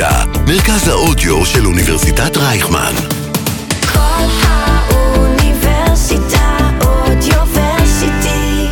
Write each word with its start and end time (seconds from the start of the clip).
האוניברסיטה, 0.00 0.40
מרכז 0.46 0.88
האודיו 0.88 1.46
של 1.46 1.66
אוניברסיטת 1.66 2.36
רייכמן. 2.36 2.92
כל 3.92 4.26
האוניברסיטה 4.42 5.58
אודיוורסיטי. 6.80 8.66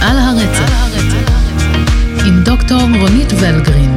על 0.00 0.18
הרצף 0.18 0.72
עם 2.26 2.44
דוקטור 2.44 2.80
רונית 3.00 3.32
ולגרין 3.32 3.96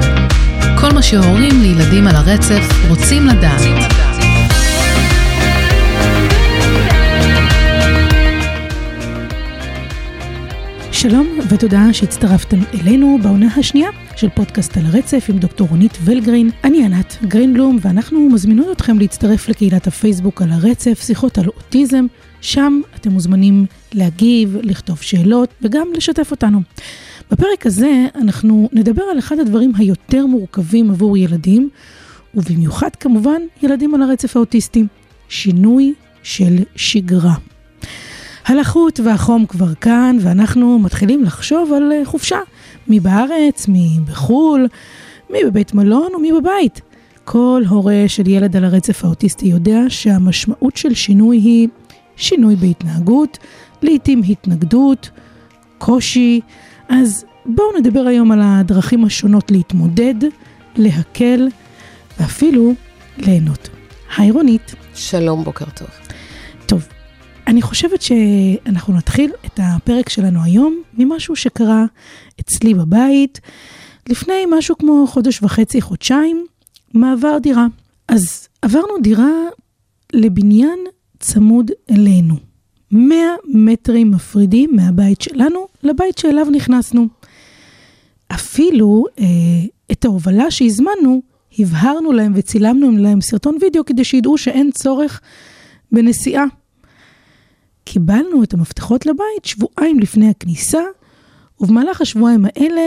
כל 0.79 0.89
מה 0.93 1.01
שהורים 1.01 1.61
לילדים 1.61 2.07
על 2.07 2.15
הרצף 2.15 2.87
רוצים 2.89 3.27
לדעת. 3.27 3.61
שלום 10.91 11.39
ותודה 11.49 11.81
שהצטרפתם 11.91 12.59
אלינו 12.73 13.19
בעונה 13.21 13.47
השנייה 13.57 13.89
של 14.15 14.29
פודקאסט 14.29 14.77
על 14.77 14.85
הרצף 14.85 15.25
עם 15.29 15.37
דוקטור 15.37 15.67
רונית 15.67 15.97
ולגרין. 16.03 16.49
אני 16.63 16.85
ענת 16.85 17.17
גרינבלום 17.23 17.77
ואנחנו 17.81 18.29
מזמינות 18.29 18.67
אתכם 18.71 18.99
להצטרף 18.99 19.49
לקהילת 19.49 19.87
הפייסבוק 19.87 20.41
על 20.41 20.51
הרצף, 20.51 21.01
שיחות 21.01 21.37
על 21.37 21.47
אוטיזם. 21.47 22.05
שם 22.41 22.81
אתם 22.95 23.11
מוזמנים 23.11 23.65
להגיב, 23.93 24.57
לכתוב 24.61 25.01
שאלות 25.01 25.49
וגם 25.61 25.87
לשתף 25.95 26.31
אותנו. 26.31 26.61
בפרק 27.31 27.65
הזה 27.65 28.05
אנחנו 28.15 28.69
נדבר 28.73 29.03
על 29.11 29.19
אחד 29.19 29.39
הדברים 29.39 29.71
היותר 29.77 30.25
מורכבים 30.25 30.91
עבור 30.91 31.17
ילדים, 31.17 31.69
ובמיוחד 32.35 32.95
כמובן 32.99 33.41
ילדים 33.61 33.95
על 33.95 34.01
הרצף 34.01 34.35
האוטיסטי, 34.35 34.83
שינוי 35.29 35.93
של 36.23 36.55
שגרה. 36.75 37.35
הלחות 38.45 38.99
והחום 38.99 39.45
כבר 39.45 39.73
כאן, 39.73 40.17
ואנחנו 40.21 40.79
מתחילים 40.79 41.23
לחשוב 41.23 41.73
על 41.73 41.91
אה, 41.91 42.05
חופשה. 42.05 42.39
מי 42.87 42.99
בארץ, 42.99 43.67
מי 43.67 43.99
בחו"ל, 44.05 44.67
מי 45.29 45.39
בבית 45.45 45.73
מלון 45.73 46.15
ומי 46.15 46.31
בבית. 46.31 46.81
כל 47.23 47.63
הורה 47.69 48.03
של 48.07 48.27
ילד 48.27 48.55
על 48.55 48.65
הרצף 48.65 49.05
האוטיסטי 49.05 49.45
יודע 49.45 49.79
שהמשמעות 49.89 50.77
של 50.77 50.93
שינוי 50.93 51.37
היא 51.37 51.67
שינוי 52.15 52.55
בהתנהגות, 52.55 53.37
לעתים 53.81 54.21
התנגדות, 54.29 55.09
קושי. 55.77 56.41
אז 56.89 57.25
בואו 57.45 57.77
נדבר 57.79 57.99
היום 57.99 58.31
על 58.31 58.39
הדרכים 58.43 59.05
השונות 59.05 59.51
להתמודד, 59.51 60.15
להקל 60.75 61.47
ואפילו 62.19 62.73
ליהנות. 63.17 63.69
היי 64.17 64.31
רונית. 64.31 64.75
שלום, 64.95 65.43
בוקר 65.43 65.65
טוב. 65.75 65.87
טוב, 66.65 66.87
אני 67.47 67.61
חושבת 67.61 68.01
שאנחנו 68.01 68.93
נתחיל 68.93 69.31
את 69.45 69.59
הפרק 69.63 70.09
שלנו 70.09 70.43
היום 70.43 70.81
ממשהו 70.93 71.35
שקרה 71.35 71.85
אצלי 72.39 72.73
בבית 72.73 73.41
לפני 74.09 74.43
משהו 74.49 74.77
כמו 74.77 75.07
חודש 75.07 75.43
וחצי, 75.43 75.81
חודשיים, 75.81 76.45
מעבר 76.93 77.37
דירה. 77.37 77.67
אז 78.07 78.47
עברנו 78.61 78.93
דירה 79.01 79.31
לבניין 80.13 80.79
צמוד 81.19 81.71
אלינו. 81.91 82.35
100 82.91 83.17
מטרים 83.53 84.11
מפרידים 84.11 84.69
מהבית 84.75 85.21
שלנו 85.21 85.67
לבית 85.83 86.17
שאליו 86.17 86.47
נכנסנו. 86.51 87.07
אפילו 88.27 89.05
אה, 89.19 89.25
את 89.91 90.05
ההובלה 90.05 90.51
שהזמנו, 90.51 91.21
הבהרנו 91.59 92.11
להם 92.11 92.31
וצילמנו 92.35 92.91
להם 92.91 93.21
סרטון 93.21 93.57
וידאו 93.61 93.85
כדי 93.85 94.03
שידעו 94.03 94.37
שאין 94.37 94.71
צורך 94.71 95.21
בנסיעה. 95.91 96.45
קיבלנו 97.85 98.43
את 98.43 98.53
המפתחות 98.53 99.05
לבית 99.05 99.45
שבועיים 99.45 99.99
לפני 99.99 100.29
הכניסה, 100.29 100.81
ובמהלך 101.59 102.01
השבועיים 102.01 102.45
האלה, 102.45 102.81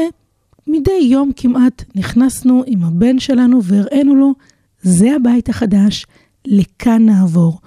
מדי 0.67 1.01
יום 1.03 1.31
כמעט 1.37 1.85
נכנסנו 1.95 2.63
עם 2.67 2.85
הבן 2.85 3.19
שלנו 3.19 3.65
והראינו 3.65 4.15
לו, 4.15 4.35
זה 4.83 5.17
הבית 5.17 5.49
החדש, 5.49 6.07
לכאן 6.45 7.07
נעבור. 7.07 7.59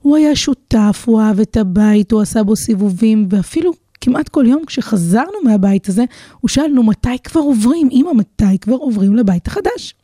הוא 0.00 0.16
היה 0.16 0.36
שותף, 0.36 1.02
הוא 1.06 1.20
אהב 1.20 1.40
את 1.40 1.56
הבית, 1.56 2.12
הוא 2.12 2.20
עשה 2.20 2.42
בו 2.42 2.56
סיבובים, 2.56 3.26
ואפילו 3.30 3.72
כמעט 4.00 4.28
כל 4.28 4.44
יום 4.48 4.64
כשחזרנו 4.66 5.38
מהבית 5.44 5.88
הזה, 5.88 6.04
הוא 6.40 6.48
שאל 6.48 6.66
לנו 6.66 6.82
מתי 6.82 7.18
כבר 7.24 7.40
עוברים, 7.40 7.88
אמא, 7.92 8.12
מתי 8.12 8.58
כבר 8.60 8.74
עוברים 8.74 9.16
לבית 9.16 9.46
החדש? 9.46 9.94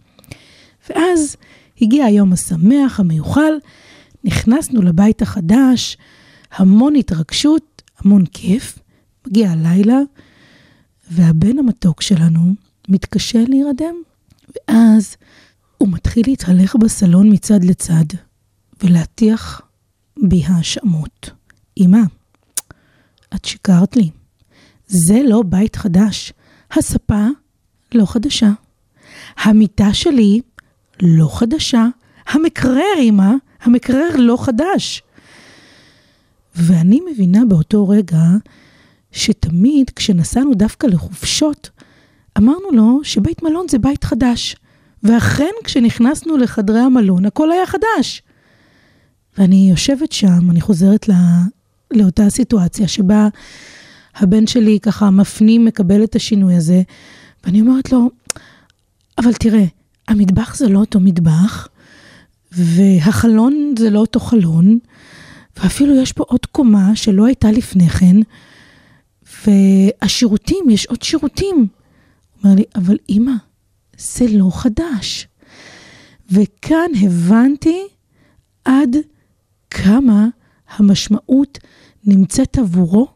ואז 0.90 1.36
הגיע 1.80 2.04
היום 2.04 2.32
השמח, 2.32 3.00
המיוחל, 3.00 3.52
נכנסנו 4.24 4.82
לבית 4.82 5.22
החדש, 5.22 5.96
המון 6.52 6.96
התרגשות, 6.96 7.82
המון 7.98 8.24
כיף. 8.26 8.78
מגיע 9.26 9.50
הלילה, 9.50 9.98
והבן 11.10 11.58
המתוק 11.58 12.02
שלנו 12.02 12.54
מתקשה 12.88 13.44
להירדם, 13.48 13.94
ואז 14.48 15.16
הוא 15.78 15.88
מתחיל 15.88 16.22
להתהלך 16.26 16.76
בסלון 16.76 17.32
מצד 17.32 17.64
לצד, 17.64 18.04
ולהטיח 18.82 19.62
בי 20.22 20.42
האשמות. 20.46 21.30
אמא, 21.78 22.00
את 23.34 23.44
שיקרת 23.44 23.96
לי. 23.96 24.10
זה 24.86 25.20
לא 25.28 25.42
בית 25.46 25.76
חדש. 25.76 26.32
הספה 26.72 27.26
לא 27.94 28.06
חדשה. 28.06 28.50
המיטה 29.36 29.94
שלי 29.94 30.40
לא 31.02 31.38
חדשה. 31.38 31.86
המקרר, 32.26 32.98
אמא, 33.00 33.32
המקרר 33.62 34.08
לא 34.18 34.36
חדש. 34.40 35.02
ואני 36.56 37.00
מבינה 37.12 37.44
באותו 37.48 37.88
רגע 37.88 38.22
שתמיד 39.12 39.90
כשנסענו 39.90 40.54
דווקא 40.54 40.86
לחופשות, 40.86 41.70
אמרנו 42.38 42.70
לו 42.72 43.00
שבית 43.02 43.42
מלון 43.42 43.66
זה 43.70 43.78
בית 43.78 44.04
חדש. 44.04 44.56
ואכן 45.02 45.50
כשנכנסנו 45.64 46.36
לחדרי 46.36 46.80
המלון 46.80 47.26
הכל 47.26 47.52
היה 47.52 47.66
חדש. 47.66 48.22
ואני 49.38 49.70
יושבת 49.70 50.12
שם, 50.12 50.50
אני 50.50 50.60
חוזרת 50.60 51.08
לא, 51.08 51.14
לאותה 51.90 52.30
סיטואציה 52.30 52.88
שבה 52.88 53.28
הבן 54.16 54.46
שלי 54.46 54.78
ככה 54.80 55.10
מפנים, 55.10 55.64
מקבל 55.64 56.04
את 56.04 56.16
השינוי 56.16 56.54
הזה, 56.54 56.82
ואני 57.44 57.60
אומרת 57.60 57.92
לו, 57.92 58.10
אבל 59.18 59.32
תראה, 59.32 59.64
המטבח 60.08 60.56
זה 60.56 60.68
לא 60.68 60.78
אותו 60.78 61.00
מטבח, 61.00 61.68
והחלון 62.52 63.74
זה 63.78 63.90
לא 63.90 63.98
אותו 63.98 64.20
חלון, 64.20 64.78
ואפילו 65.62 66.02
יש 66.02 66.12
פה 66.12 66.24
עוד 66.28 66.46
קומה 66.46 66.96
שלא 66.96 67.26
הייתה 67.26 67.50
לפני 67.50 67.88
כן, 67.88 68.16
והשירותים, 69.46 70.70
יש 70.70 70.86
עוד 70.86 71.02
שירותים. 71.02 71.66
אומר 72.44 72.54
לי, 72.54 72.64
אבל 72.74 72.96
אימא, 73.08 73.32
זה 73.98 74.24
לא 74.28 74.50
חדש. 74.52 75.28
וכאן 76.30 76.90
הבנתי 77.02 77.82
עד 78.64 78.96
כמה 79.70 80.26
המשמעות 80.76 81.58
נמצאת 82.04 82.58
עבורו 82.58 83.08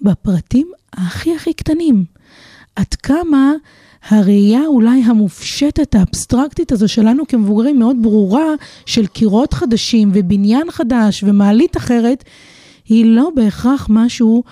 בפרטים 0.00 0.72
הכי 0.92 1.34
הכי 1.34 1.54
קטנים. 1.54 2.04
עד 2.80 2.94
כמה 2.94 3.52
הראייה 4.08 4.66
אולי 4.66 5.02
המופשטת, 5.02 5.94
האבסטרקטית 5.94 6.72
הזו 6.72 6.88
שלנו 6.88 7.26
כמבוגרים 7.28 7.78
מאוד 7.78 7.96
ברורה, 8.02 8.54
של 8.86 9.06
קירות 9.06 9.54
חדשים 9.54 10.10
ובניין 10.14 10.70
חדש 10.70 11.24
ומעלית 11.26 11.76
אחרת, 11.76 12.24
היא 12.84 13.06
לא 13.06 13.30
בהכרח 13.36 13.86
משהו 13.90 14.42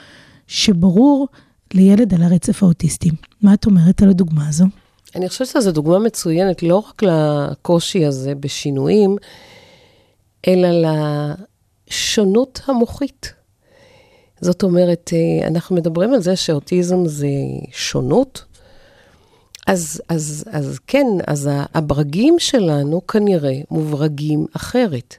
שברור 0.47 1.29
לילד 1.75 2.15
על 2.15 2.23
הרצף 2.23 2.63
האוטיסטי. 2.63 3.11
מה 3.43 3.55
את 3.55 3.67
אומרת 3.67 4.03
על 4.03 4.09
הדוגמה 4.09 4.49
הזו? 4.49 4.65
אני 5.15 5.29
חושבת 5.29 5.49
שזו 5.49 5.73
דוגמה 5.73 5.99
מצוינת 5.99 6.63
לא 6.63 6.77
רק 6.77 7.03
לקושי 7.03 8.07
הזה 8.07 8.35
בשינויים, 8.35 9.17
אלא 10.49 10.69
לשונות 11.91 12.61
המוחית. 12.67 13.38
זאת 14.41 14.63
אומרת, 14.63 15.11
אה, 15.13 15.49
אנחנו 15.49 15.77
מדברים 15.77 16.15
על 16.15 16.21
זה 16.21 16.37
שאוטיזם 16.37 17.07
זה 17.07 17.29
שונות, 17.73 18.45
אז, 19.67 20.03
אז, 20.09 20.45
אז 20.51 20.79
כן, 20.87 21.07
אז 21.27 21.49
הברגים 21.75 22.37
שלנו 22.39 23.07
כנראה 23.07 23.61
מוברגים 23.71 24.47
אחרת. 24.57 25.17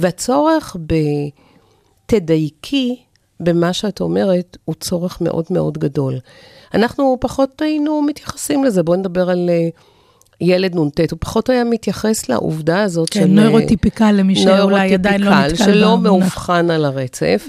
והצורך 0.00 0.76
בתדייקי 2.06 2.96
במה 3.40 3.72
שאת 3.72 4.00
אומרת 4.00 4.56
הוא 4.64 4.74
צורך 4.80 5.20
מאוד 5.20 5.44
מאוד 5.50 5.78
גדול. 5.78 6.18
אנחנו 6.74 7.16
פחות 7.20 7.62
היינו 7.62 8.02
מתייחסים 8.02 8.64
לזה, 8.64 8.82
בואו 8.82 8.96
נדבר 8.96 9.30
על 9.30 9.50
אה, 9.52 9.68
ילד 10.40 10.76
נ"ט, 10.76 11.00
הוא 11.10 11.18
פחות 11.20 11.50
היה 11.50 11.64
מתייחס 11.64 12.28
לעובדה 12.28 12.82
הזאת 12.82 13.10
כן, 13.10 13.20
של... 13.20 13.26
כן, 13.26 13.34
נוירוטיפיקל 13.34 14.12
למי 14.12 14.36
שאולי 14.36 14.94
עדיין 14.94 15.22
לא 15.22 15.30
נתקל 15.30 15.56
שלא 15.56 15.98
מאובחן 15.98 16.70
על 16.70 16.84
הרצף. 16.84 17.48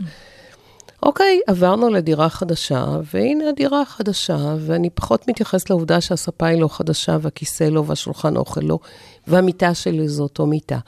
אוקיי, 1.04 1.40
עברנו 1.48 1.90
לדירה 1.90 2.30
חדשה, 2.30 2.86
והנה 3.14 3.50
הדירה 3.50 3.82
החדשה, 3.82 4.56
ואני 4.60 4.90
פחות 4.90 5.28
מתייחס 5.28 5.70
לעובדה 5.70 6.02
שהספה 6.02 6.48
היא 6.48 6.62
לא 6.62 6.68
חדשה, 6.68 7.18
והכיסא 7.22 7.64
לא, 7.64 7.84
והשולחן 7.88 8.38
אוכל 8.38 8.62
לא, 8.62 8.80
והמיטה 9.28 9.74
שלי 9.74 10.08
זו 10.08 10.24
אותו 10.24 10.46
מיטה. 10.46 10.80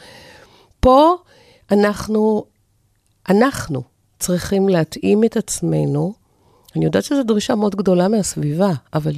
פה 0.79 1.15
אנחנו, 1.71 2.45
אנחנו 3.29 3.83
צריכים 4.19 4.69
להתאים 4.69 5.23
את 5.23 5.37
עצמנו 5.37 6.13
אני 6.75 6.85
יודעת 6.85 7.03
שזו 7.03 7.23
דרישה 7.23 7.55
מאוד 7.55 7.75
גדולה 7.75 8.07
מהסביבה, 8.07 8.71
אבל 8.93 9.13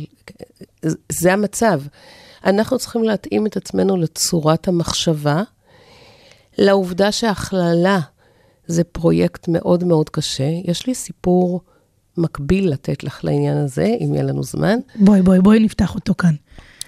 זה 1.12 1.34
המצב. 1.34 1.82
אנחנו 2.46 2.78
צריכים 2.78 3.04
להתאים 3.04 3.48
את 3.48 3.58
עצמנו 3.58 3.98
לצורת 3.98 4.68
המחשבה, 4.68 5.42
לעובדה 6.58 7.12
שהכללה 7.12 8.00
זה 8.68 8.84
פרויקט 8.84 9.48
מאוד 9.48 9.84
מאוד 9.84 10.10
קשה. 10.10 10.50
יש 10.64 10.88
לי 10.88 10.96
סיפור 10.96 11.62
מקביל 12.18 12.70
לתת 12.70 13.04
לך 13.04 13.24
לעניין 13.24 13.58
הזה, 13.58 13.96
אם 14.02 14.14
יהיה 14.14 14.24
לנו 14.24 14.44
זמן. 14.44 14.80
בואי, 14.96 15.22
בואי, 15.22 15.40
בואי 15.40 15.60
נפתח 15.60 15.96
אותו 15.96 16.14
כאן. 16.18 16.36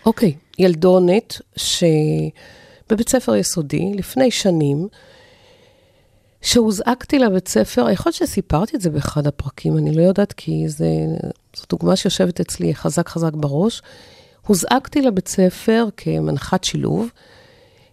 אוקיי, 0.05 0.33
ילדונת 0.59 1.41
שבבית 1.55 3.09
ספר 3.09 3.35
יסודי, 3.35 3.93
לפני 3.93 4.31
שנים, 4.31 4.87
שהוזעקתי 6.41 7.19
לבית 7.19 7.47
ספר, 7.47 7.89
יכול 7.89 8.09
להיות 8.09 8.15
שסיפרתי 8.15 8.75
את 8.75 8.81
זה 8.81 8.89
באחד 8.89 9.27
הפרקים, 9.27 9.77
אני 9.77 9.95
לא 9.95 10.01
יודעת, 10.01 10.33
כי 10.33 10.63
זה, 10.67 10.87
זו 11.57 11.63
דוגמה 11.69 11.95
שיושבת 11.95 12.39
אצלי 12.39 12.75
חזק 12.75 13.09
חזק 13.09 13.33
בראש. 13.33 13.81
הוזעקתי 14.47 15.01
לבית 15.01 15.27
ספר 15.27 15.87
כמנחת 15.97 16.63
שילוב, 16.63 17.09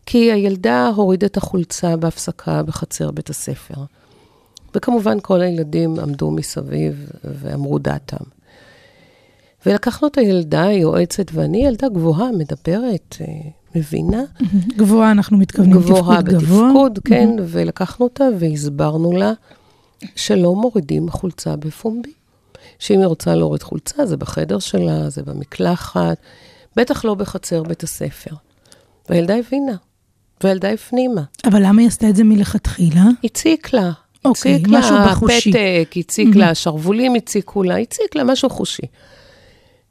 כי 0.07 0.33
הילדה 0.33 0.89
הורידה 0.97 1.27
את 1.27 1.37
החולצה 1.37 1.97
בהפסקה 1.97 2.63
בחצר 2.63 3.11
בית 3.11 3.31
הספר. 3.31 3.75
וכמובן 4.75 5.19
כל 5.23 5.41
הילדים 5.41 5.99
עמדו 5.99 6.31
מסביב 6.31 7.11
ואמרו 7.25 7.79
דעתם. 7.79 8.25
ולקחנו 9.67 10.09
את 10.09 10.19
הילדה, 10.19 10.63
היועצת 10.63 11.27
ואני, 11.33 11.67
ילדה 11.67 11.89
גבוהה, 11.89 12.33
מדברת, 12.33 13.17
אה, 13.21 13.27
מבינה. 13.75 14.23
גבוהה, 14.77 15.11
אנחנו 15.11 15.39
מתכוונים 15.39 15.73
גבוהה 15.73 16.23
תפקוד 16.23 16.43
גבוה. 16.43 16.69
בתפקוד, 16.69 16.99
כן, 17.05 17.29
ולקחנו 17.47 18.07
אותה 18.07 18.25
והסברנו 18.39 19.13
לה 19.13 19.33
שלא 20.17 20.55
מורידים 20.55 21.11
חולצה 21.11 21.57
בפומבי. 21.57 22.13
שאם 22.79 22.99
היא 22.99 23.07
רוצה 23.07 23.35
להוריד 23.35 23.63
חולצה, 23.63 24.07
זה 24.07 24.17
בחדר 24.17 24.59
שלה, 24.59 25.11
זה 25.11 25.23
במקלחת, 25.23 26.17
בטח 26.77 27.05
לא 27.05 27.15
בחצר 27.15 27.63
בית 27.63 27.83
הספר. 27.83 28.35
והילדה 29.09 29.37
הבינה, 29.37 29.77
והילדה 30.45 30.71
הפנימה. 30.71 31.23
אבל 31.45 31.67
למה 31.67 31.81
היא 31.81 31.89
עשתה 31.89 32.09
את 32.09 32.17
זה 32.17 32.25
מלכתחילה? 32.25 33.05
הציק 33.25 33.73
לה. 33.73 33.91
אוקיי, 34.25 34.55
הציק 34.55 34.69
משהו 34.69 34.95
לה 34.95 35.07
בחושי. 35.09 35.51
פתק, 35.53 35.95
הציק 35.97 36.37
לה, 36.37 36.55
שרוולים 36.55 37.15
הציקו 37.15 37.63
לה, 37.63 37.79
הציק 37.79 38.15
לה 38.15 38.25
משהו 38.25 38.51
חושי. 38.51 38.83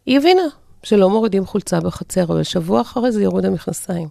היא 0.05 0.17
הבינה 0.17 0.41
שלא 0.83 1.09
מורידים 1.09 1.45
חולצה 1.45 1.79
בחצר, 1.79 2.23
אבל 2.23 2.43
שבוע 2.43 2.81
אחרי 2.81 3.11
זה 3.11 3.19
היא 3.19 3.27
הורידה 3.27 3.49
מכנסיים. 3.49 4.07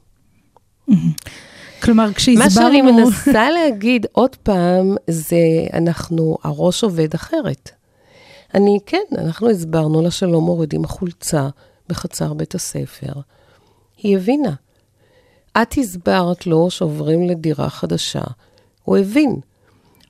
כלומר, 1.82 2.12
כשהסברנו... 2.12 2.44
מה 2.44 2.50
שאני 2.50 2.82
מנסה 2.82 3.50
להגיד 3.50 4.06
עוד 4.12 4.36
פעם, 4.36 4.94
זה 5.10 5.36
אנחנו, 5.72 6.38
הראש 6.42 6.82
עובד 6.82 7.14
אחרת. 7.14 7.70
אני, 8.54 8.78
כן, 8.86 9.02
אנחנו 9.18 9.50
הסברנו 9.50 10.02
לה 10.02 10.10
שלא 10.10 10.40
מורידים 10.40 10.86
חולצה 10.86 11.48
בחצר 11.88 12.34
בית 12.34 12.54
הספר. 12.54 13.12
היא 13.96 14.16
הבינה. 14.16 14.54
את 15.62 15.78
הסברת 15.78 16.46
לו 16.46 16.70
שעוברים 16.70 17.28
לדירה 17.28 17.70
חדשה, 17.70 18.22
הוא 18.84 18.96
הבין. 18.96 19.40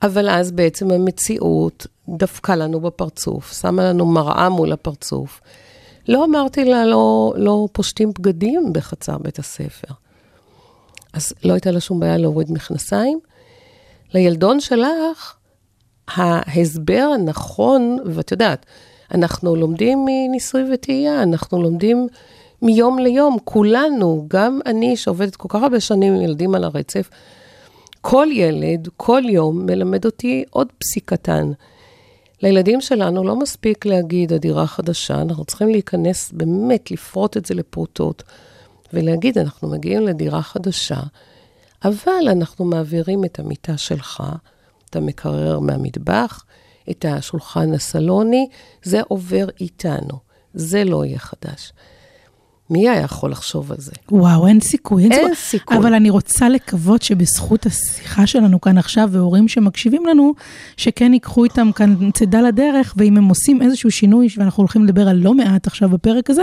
אבל 0.03 0.31
אז 0.31 0.53
בעצם 0.53 0.91
המציאות 0.91 1.87
דפקה 2.09 2.57
לנו 2.57 2.81
בפרצוף, 2.81 3.53
שמה 3.61 3.85
לנו 3.85 4.07
מראה 4.07 4.49
מול 4.49 4.73
הפרצוף. 4.73 5.41
לא 6.09 6.25
אמרתי 6.25 6.65
לה, 6.65 6.87
לא, 6.87 7.33
לא 7.37 7.69
פושטים 7.73 8.13
בגדים 8.19 8.73
בחצר 8.73 9.19
בית 9.19 9.39
הספר. 9.39 9.95
אז 11.13 11.33
לא 11.45 11.53
הייתה 11.53 11.71
לה 11.71 11.81
שום 11.81 12.01
בעיה 12.01 12.17
להוריד 12.17 12.53
מכנסיים. 12.53 13.21
לילדון 14.15 14.61
שלך, 14.61 15.35
ההסבר 16.09 17.11
הנכון, 17.15 17.99
ואת 18.07 18.33
יודעת, 18.33 18.67
אנחנו 19.15 19.57
לומדים 19.57 20.05
מניסוי 20.05 20.65
וטעייה, 20.73 21.23
אנחנו 21.23 21.63
לומדים 21.63 22.09
מיום 22.63 22.99
ליום, 22.99 23.37
כולנו, 23.45 24.25
גם 24.29 24.61
אני 24.67 24.97
שעובדת 24.97 25.37
כל 25.37 25.49
כך 25.49 25.63
הרבה 25.63 25.81
שנים 25.81 26.15
עם 26.15 26.21
ילדים 26.21 26.55
על 26.55 26.65
הרצף, 26.65 27.11
כל 28.01 28.27
ילד, 28.33 28.89
כל 28.97 29.23
יום, 29.29 29.67
מלמד 29.67 30.05
אותי 30.05 30.45
עוד 30.51 30.69
פסיק 30.79 31.05
קטן. 31.09 31.53
לילדים 32.43 32.81
שלנו 32.81 33.25
לא 33.25 33.37
מספיק 33.37 33.87
להגיד 33.87 34.33
הדירה 34.33 34.67
חדשה, 34.67 35.21
אנחנו 35.21 35.45
צריכים 35.45 35.69
להיכנס, 35.69 36.33
באמת, 36.33 36.91
לפרוט 36.91 37.37
את 37.37 37.47
זה 37.47 37.55
לפרוטות, 37.55 38.23
ולהגיד, 38.93 39.39
אנחנו 39.39 39.69
מגיעים 39.69 40.07
לדירה 40.07 40.43
חדשה, 40.43 41.01
אבל 41.85 42.29
אנחנו 42.31 42.65
מעבירים 42.65 43.25
את 43.25 43.39
המיטה 43.39 43.77
שלך, 43.77 44.23
את 44.91 44.97
המקרר 44.97 45.59
מהמטבח, 45.59 46.45
את 46.91 47.05
השולחן 47.09 47.73
הסלוני, 47.73 48.49
זה 48.83 49.01
עובר 49.09 49.47
איתנו, 49.61 50.19
זה 50.55 50.85
לא 50.85 51.05
יהיה 51.05 51.19
חדש. 51.19 51.73
מי 52.71 52.89
היה 52.89 53.01
יכול 53.01 53.31
לחשוב 53.31 53.73
על 53.73 53.79
זה? 53.81 53.93
וואו, 54.11 54.47
אין 54.47 54.61
סיכוי. 54.61 55.03
אין, 55.03 55.13
אין 55.13 55.35
סיכוי. 55.35 55.77
אבל 55.77 55.95
אני 55.95 56.11
רוצה 56.11 56.49
לקוות 56.49 57.03
שבזכות 57.03 57.67
השיחה 57.67 58.27
שלנו 58.27 58.61
כאן 58.61 58.79
עכשיו, 58.79 59.09
והורים 59.13 59.49
שמקשיבים 59.49 60.07
לנו, 60.07 60.35
שכן 60.77 61.13
ייקחו 61.13 61.45
איתם 61.45 61.73
כאן 61.73 62.11
צידה 62.15 62.41
לדרך, 62.41 62.95
ואם 62.97 63.17
הם 63.17 63.25
עושים 63.29 63.63
איזשהו 63.63 63.91
שינוי, 63.91 64.29
ואנחנו 64.37 64.61
הולכים 64.61 64.85
לדבר 64.85 65.09
על 65.09 65.17
לא 65.17 65.35
מעט 65.35 65.67
עכשיו 65.67 65.89
בפרק 65.89 66.31
הזה, 66.31 66.43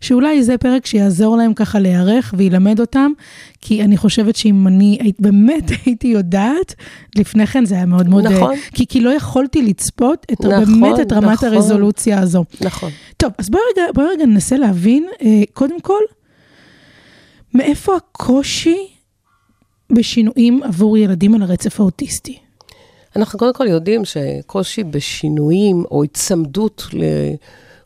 שאולי 0.00 0.42
זה 0.42 0.58
פרק 0.58 0.86
שיעזור 0.86 1.36
להם 1.36 1.54
ככה 1.54 1.78
להיערך 1.78 2.34
וילמד 2.36 2.80
אותם, 2.80 3.10
כי 3.60 3.84
אני 3.84 3.96
חושבת 3.96 4.36
שאם 4.36 4.66
אני 4.66 4.98
באמת 5.18 5.70
הייתי 5.84 6.08
יודעת, 6.08 6.74
לפני 7.16 7.46
כן 7.46 7.64
זה 7.64 7.74
היה 7.74 7.86
מאוד 7.86 8.08
מאוד... 8.08 8.26
נכון. 8.26 8.52
אה, 8.52 8.56
כי, 8.74 8.86
כי 8.86 9.00
לא 9.00 9.10
יכולתי 9.10 9.62
לצפות 9.62 10.26
את, 10.32 10.44
נכון, 10.44 10.80
באמת 10.80 11.00
את 11.00 11.12
רמת 11.12 11.32
נכון. 11.32 11.48
הרזולוציה 11.48 12.20
הזו. 12.20 12.44
נכון. 12.60 12.90
טוב, 13.16 13.32
אז 13.38 13.50
בואי 13.50 13.62
רגע, 13.72 13.82
בואי 13.94 14.06
רגע 14.06 14.26
ננסה 14.26 14.56
להבין, 14.56 15.06
אה, 15.22 15.42
קודם 15.58 15.80
כל, 15.80 16.00
מאיפה 17.54 17.96
הקושי 17.96 18.88
בשינויים 19.92 20.62
עבור 20.62 20.98
ילדים 20.98 21.34
על 21.34 21.42
הרצף 21.42 21.80
האוטיסטי? 21.80 22.38
אנחנו 23.16 23.38
קודם 23.38 23.52
כל 23.54 23.66
יודעים 23.66 24.04
שקושי 24.04 24.84
בשינויים 24.84 25.84
או 25.90 26.04
הצמדות 26.04 26.84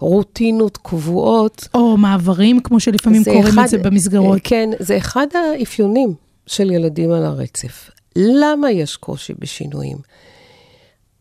לרוטינות 0.00 0.76
קבועות, 0.76 1.68
או 1.74 1.96
מעברים, 1.96 2.60
כמו 2.60 2.80
שלפעמים 2.80 3.24
קוראים 3.24 3.58
את 3.64 3.68
זה 3.68 3.78
במסגרות. 3.78 4.38
כן, 4.44 4.70
זה 4.78 4.96
אחד 4.96 5.26
האפיונים 5.34 6.14
של 6.46 6.70
ילדים 6.70 7.12
על 7.12 7.24
הרצף. 7.24 7.90
למה 8.16 8.70
יש 8.70 8.96
קושי 8.96 9.32
בשינויים? 9.38 9.96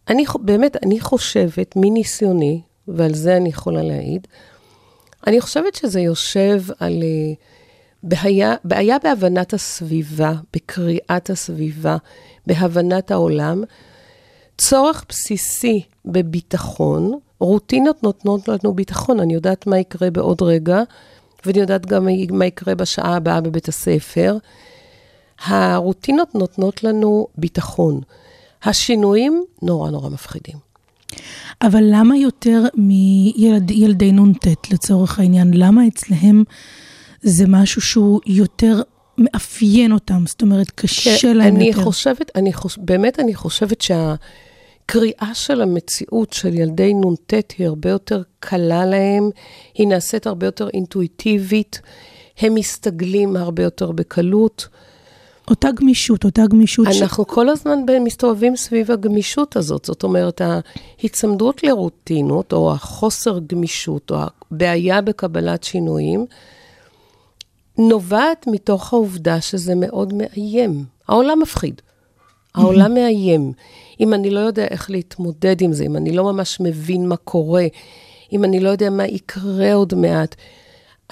אני 0.09 0.25
באמת, 0.41 0.77
אני 0.83 0.99
חושבת, 0.99 1.73
מניסיוני, 1.75 2.61
ועל 2.87 3.13
זה 3.13 3.37
אני 3.37 3.49
יכולה 3.49 3.83
להעיד, 3.83 4.27
אני 5.27 5.41
חושבת 5.41 5.75
שזה 5.75 5.99
יושב 5.99 6.61
על 6.79 7.03
אה, 7.03 7.33
בעיה, 8.03 8.55
בעיה 8.63 8.97
בהבנת 9.03 9.53
הסביבה, 9.53 10.33
בקריאת 10.53 11.29
הסביבה, 11.29 11.97
בהבנת 12.47 13.11
העולם, 13.11 13.63
צורך 14.57 15.05
בסיסי 15.09 15.81
בביטחון, 16.05 17.19
רוטינות 17.39 18.03
נותנות 18.03 18.47
לנו 18.47 18.73
ביטחון, 18.73 19.19
אני 19.19 19.33
יודעת 19.33 19.67
מה 19.67 19.79
יקרה 19.79 20.11
בעוד 20.11 20.41
רגע, 20.41 20.81
ואני 21.45 21.59
יודעת 21.59 21.85
גם 21.85 22.07
מה 22.31 22.45
יקרה 22.45 22.75
בשעה 22.75 23.15
הבאה 23.15 23.41
בבית 23.41 23.67
הספר. 23.67 24.37
הרוטינות 25.45 26.35
נותנות 26.35 26.83
לנו 26.83 27.27
ביטחון. 27.37 28.01
השינויים 28.63 29.45
נורא 29.61 29.89
נורא 29.89 30.09
מפחידים. 30.09 30.70
אבל 31.61 31.83
למה 31.91 32.17
יותר 32.17 32.63
מילדי 32.75 34.11
נ"ט 34.11 34.47
לצורך 34.73 35.19
העניין? 35.19 35.51
למה 35.53 35.87
אצלהם 35.87 36.43
זה 37.21 37.45
משהו 37.47 37.81
שהוא 37.81 38.21
יותר 38.25 38.81
מאפיין 39.17 39.91
אותם? 39.91 40.23
זאת 40.27 40.41
אומרת, 40.41 40.71
קשה 40.75 41.33
להם 41.33 41.55
אני 41.55 41.67
יותר. 41.67 41.83
חושבת, 41.83 42.31
אני 42.35 42.53
חוש... 42.53 42.77
באמת 42.77 43.19
אני 43.19 43.35
חושבת 43.35 43.81
שהקריאה 43.81 45.31
של 45.33 45.61
המציאות 45.61 46.33
של 46.33 46.53
ילדי 46.53 46.93
נ"ט 46.93 47.33
היא 47.57 47.67
הרבה 47.67 47.89
יותר 47.89 48.21
קלה 48.39 48.85
להם, 48.85 49.29
היא 49.73 49.87
נעשית 49.87 50.27
הרבה 50.27 50.47
יותר 50.47 50.69
אינטואיטיבית, 50.73 51.81
הם 52.37 52.55
מסתגלים 52.55 53.35
הרבה 53.35 53.63
יותר 53.63 53.91
בקלות. 53.91 54.67
אותה 55.49 55.71
גמישות, 55.71 56.23
אותה 56.23 56.41
גמישות. 56.49 56.87
ש- 56.91 57.01
אנחנו 57.01 57.27
כל 57.27 57.49
הזמן 57.49 57.79
מסתובבים 58.03 58.55
סביב 58.55 58.91
הגמישות 58.91 59.55
הזאת, 59.55 59.85
זאת 59.85 60.03
אומרת, 60.03 60.41
ההיצמדות 60.41 61.63
לרוטינות, 61.63 62.53
או 62.53 62.71
החוסר 62.71 63.39
גמישות, 63.47 64.11
או 64.11 64.17
הבעיה 64.51 65.01
בקבלת 65.01 65.63
שינויים, 65.63 66.25
נובעת 67.77 68.45
מתוך 68.47 68.93
העובדה 68.93 69.41
שזה 69.41 69.75
מאוד 69.75 70.13
מאיים. 70.13 70.85
העולם 71.07 71.39
מפחיד. 71.39 71.81
העולם 72.55 72.93
מאיים. 72.93 73.53
אם 73.99 74.13
אני 74.13 74.29
לא 74.29 74.39
יודע 74.39 74.65
איך 74.65 74.91
להתמודד 74.91 75.61
עם 75.61 75.73
זה, 75.73 75.83
אם 75.83 75.97
אני 75.97 76.11
לא 76.11 76.23
ממש 76.23 76.57
מבין 76.59 77.07
מה 77.07 77.15
קורה, 77.15 77.65
אם 78.33 78.43
אני 78.43 78.59
לא 78.59 78.69
יודע 78.69 78.89
מה 78.89 79.05
יקרה 79.05 79.73
עוד 79.73 79.93
מעט, 79.95 80.35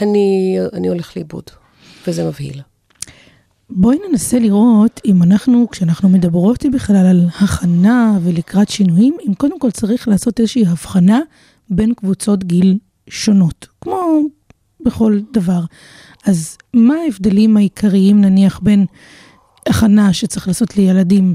אני, 0.01 0.57
אני 0.73 0.87
הולך 0.87 1.17
לאיבוד, 1.17 1.43
וזה 2.07 2.27
מבהיל. 2.27 2.61
בואי 3.69 3.97
ננסה 4.09 4.39
לראות 4.39 5.01
אם 5.05 5.23
אנחנו, 5.23 5.67
כשאנחנו 5.71 6.09
מדברות 6.09 6.65
בכלל 6.73 7.05
על 7.05 7.25
הכנה 7.39 8.17
ולקראת 8.23 8.69
שינויים, 8.69 9.17
אם 9.27 9.33
קודם 9.33 9.59
כל 9.59 9.71
צריך 9.71 10.07
לעשות 10.07 10.39
איזושהי 10.39 10.65
הבחנה 10.65 11.19
בין 11.69 11.93
קבוצות 11.93 12.43
גיל 12.43 12.77
שונות, 13.09 13.67
כמו 13.81 14.21
בכל 14.85 15.19
דבר. 15.33 15.61
אז 16.25 16.57
מה 16.73 16.93
ההבדלים 16.95 17.57
העיקריים 17.57 18.21
נניח 18.21 18.59
בין 18.59 18.85
הכנה 19.67 20.13
שצריך 20.13 20.47
לעשות 20.47 20.77
לילדים 20.77 21.33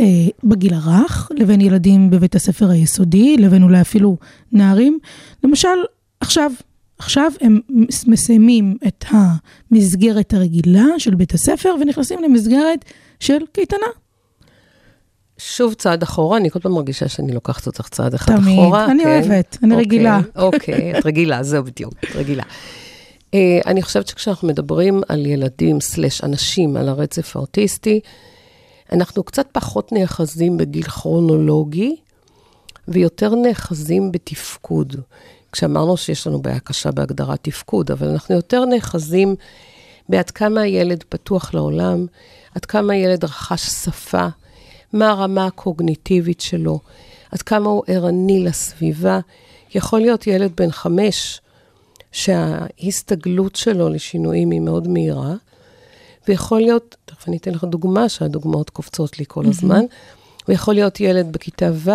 אה, 0.00 0.04
בגיל 0.44 0.74
הרך, 0.74 1.30
לבין 1.34 1.60
ילדים 1.60 2.10
בבית 2.10 2.34
הספר 2.34 2.70
היסודי, 2.70 3.36
לבין 3.36 3.62
אולי 3.62 3.80
אפילו 3.80 4.16
נערים? 4.52 4.98
למשל, 5.44 5.68
עכשיו, 6.20 6.52
עכשיו 6.98 7.32
הם 7.40 7.60
מס- 7.68 8.06
מסיימים 8.06 8.76
את 8.86 9.04
המסגרת 9.08 10.34
הרגילה 10.34 10.84
של 10.98 11.14
בית 11.14 11.34
הספר 11.34 11.74
ונכנסים 11.80 12.22
למסגרת 12.22 12.84
של 13.20 13.38
קייטנה. 13.52 13.86
שוב 15.38 15.74
צעד 15.74 16.02
אחורה, 16.02 16.36
אני 16.38 16.50
כל 16.50 16.58
פעם 16.58 16.72
מרגישה 16.72 17.08
שאני 17.08 17.32
לוקחת 17.32 17.66
אותך 17.66 17.88
צעד 17.88 18.14
אחד 18.14 18.36
תמיד. 18.36 18.58
אחורה. 18.58 18.84
אני 18.90 19.02
כן. 19.04 19.08
אוהבת, 19.08 19.56
אני 19.62 19.70
אוקיי, 19.74 19.84
רגילה. 19.86 20.20
אוקיי, 20.36 20.98
את 20.98 21.06
רגילה, 21.06 21.42
זהו 21.42 21.64
בדיוק, 21.64 21.94
את 22.04 22.16
רגילה. 22.16 22.42
Uh, 22.42 23.38
אני 23.66 23.82
חושבת 23.82 24.06
שכשאנחנו 24.08 24.48
מדברים 24.48 25.00
על 25.08 25.26
ילדים 25.26 25.80
סלש 25.80 26.24
אנשים 26.24 26.76
על 26.76 26.88
הרצף 26.88 27.36
האוטיסטי, 27.36 28.00
אנחנו 28.92 29.22
קצת 29.22 29.46
פחות 29.52 29.92
נאחזים 29.92 30.56
בגיל 30.56 30.82
כרונולוגי, 30.82 31.96
ויותר 32.88 33.34
נאחזים 33.34 34.12
בתפקוד. 34.12 34.96
כשאמרנו 35.52 35.96
שיש 35.96 36.26
לנו 36.26 36.42
בעיה 36.42 36.60
קשה 36.60 36.90
בהגדרת 36.90 37.38
תפקוד, 37.42 37.90
אבל 37.90 38.08
אנחנו 38.08 38.34
יותר 38.34 38.64
נאחזים 38.64 39.34
בעד 40.08 40.30
כמה 40.30 40.60
הילד 40.60 41.04
פתוח 41.08 41.54
לעולם, 41.54 42.06
עד 42.54 42.64
כמה 42.64 42.92
הילד 42.92 43.24
רכש 43.24 43.60
שפה, 43.60 44.26
מה 44.92 45.10
הרמה 45.10 45.46
הקוגניטיבית 45.46 46.40
שלו, 46.40 46.80
עד 47.30 47.42
כמה 47.42 47.68
הוא 47.70 47.82
ערני 47.86 48.44
לסביבה. 48.44 49.20
יכול 49.74 50.00
להיות 50.00 50.26
ילד 50.26 50.52
בן 50.56 50.70
חמש, 50.70 51.40
שההסתגלות 52.12 53.56
שלו 53.56 53.88
לשינויים 53.88 54.50
היא 54.50 54.60
מאוד 54.60 54.88
מהירה, 54.88 55.34
ויכול 56.28 56.60
להיות, 56.60 56.96
תכף 57.04 57.28
אני 57.28 57.36
אתן 57.36 57.50
לך 57.50 57.64
דוגמה, 57.64 58.08
שהדוגמאות 58.08 58.70
קופצות 58.70 59.18
לי 59.18 59.24
כל 59.28 59.46
הזמן, 59.46 59.84
ויכול 60.48 60.74
להיות 60.74 61.00
ילד 61.00 61.32
בכיתה 61.32 61.70
ו', 61.74 61.90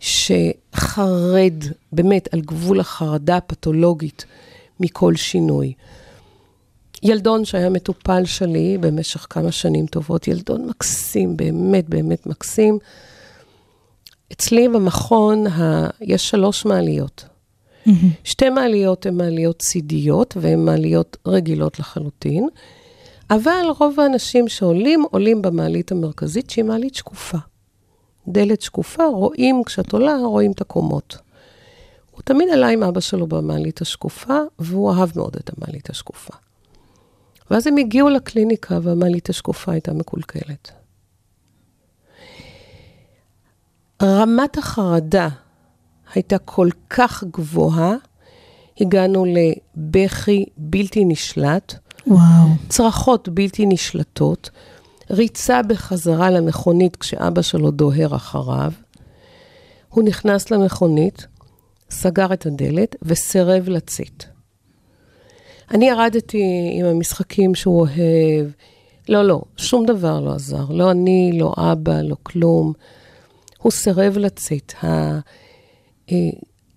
שחרד, 0.00 1.54
באמת, 1.92 2.34
על 2.34 2.40
גבול 2.40 2.80
החרדה 2.80 3.36
הפתולוגית 3.36 4.24
מכל 4.80 5.16
שינוי. 5.16 5.72
ילדון 7.02 7.44
שהיה 7.44 7.70
מטופל 7.70 8.24
שלי 8.24 8.78
במשך 8.80 9.26
כמה 9.30 9.52
שנים 9.52 9.86
טובות, 9.86 10.28
ילדון 10.28 10.66
מקסים, 10.66 11.36
באמת 11.36 11.88
באמת 11.88 12.26
מקסים. 12.26 12.78
אצלי 14.32 14.68
במכון 14.68 15.46
ה... 15.46 15.88
יש 16.00 16.30
שלוש 16.30 16.64
מעליות. 16.64 17.24
שתי 18.24 18.50
מעליות 18.50 19.06
הן 19.06 19.16
מעליות 19.16 19.58
צידיות 19.58 20.34
והן 20.40 20.64
מעליות 20.64 21.16
רגילות 21.26 21.78
לחלוטין, 21.78 22.48
אבל 23.30 23.64
רוב 23.78 24.00
האנשים 24.00 24.48
שעולים, 24.48 25.04
עולים 25.10 25.42
במעלית 25.42 25.92
המרכזית 25.92 26.50
שהיא 26.50 26.64
מעלית 26.64 26.94
שקופה. 26.94 27.38
דלת 28.32 28.62
שקופה, 28.62 29.04
רואים, 29.04 29.62
כשאת 29.64 29.92
עולה, 29.92 30.16
רואים 30.16 30.52
את 30.52 30.60
הקומות. 30.60 31.18
הוא 32.10 32.22
תמיד 32.24 32.48
עלה 32.48 32.68
עם 32.68 32.82
אבא 32.82 33.00
שלו 33.00 33.26
במעלית 33.26 33.80
השקופה, 33.80 34.38
והוא 34.58 34.92
אהב 34.92 35.10
מאוד 35.16 35.36
את 35.36 35.50
המעלית 35.56 35.90
השקופה. 35.90 36.34
ואז 37.50 37.66
הם 37.66 37.76
הגיעו 37.76 38.08
לקליניקה 38.08 38.78
והמעלית 38.82 39.30
השקופה 39.30 39.72
הייתה 39.72 39.92
מקולקלת. 39.92 40.72
רמת 44.02 44.58
החרדה 44.58 45.28
הייתה 46.14 46.38
כל 46.38 46.68
כך 46.90 47.24
גבוהה, 47.24 47.94
הגענו 48.80 49.24
לבכי 49.24 50.44
בלתי 50.56 51.04
נשלט, 51.04 51.74
וואו. 52.06 52.48
צרחות 52.68 53.28
בלתי 53.28 53.66
נשלטות, 53.66 54.50
ריצה 55.10 55.62
בחזרה 55.62 56.30
למכונית 56.30 56.96
כשאבא 56.96 57.42
שלו 57.42 57.70
דוהר 57.70 58.16
אחריו. 58.16 58.72
הוא 59.88 60.04
נכנס 60.04 60.50
למכונית, 60.50 61.26
סגר 61.90 62.32
את 62.32 62.46
הדלת 62.46 62.96
וסירב 63.02 63.68
לצאת. 63.68 64.24
אני 65.70 65.88
ירדתי 65.88 66.70
עם 66.72 66.86
המשחקים 66.86 67.54
שהוא 67.54 67.80
אוהב. 67.80 68.50
לא, 69.08 69.22
לא, 69.22 69.40
שום 69.56 69.86
דבר 69.86 70.20
לא 70.20 70.32
עזר. 70.32 70.64
לא 70.70 70.90
אני, 70.90 71.38
לא 71.38 71.54
אבא, 71.56 72.00
לא 72.02 72.16
כלום. 72.22 72.72
הוא 73.58 73.72
סירב 73.72 74.18
לצאת. 74.18 74.72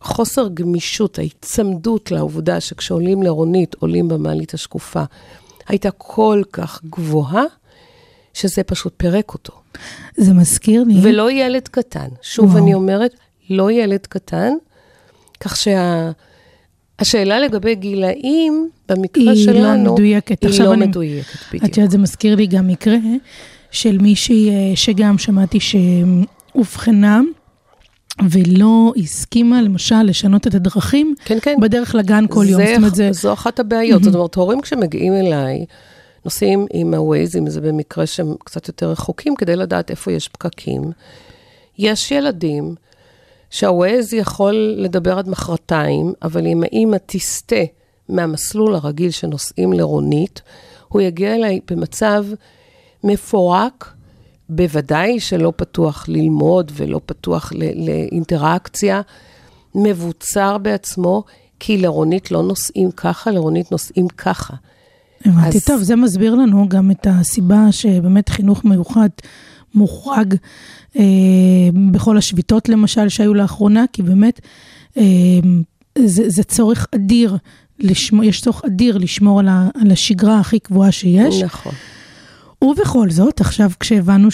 החוסר 0.01 0.47
גמישות, 0.53 1.19
ההיצמדות 1.19 2.11
לעובדה 2.11 2.59
שכשעולים 2.59 3.23
לרונית, 3.23 3.75
עולים 3.79 4.07
במעלית 4.07 4.53
השקופה, 4.53 5.03
הייתה 5.67 5.91
כל 5.91 6.41
כך 6.51 6.83
גבוהה, 6.83 7.43
שזה 8.33 8.63
פשוט 8.63 8.93
פירק 8.97 9.33
אותו. 9.33 9.53
זה 10.17 10.33
מזכיר 10.33 10.83
לי... 10.83 10.95
ולא 11.01 11.31
ילד 11.31 11.67
קטן. 11.67 12.07
שוב 12.21 12.49
וואו. 12.53 12.63
אני 12.63 12.73
אומרת, 12.73 13.13
לא 13.49 13.71
ילד 13.71 13.99
קטן, 14.09 14.53
כך 15.39 15.55
שהשאלה 17.01 17.39
לגבי 17.39 17.75
גילאים, 17.75 18.69
במקרה 18.89 19.23
היא 19.31 19.47
לא 19.47 19.53
שלנו, 19.53 19.93
מדויקת. 19.93 20.41
היא 20.43 20.49
עכשיו 20.49 20.65
לא 20.65 20.73
אני- 20.73 20.85
מדויקת, 20.85 21.33
את 21.35 21.53
בדיוק. 21.53 21.77
יודעת, 21.77 21.91
זה 21.91 21.97
מזכיר 21.97 22.35
לי 22.35 22.47
גם 22.47 22.67
מקרה 22.67 22.95
של 23.71 23.97
מישהי 23.97 24.49
אה, 24.49 24.75
שגם 24.75 25.17
שמעתי 25.17 25.57
שאובחנה 25.59 27.21
ולא 28.29 28.93
הסכימה, 28.97 29.61
למשל, 29.61 30.01
לשנות 30.03 30.47
את 30.47 30.55
הדרכים 30.55 31.15
כן, 31.25 31.37
כן. 31.41 31.55
בדרך 31.61 31.95
לגן 31.95 32.25
כל 32.29 32.45
יום. 32.49 32.61
זה, 32.61 32.67
זאת 32.67 32.77
אומרת, 32.77 32.95
זה... 32.95 33.11
זו 33.11 33.33
אחת 33.33 33.59
הבעיות. 33.59 34.03
זאת 34.03 34.15
אומרת, 34.15 34.35
הורים 34.35 34.61
כשמגיעים 34.61 35.13
אליי, 35.13 35.65
נוסעים 36.25 36.65
עם 36.73 36.93
ה-Waze, 36.93 37.37
אם 37.37 37.49
זה 37.49 37.61
במקרה 37.61 38.05
שהם 38.05 38.35
קצת 38.43 38.67
יותר 38.67 38.89
רחוקים, 38.91 39.35
כדי 39.35 39.55
לדעת 39.55 39.91
איפה 39.91 40.11
יש 40.11 40.27
פקקים. 40.27 40.81
יש 41.77 42.11
ילדים 42.11 42.75
שה-Waze 43.49 44.15
יכול 44.15 44.75
לדבר 44.77 45.17
עד 45.17 45.29
מחרתיים, 45.29 46.13
אבל 46.21 46.47
אם 46.47 46.63
האמא 46.63 46.97
תסטה 47.05 47.63
מהמסלול 48.09 48.75
הרגיל 48.75 49.11
שנוסעים 49.11 49.73
לרונית, 49.73 50.41
הוא 50.87 51.01
יגיע 51.01 51.35
אליי 51.35 51.59
במצב 51.71 52.25
מפורק, 53.03 53.93
בוודאי 54.49 55.19
שלא 55.19 55.53
פתוח 55.55 56.05
ללמוד 56.07 56.71
ולא 56.75 57.01
פתוח 57.05 57.51
ל- 57.55 57.89
לאינטראקציה, 57.89 59.01
מבוצר 59.75 60.57
בעצמו, 60.57 61.23
כי 61.59 61.77
לרונית 61.77 62.31
לא 62.31 62.43
נוסעים 62.43 62.91
ככה, 62.91 63.31
לרונית 63.31 63.71
נוסעים 63.71 64.07
ככה. 64.07 64.53
הבנתי. 65.25 65.57
אז- 65.57 65.65
טוב, 65.65 65.81
זה 65.81 65.95
מסביר 65.95 66.35
לנו 66.35 66.69
גם 66.69 66.91
את 66.91 67.07
הסיבה 67.09 67.71
שבאמת 67.71 68.29
חינוך 68.29 68.65
מיוחד 68.65 69.09
מוחרג 69.75 70.35
אה, 70.99 71.03
בכל 71.91 72.17
השביתות, 72.17 72.69
למשל, 72.69 73.09
שהיו 73.09 73.33
לאחרונה, 73.33 73.85
כי 73.93 74.03
באמת 74.03 74.39
אה, 74.97 75.03
זה, 76.05 76.29
זה 76.29 76.43
צורך 76.43 76.87
אדיר, 76.95 77.37
לשמור, 77.79 78.23
יש 78.23 78.41
צורך 78.41 78.61
אדיר 78.65 78.97
לשמור 78.97 79.39
על, 79.39 79.47
ה, 79.47 79.69
על 79.81 79.91
השגרה 79.91 80.39
הכי 80.39 80.59
קבועה 80.59 80.91
שיש. 80.91 81.41
נכון. 81.41 81.71
ובכל 82.63 83.09
זאת, 83.09 83.41
עכשיו 83.41 83.71
כשהבנו 83.79 84.29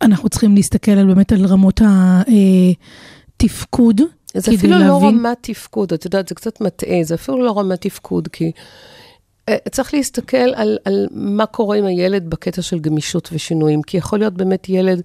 שאנחנו 0.00 0.28
צריכים 0.28 0.54
להסתכל 0.54 0.90
על 0.92 1.06
באמת 1.06 1.32
על 1.32 1.46
רמות 1.46 1.80
התפקוד, 3.36 4.00
זה 4.34 4.52
אפילו 4.54 4.78
לא 4.78 4.84
להבין- 4.86 5.08
רמת 5.18 5.38
תפקוד, 5.40 5.92
את 5.92 6.04
יודעת, 6.04 6.28
זה 6.28 6.34
קצת 6.34 6.60
מטעה, 6.60 6.98
זה 7.02 7.14
אפילו 7.14 7.44
לא 7.44 7.58
רמת 7.58 7.80
תפקוד, 7.80 8.28
כי 8.28 8.52
אה, 9.48 9.56
צריך 9.70 9.94
להסתכל 9.94 10.36
על, 10.36 10.78
על 10.84 11.06
מה 11.10 11.46
קורה 11.46 11.76
עם 11.76 11.84
הילד 11.84 12.30
בקטע 12.30 12.62
של 12.62 12.78
גמישות 12.78 13.28
ושינויים, 13.32 13.82
כי 13.82 13.96
יכול 13.96 14.18
להיות 14.18 14.34
באמת 14.34 14.68
ילד 14.68 15.02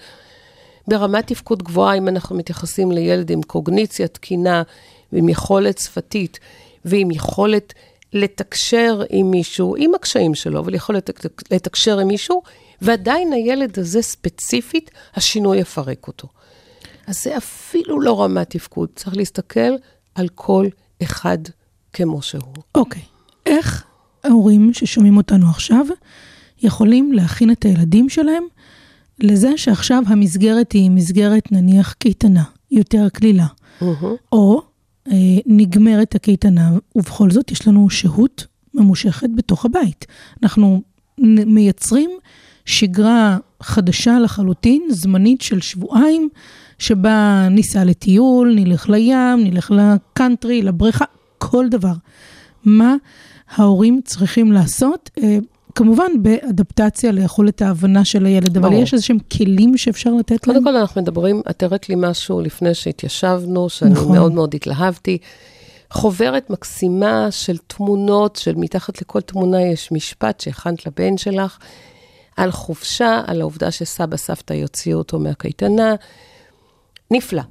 ברמת 0.87 1.27
תפקוד 1.27 1.63
גבוהה, 1.63 1.97
אם 1.97 2.07
אנחנו 2.07 2.35
מתייחסים 2.35 2.91
לילד 2.91 3.29
עם 3.31 3.41
קוגניציה 3.41 4.07
תקינה, 4.07 4.63
ועם 5.13 5.29
יכולת 5.29 5.77
שפתית, 5.77 6.39
ועם 6.85 7.11
יכולת 7.11 7.73
לתקשר 8.13 9.01
עם 9.09 9.31
מישהו, 9.31 9.75
עם 9.77 9.95
הקשיים 9.95 10.35
שלו, 10.35 10.59
אבל 10.59 10.73
יכול 10.75 10.95
לתק- 10.97 11.41
לתקשר 11.51 11.99
עם 11.99 12.07
מישהו, 12.07 12.41
ועדיין 12.81 13.33
הילד 13.33 13.79
הזה 13.79 14.01
ספציפית, 14.01 14.91
השינוי 15.15 15.57
יפרק 15.57 16.07
אותו. 16.07 16.27
אז 17.07 17.23
זה 17.23 17.37
אפילו 17.37 18.01
לא 18.01 18.23
רמת 18.23 18.49
תפקוד, 18.49 18.89
צריך 18.95 19.17
להסתכל 19.17 19.71
על 20.15 20.27
כל 20.35 20.67
אחד 21.03 21.37
כמו 21.93 22.21
שהוא. 22.21 22.53
אוקיי, 22.75 23.01
איך 23.45 23.83
ההורים 24.23 24.73
ששומעים 24.73 25.17
אותנו 25.17 25.49
עכשיו 25.49 25.85
יכולים 26.63 27.13
להכין 27.13 27.51
את 27.51 27.65
הילדים 27.65 28.09
שלהם 28.09 28.43
לזה 29.19 29.57
שעכשיו 29.57 30.03
המסגרת 30.07 30.71
היא 30.71 30.91
מסגרת 30.91 31.51
נניח 31.51 31.93
קייטנה, 31.93 32.43
יותר 32.71 33.07
קלילה, 33.13 33.45
או 34.31 34.61
אה, 35.07 35.13
נגמרת 35.45 36.15
הקייטנה, 36.15 36.71
ובכל 36.95 37.31
זאת 37.31 37.51
יש 37.51 37.67
לנו 37.67 37.89
שהות 37.89 38.45
ממושכת 38.73 39.29
בתוך 39.35 39.65
הבית. 39.65 40.05
אנחנו 40.43 40.81
מייצרים 41.45 42.09
שגרה 42.65 43.37
חדשה 43.63 44.19
לחלוטין, 44.19 44.87
זמנית 44.89 45.41
של 45.41 45.61
שבועיים, 45.61 46.29
שבה 46.79 47.47
ניסע 47.51 47.83
לטיול, 47.83 48.53
נלך 48.55 48.89
לים, 48.89 49.43
נלך 49.43 49.71
לקאנטרי, 49.71 50.61
לבריכה, 50.61 51.05
כל 51.37 51.69
דבר. 51.69 51.93
מה 52.65 52.95
ההורים 53.55 54.01
צריכים 54.05 54.51
לעשות? 54.51 55.09
אה, 55.23 55.37
כמובן 55.75 56.11
באדפטציה 56.21 57.11
ליכולת 57.11 57.61
ההבנה 57.61 58.05
של 58.05 58.25
הילד, 58.25 58.57
אבל 58.57 58.69
ברור. 58.69 58.83
יש 58.83 58.93
איזה 58.93 59.05
שהם 59.05 59.17
כלים 59.37 59.77
שאפשר 59.77 60.13
לתת 60.13 60.47
להם? 60.47 60.57
קודם 60.57 60.63
כל 60.63 60.75
אנחנו 60.75 61.01
מדברים, 61.01 61.41
את 61.49 61.63
הראית 61.63 61.89
לי 61.89 61.95
משהו 61.97 62.41
לפני 62.41 62.73
שהתיישבנו, 62.73 63.69
שאני 63.69 63.91
נכון. 63.91 64.15
מאוד 64.15 64.31
מאוד 64.31 64.55
התלהבתי. 64.55 65.17
חוברת 65.91 66.49
מקסימה 66.49 67.27
של 67.31 67.57
תמונות, 67.57 68.35
של 68.35 68.55
מתחת 68.55 69.01
לכל 69.01 69.21
תמונה 69.21 69.61
יש 69.61 69.91
משפט 69.91 70.39
שהכנת 70.39 70.85
לבן 70.85 71.17
שלך, 71.17 71.57
על 72.37 72.51
חופשה, 72.51 73.21
על 73.27 73.41
העובדה 73.41 73.71
שסבא 73.71 74.17
סבתא 74.17 74.53
יוציאו 74.53 74.97
אותו 74.97 75.19
מהקייטנה. 75.19 75.95
נפלא. 77.11 77.41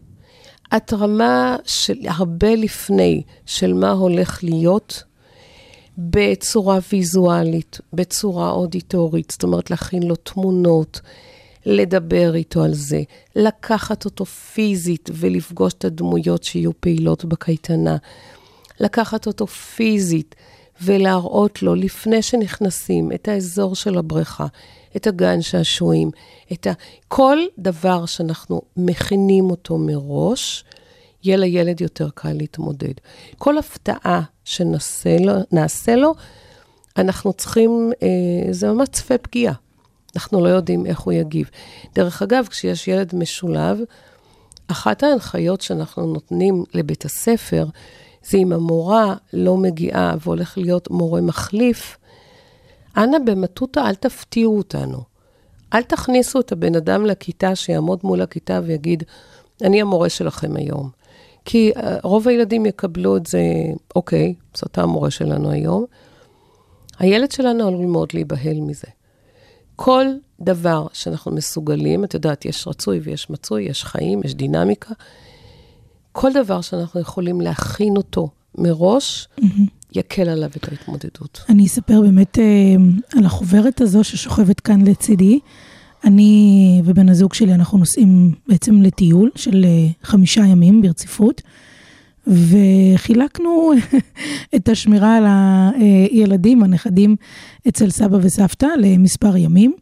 התרמה 0.72 1.56
של 1.64 1.94
הרבה 2.08 2.54
לפני 2.54 3.22
של 3.46 3.74
מה 3.74 3.90
הולך 3.90 4.44
להיות, 4.44 5.02
בצורה 5.98 6.78
ויזואלית, 6.92 7.80
בצורה 7.92 8.50
אודיטורית, 8.50 9.30
זאת 9.30 9.42
אומרת 9.42 9.70
להכין 9.70 10.02
לו 10.02 10.16
תמונות, 10.16 11.00
לדבר 11.66 12.34
איתו 12.34 12.62
על 12.62 12.74
זה, 12.74 13.02
לקחת 13.36 14.04
אותו 14.04 14.24
פיזית 14.24 15.10
ולפגוש 15.12 15.72
את 15.72 15.84
הדמויות 15.84 16.44
שיהיו 16.44 16.70
פעילות 16.80 17.24
בקייטנה, 17.24 17.96
לקחת 18.80 19.26
אותו 19.26 19.46
פיזית 19.46 20.34
ולהראות 20.82 21.62
לו 21.62 21.74
לפני 21.74 22.22
שנכנסים 22.22 23.12
את 23.12 23.28
האזור 23.28 23.74
של 23.74 23.98
הבריכה, 23.98 24.46
את 24.96 25.06
הגן 25.06 25.42
שעשועים, 25.42 26.10
את 26.52 26.66
ה... 26.66 26.72
כל 27.08 27.38
דבר 27.58 28.06
שאנחנו 28.06 28.62
מכינים 28.76 29.50
אותו 29.50 29.78
מראש, 29.78 30.64
יהיה 31.24 31.36
לילד 31.36 31.80
יותר 31.80 32.08
קל 32.14 32.32
להתמודד. 32.32 32.94
כל 33.38 33.58
הפתעה 33.58 34.22
שנעשה 34.44 35.96
לו, 35.96 36.14
אנחנו 36.96 37.32
צריכים, 37.32 37.92
אה, 38.02 38.52
זה 38.52 38.72
ממש 38.72 38.88
צפה 38.88 39.18
פגיעה. 39.18 39.54
אנחנו 40.16 40.44
לא 40.44 40.48
יודעים 40.48 40.86
איך 40.86 41.00
הוא 41.00 41.12
יגיב. 41.12 41.50
דרך 41.94 42.22
אגב, 42.22 42.46
כשיש 42.50 42.88
ילד 42.88 43.14
משולב, 43.14 43.78
אחת 44.68 45.02
ההנחיות 45.02 45.60
שאנחנו 45.60 46.06
נותנים 46.06 46.64
לבית 46.74 47.04
הספר, 47.04 47.66
זה 48.24 48.38
אם 48.38 48.52
המורה 48.52 49.14
לא 49.32 49.56
מגיעה 49.56 50.14
והולך 50.20 50.58
להיות 50.58 50.90
מורה 50.90 51.20
מחליף, 51.20 51.96
אנא 52.96 53.18
במטותא 53.24 53.80
אל 53.80 53.94
תפתיעו 53.94 54.58
אותנו. 54.58 54.98
אל 55.74 55.82
תכניסו 55.82 56.40
את 56.40 56.52
הבן 56.52 56.74
אדם 56.76 57.06
לכיתה 57.06 57.54
שיעמוד 57.54 58.00
מול 58.04 58.22
הכיתה 58.22 58.60
ויגיד, 58.64 59.02
אני 59.62 59.80
המורה 59.80 60.08
שלכם 60.08 60.56
היום. 60.56 60.90
כי 61.44 61.72
uh, 61.74 61.80
רוב 62.02 62.28
הילדים 62.28 62.66
יקבלו 62.66 63.16
את 63.16 63.26
זה, 63.26 63.40
אוקיי, 63.96 64.34
אז 64.54 64.60
אתה 64.66 64.82
המורה 64.82 65.10
שלנו 65.10 65.50
היום. 65.50 65.84
הילד 66.98 67.32
שלנו 67.32 67.68
עלול 67.68 67.86
מאוד 67.86 68.08
להיבהל 68.14 68.60
מזה. 68.60 68.88
כל 69.76 70.06
דבר 70.40 70.86
שאנחנו 70.92 71.32
מסוגלים, 71.32 72.04
את 72.04 72.14
יודעת, 72.14 72.44
יש 72.44 72.68
רצוי 72.68 72.98
ויש 72.98 73.30
מצוי, 73.30 73.62
יש 73.62 73.84
חיים, 73.84 74.20
יש 74.24 74.34
דינמיקה. 74.34 74.94
כל 76.12 76.32
דבר 76.32 76.60
שאנחנו 76.60 77.00
יכולים 77.00 77.40
להכין 77.40 77.96
אותו 77.96 78.28
מראש, 78.58 79.28
יקל 79.96 80.28
עליו 80.28 80.50
את 80.56 80.68
ההתמודדות. 80.68 81.44
אני 81.48 81.66
אספר 81.66 82.00
באמת 82.00 82.38
אה, 82.38 82.44
על 83.18 83.26
החוברת 83.26 83.80
הזו 83.80 84.04
ששוכבת 84.04 84.60
כאן 84.60 84.86
לצידי. 84.86 85.38
אני 86.04 86.82
ובן 86.84 87.08
הזוג 87.08 87.34
שלי, 87.34 87.54
אנחנו 87.54 87.78
נוסעים 87.78 88.32
בעצם 88.48 88.82
לטיול 88.82 89.30
של 89.34 89.64
אה, 89.64 89.88
חמישה 90.02 90.40
ימים 90.40 90.82
ברציפות, 90.82 91.42
וחילקנו 92.26 93.72
את 94.56 94.68
השמירה 94.68 95.16
על 95.16 95.24
הילדים, 96.10 96.62
הנכדים, 96.62 97.16
אצל 97.68 97.90
סבא 97.90 98.18
וסבתא 98.22 98.66
למספר 98.78 99.36
ימים, 99.36 99.74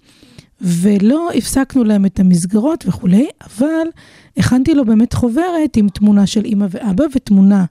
ולא 0.60 1.28
הפסקנו 1.34 1.84
להם 1.84 2.06
את 2.06 2.20
המסגרות 2.20 2.84
וכולי, 2.88 3.28
אבל 3.40 3.86
הכנתי 4.36 4.74
לו 4.74 4.84
באמת 4.84 5.12
חוברת 5.12 5.76
עם 5.76 5.88
תמונה 5.88 6.26
של 6.26 6.44
אימא 6.44 6.66
ואבא 6.70 7.04
ותמונה 7.14 7.64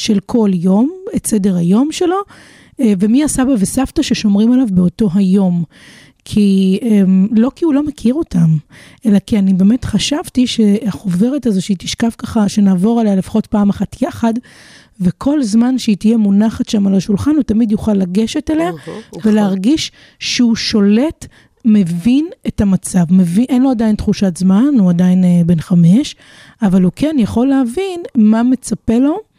של 0.00 0.18
כל 0.26 0.50
יום, 0.52 0.90
את 1.16 1.26
סדר 1.26 1.56
היום 1.56 1.92
שלו, 1.92 2.16
אה, 2.80 2.92
ומי 2.98 3.24
הסבא 3.24 3.52
וסבתא 3.58 4.02
ששומרים 4.02 4.52
עליו 4.52 4.66
באותו 4.70 5.08
היום. 5.14 5.64
כי, 6.24 6.78
אמ, 6.82 7.28
לא 7.32 7.50
כי 7.56 7.64
הוא 7.64 7.74
לא 7.74 7.82
מכיר 7.82 8.14
אותם, 8.14 8.56
אלא 9.06 9.18
כי 9.18 9.38
אני 9.38 9.52
באמת 9.52 9.84
חשבתי 9.84 10.46
שהחוברת 10.46 11.46
הזו 11.46 11.62
שהיא 11.62 11.76
תשכב 11.80 12.10
ככה, 12.18 12.48
שנעבור 12.48 13.00
עליה 13.00 13.16
לפחות 13.16 13.46
פעם 13.46 13.68
אחת 13.68 14.02
יחד, 14.02 14.34
וכל 15.00 15.42
זמן 15.42 15.78
שהיא 15.78 15.96
תהיה 15.96 16.16
מונחת 16.16 16.68
שם 16.68 16.86
על 16.86 16.94
השולחן, 16.94 17.30
הוא 17.30 17.42
תמיד 17.42 17.72
יוכל 17.72 17.94
לגשת 17.94 18.50
אליה 18.50 18.70
נכון. 18.72 19.20
ולהרגיש 19.24 19.92
שהוא 20.18 20.56
שולט, 20.56 21.26
מבין 21.64 22.28
את 22.46 22.60
המצב, 22.60 23.04
מבין, 23.10 23.44
אין 23.48 23.62
לו 23.62 23.70
עדיין 23.70 23.94
תחושת 23.94 24.36
זמן, 24.36 24.74
הוא 24.78 24.90
עדיין 24.90 25.24
אה, 25.24 25.40
בן 25.46 25.60
חמש, 25.60 26.16
אבל 26.62 26.82
הוא 26.82 26.92
כן 26.96 27.16
יכול 27.18 27.46
להבין 27.46 28.02
מה 28.14 28.42
מצפה 28.42 28.98
לו. 28.98 29.29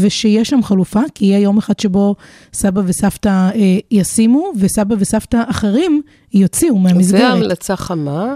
ושיש 0.00 0.50
שם 0.50 0.62
חלופה, 0.62 1.00
כי 1.14 1.24
יהיה 1.24 1.38
יום 1.38 1.58
אחד 1.58 1.80
שבו 1.80 2.14
סבא 2.52 2.82
וסבתא 2.84 3.50
אה, 3.54 3.78
ישימו, 3.90 4.52
וסבא 4.56 4.94
וסבתא 4.98 5.42
אחרים 5.46 6.02
יוציאו 6.34 6.78
מהמסגרת. 6.78 7.32
והמלצה 7.32 7.76
חמה, 7.76 8.34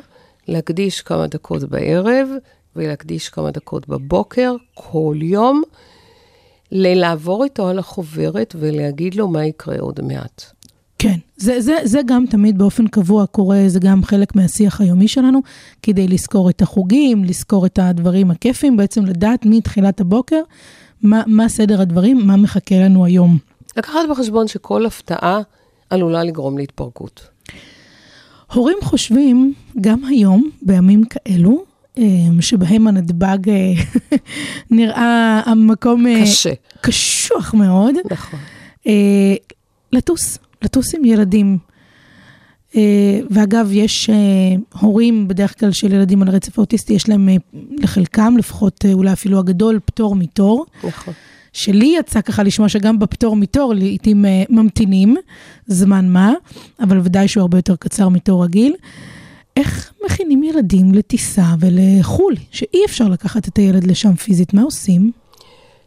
להקדיש 0.48 1.00
כמה 1.00 1.26
דקות 1.26 1.62
בערב 1.62 2.28
ולהקדיש 2.76 3.28
כמה 3.28 3.50
דקות 3.50 3.88
בבוקר, 3.88 4.54
כל 4.74 5.16
יום, 5.22 5.62
ללעבור 6.72 7.44
איתו 7.44 7.68
על 7.68 7.78
החוברת 7.78 8.56
ולהגיד 8.58 9.14
לו 9.14 9.28
מה 9.28 9.44
יקרה 9.44 9.76
עוד 9.80 10.00
מעט. 10.02 10.44
כן, 10.98 11.18
זה, 11.36 11.60
זה, 11.60 11.76
זה 11.84 12.00
גם 12.06 12.24
תמיד 12.30 12.58
באופן 12.58 12.86
קבוע 12.86 13.26
קורה, 13.26 13.64
זה 13.66 13.80
גם 13.80 14.04
חלק 14.04 14.36
מהשיח 14.36 14.80
היומי 14.80 15.08
שלנו, 15.08 15.40
כדי 15.82 16.08
לזכור 16.08 16.50
את 16.50 16.62
החוגים, 16.62 17.24
לזכור 17.24 17.66
את 17.66 17.78
הדברים 17.78 18.30
הכיפים, 18.30 18.76
בעצם 18.76 19.04
לדעת 19.04 19.46
מתחילת 19.46 20.00
הבוקר 20.00 20.40
מה, 21.02 21.22
מה 21.26 21.48
סדר 21.48 21.80
הדברים, 21.80 22.26
מה 22.26 22.36
מחכה 22.36 22.74
לנו 22.74 23.04
היום. 23.04 23.38
לקחת 23.76 24.00
בחשבון 24.10 24.48
שכל 24.48 24.86
הפתעה 24.86 25.40
עלולה 25.90 26.24
לגרום 26.24 26.58
להתפרקות. 26.58 27.28
הורים 28.52 28.78
חושבים, 28.82 29.54
גם 29.80 30.04
היום, 30.04 30.50
בימים 30.62 31.04
כאלו, 31.04 31.64
אה, 31.98 32.04
שבהם 32.40 32.86
הנתב"ג 32.86 33.48
אה, 33.48 33.72
נראה 34.70 35.42
המקום 35.46 36.06
אה, 36.06 36.22
קשה. 36.22 36.52
קשוח 36.80 37.54
מאוד, 37.54 37.94
נכון. 38.10 38.40
לטוס, 39.92 40.38
לטוס 40.62 40.94
עם 40.94 41.04
ילדים. 41.04 41.58
אה, 42.76 43.20
ואגב, 43.30 43.68
יש 43.72 44.10
אה, 44.10 44.14
הורים, 44.80 45.28
בדרך 45.28 45.60
כלל 45.60 45.72
של 45.72 45.92
ילדים 45.92 46.22
על 46.22 46.28
הרצף 46.28 46.58
האוטיסטי, 46.58 46.92
יש 46.92 47.08
להם 47.08 47.28
אה, 47.28 47.36
לחלקם, 47.78 48.34
לפחות 48.38 48.84
אולי 48.92 49.12
אפילו 49.12 49.38
הגדול, 49.38 49.80
פטור 49.84 50.16
מתור. 50.16 50.66
נכון. 50.84 51.14
שלי 51.52 51.94
יצא 51.98 52.20
ככה 52.20 52.42
לשמוע 52.42 52.68
שגם 52.68 52.98
בפטור 52.98 53.36
מתור 53.36 53.74
לעיתים 53.74 54.24
ממתינים 54.48 55.16
זמן 55.66 56.08
מה, 56.08 56.32
אבל 56.80 57.00
ודאי 57.02 57.28
שהוא 57.28 57.40
הרבה 57.40 57.58
יותר 57.58 57.76
קצר 57.76 58.08
מתור 58.08 58.44
רגיל. 58.44 58.74
איך 59.56 59.92
מכינים 60.04 60.42
ילדים 60.42 60.94
לטיסה 60.94 61.44
ולחו"ל, 61.60 62.34
שאי 62.50 62.84
אפשר 62.86 63.08
לקחת 63.08 63.48
את 63.48 63.56
הילד 63.56 63.84
לשם 63.84 64.14
פיזית, 64.14 64.54
מה 64.54 64.62
עושים? 64.62 65.10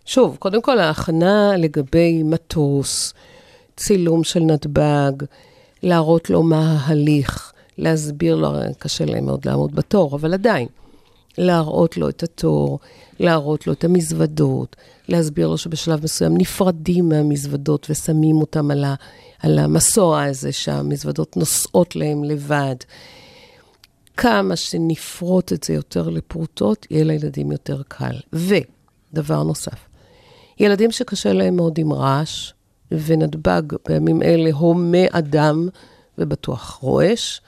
שוב, 0.06 0.36
קודם 0.39 0.62
כל 0.62 0.80
ההכנה 0.80 1.52
לגבי 1.58 2.23
מטוס, 2.23 3.13
צילום 3.78 4.23
של 4.23 4.39
נתב"ג, 4.39 5.12
להראות 5.84 6.30
לו 6.30 6.44
מה 6.44 6.78
ההליך, 6.80 7.54
להסביר 7.78 8.36
לו, 8.36 8.50
קשה 8.80 9.06
להם 9.06 9.26
מאוד 9.26 9.46
לעמוד 9.46 9.76
בתור, 9.76 10.15
אבל 10.15 10.34
עדיין, 10.34 10.68
להראות 11.38 11.98
לו 11.98 12.10
את 12.10 12.24
התור, 12.24 12.80
להראות 13.20 13.68
לו 13.68 13.74
את 13.74 13.84
המזוודות, 13.84 14.76
להסביר 15.08 15.48
לו 15.48 15.58
שבשלב 15.58 16.04
מסוים 16.04 16.38
נפרדים 16.38 17.10
מהמזוודות 17.10 17.88
ושמים 17.89 18.36
אותם 18.36 18.72
על, 18.72 18.84
ה, 18.84 18.96
על 19.39 19.60
המסוע 19.60 20.24
הזה 20.24 20.52
שהמזוודות 20.52 21.38
נושאות 21.38 21.96
להם 21.96 22.24
לבד. 22.24 22.76
כמה 24.18 24.56
שנפרוט 24.56 25.54
את 25.54 25.63
זה 25.63 25.74
יותר 25.74 26.10
לפרוטות, 26.10 26.88
יהיה 26.89 27.04
לילדים 27.04 27.52
יותר 27.52 27.82
קל. 27.88 28.15
ודבר 28.34 29.44
נוסף, 29.44 29.88
ילדים 30.60 30.92
שקשה 30.92 31.34
להם 31.34 31.56
מאוד 31.56 31.78
עם 31.78 31.94
רעש, 31.94 32.52
ונתב"ג 32.91 33.62
בימים 33.88 34.21
אלה 34.23 34.49
הומה 34.54 35.06
אדם, 35.12 35.69
ובטוח 36.17 36.80
רועש, 36.82 37.41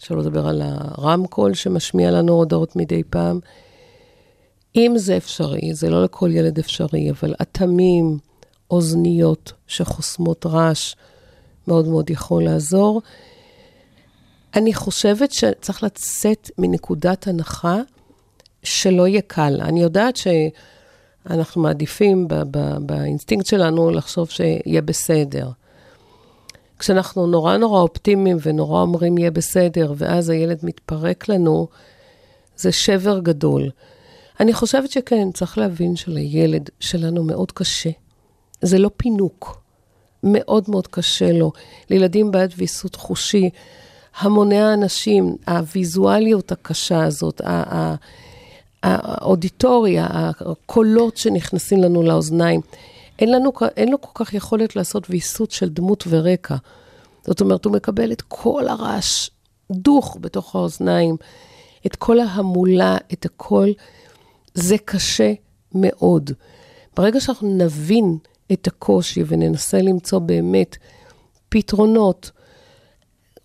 שלא 0.00 0.18
לדבר 0.18 0.48
על 0.48 0.62
הרמקול 0.64 1.54
שמשמיע 1.54 2.10
לנו 2.10 2.32
הודעות 2.32 2.76
מדי 2.76 3.02
פעם. 3.10 3.40
אם 4.76 4.92
זה 4.96 5.16
אפשרי, 5.16 5.74
זה 5.74 5.90
לא 5.90 6.04
לכל 6.04 6.30
ילד 6.32 6.58
אפשרי, 6.58 7.10
אבל 7.10 7.34
אטמים, 7.42 8.18
אוזניות 8.70 9.52
שחוסמות 9.66 10.46
רעש 10.46 10.94
מאוד 11.68 11.88
מאוד 11.88 12.10
יכול 12.10 12.44
לעזור. 12.44 13.02
אני 14.54 14.74
חושבת 14.74 15.32
שצריך 15.32 15.82
לצאת 15.82 16.50
מנקודת 16.58 17.26
הנחה 17.26 17.80
שלא 18.62 19.08
יהיה 19.08 19.20
קל. 19.26 19.60
אני 19.60 19.82
יודעת 19.82 20.16
שאנחנו 21.28 21.62
מעדיפים 21.62 22.28
ב- 22.28 22.34
ב- 22.50 22.76
באינסטינקט 22.86 23.46
שלנו 23.46 23.90
לחשוב 23.90 24.30
שיהיה 24.30 24.82
בסדר. 24.82 25.48
כשאנחנו 26.78 27.26
נורא 27.26 27.56
נורא 27.56 27.80
אופטימיים 27.80 28.36
ונורא 28.42 28.80
אומרים 28.80 29.18
יהיה 29.18 29.30
בסדר, 29.30 29.92
ואז 29.96 30.28
הילד 30.28 30.58
מתפרק 30.62 31.28
לנו, 31.28 31.68
זה 32.56 32.72
שבר 32.72 33.18
גדול. 33.18 33.70
אני 34.40 34.52
חושבת 34.52 34.90
שכן, 34.90 35.32
צריך 35.32 35.58
להבין 35.58 35.96
שלילד 35.96 36.70
שלנו 36.80 37.24
מאוד 37.24 37.52
קשה. 37.52 37.90
זה 38.62 38.78
לא 38.78 38.90
פינוק. 38.96 39.60
מאוד 40.22 40.64
מאוד 40.68 40.86
קשה 40.86 41.32
לו. 41.32 41.52
לילדים 41.90 42.30
בעלי 42.30 42.54
ויסות 42.56 42.96
חושי, 42.96 43.50
המוני 44.18 44.58
האנשים, 44.60 45.36
הוויזואליות 45.48 46.52
הקשה 46.52 47.04
הזאת, 47.04 47.40
ה- 47.40 47.94
האודיטוריה, 48.84 50.06
הקולות 50.10 51.16
שנכנסים 51.16 51.82
לנו 51.82 52.02
לאוזניים, 52.02 52.60
אין, 53.18 53.32
לנו, 53.32 53.52
אין 53.76 53.88
לו 53.88 54.00
כל 54.00 54.24
כך 54.24 54.34
יכולת 54.34 54.76
לעשות 54.76 55.06
ויסות 55.10 55.50
של 55.50 55.68
דמות 55.68 56.04
ורקע. 56.08 56.56
זאת 57.26 57.40
אומרת, 57.40 57.64
הוא 57.64 57.72
מקבל 57.72 58.12
את 58.12 58.22
כל 58.28 58.68
הרעש 58.68 59.30
דוך 59.70 60.16
בתוך 60.20 60.54
האוזניים, 60.54 61.16
את 61.86 61.96
כל 61.96 62.20
ההמולה, 62.20 62.96
את 63.12 63.24
הכל. 63.24 63.68
זה 64.54 64.76
קשה 64.84 65.32
מאוד. 65.74 66.30
ברגע 66.96 67.20
שאנחנו 67.20 67.56
נבין 67.56 68.18
את 68.52 68.66
הקושי 68.66 69.22
וננסה 69.26 69.82
למצוא 69.82 70.18
באמת 70.18 70.76
פתרונות, 71.48 72.30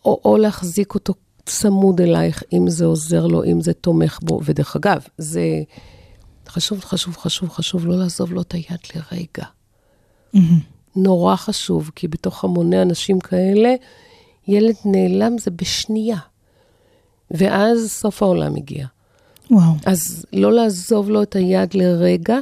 או, 0.06 0.22
או 0.26 0.38
להחזיק 0.38 0.96
אותו 0.96 1.14
צמוד 1.50 2.02
אלייך, 2.02 2.44
אם 2.54 2.70
זה 2.70 2.86
עוזר 2.86 3.28
לו, 3.28 3.44
אם 3.44 3.62
זה 3.62 3.74
תומך 3.74 4.20
בו. 4.24 4.40
ודרך 4.46 4.76
אגב, 4.76 5.08
זה 5.18 5.42
חשוב, 6.48 6.84
חשוב, 6.84 7.18
חשוב, 7.18 7.50
חשוב 7.50 7.88
לא 7.88 7.98
לעזוב 7.98 8.34
לו 8.34 8.42
את 8.42 8.52
היד 8.52 8.80
לרגע. 8.96 9.46
נורא 10.96 11.36
חשוב, 11.36 11.92
כי 11.96 12.08
בתוך 12.08 12.44
המוני 12.44 12.82
אנשים 12.82 13.20
כאלה, 13.20 13.76
ילד 14.48 14.76
נעלם 14.86 15.38
זה 15.38 15.52
בשנייה. 15.52 16.18
ואז 17.32 17.92
סוף 17.92 18.24
העולם 18.24 18.56
הגיע. 18.56 18.86
וואו. 19.52 19.72
אז 19.86 20.26
לא 20.34 20.54
לעזוב 20.54 21.10
לו 21.10 21.24
את 21.24 21.36
היד 21.36 21.74
לרגע. 21.74 22.38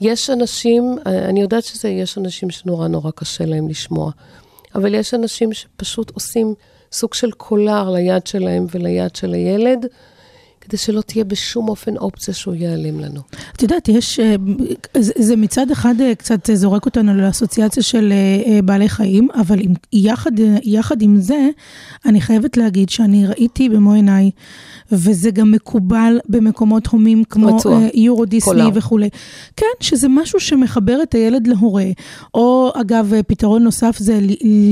יש 0.00 0.30
אנשים, 0.30 0.96
אני 1.06 1.40
יודעת 1.40 1.64
שזה, 1.64 1.88
יש 1.88 2.18
אנשים 2.18 2.50
שנורא 2.50 2.88
נורא 2.88 3.10
קשה 3.10 3.44
להם 3.44 3.68
לשמוע, 3.68 4.12
אבל 4.74 4.94
יש 4.94 5.14
אנשים 5.14 5.52
שפשוט 5.52 6.10
עושים 6.10 6.54
סוג 6.92 7.14
של 7.14 7.30
קולר 7.30 7.90
ליד 7.90 8.26
שלהם 8.26 8.66
וליד 8.70 9.16
של 9.16 9.32
הילד, 9.32 9.86
כדי 10.60 10.76
שלא 10.76 11.00
תהיה 11.00 11.24
בשום 11.24 11.68
אופן 11.68 11.96
אופציה 11.96 12.34
שהוא 12.34 12.54
ייעלם 12.54 13.00
לנו. 13.00 13.20
את 13.56 13.62
יודעת, 13.62 13.88
יש, 13.88 14.20
אה, 14.20 14.34
זה 14.98 15.36
מצד 15.36 15.70
אחד 15.70 15.94
אה, 16.00 16.14
קצת 16.14 16.50
זורק 16.54 16.86
אותנו 16.86 17.14
לאסוציאציה 17.14 17.82
של 17.82 18.12
אה, 18.12 18.62
בעלי 18.62 18.88
חיים, 18.88 19.28
אבל 19.34 19.60
עם, 19.60 19.74
יחד, 19.92 20.30
יחד 20.62 21.02
עם 21.02 21.16
זה, 21.20 21.48
אני 22.06 22.20
חייבת 22.20 22.56
להגיד 22.56 22.88
שאני 22.88 23.26
ראיתי 23.26 23.68
במו 23.68 23.92
עיניי, 23.92 24.30
וזה 24.92 25.30
גם 25.30 25.50
מקובל 25.50 26.18
במקומות 26.28 26.86
הומים 26.86 27.24
כמו 27.24 27.56
רצוע. 27.56 27.78
אה, 27.78 27.88
יורו 27.94 28.24
דיסני. 28.24 28.62
וכולי. 28.74 29.08
כן, 29.56 29.66
שזה 29.80 30.08
משהו 30.08 30.40
שמחבר 30.40 31.02
את 31.02 31.14
הילד 31.14 31.46
להורה. 31.46 31.84
או 32.34 32.72
אגב, 32.74 33.14
אה, 33.14 33.22
פתרון 33.22 33.62
נוסף 33.62 33.96
זה 33.98 34.18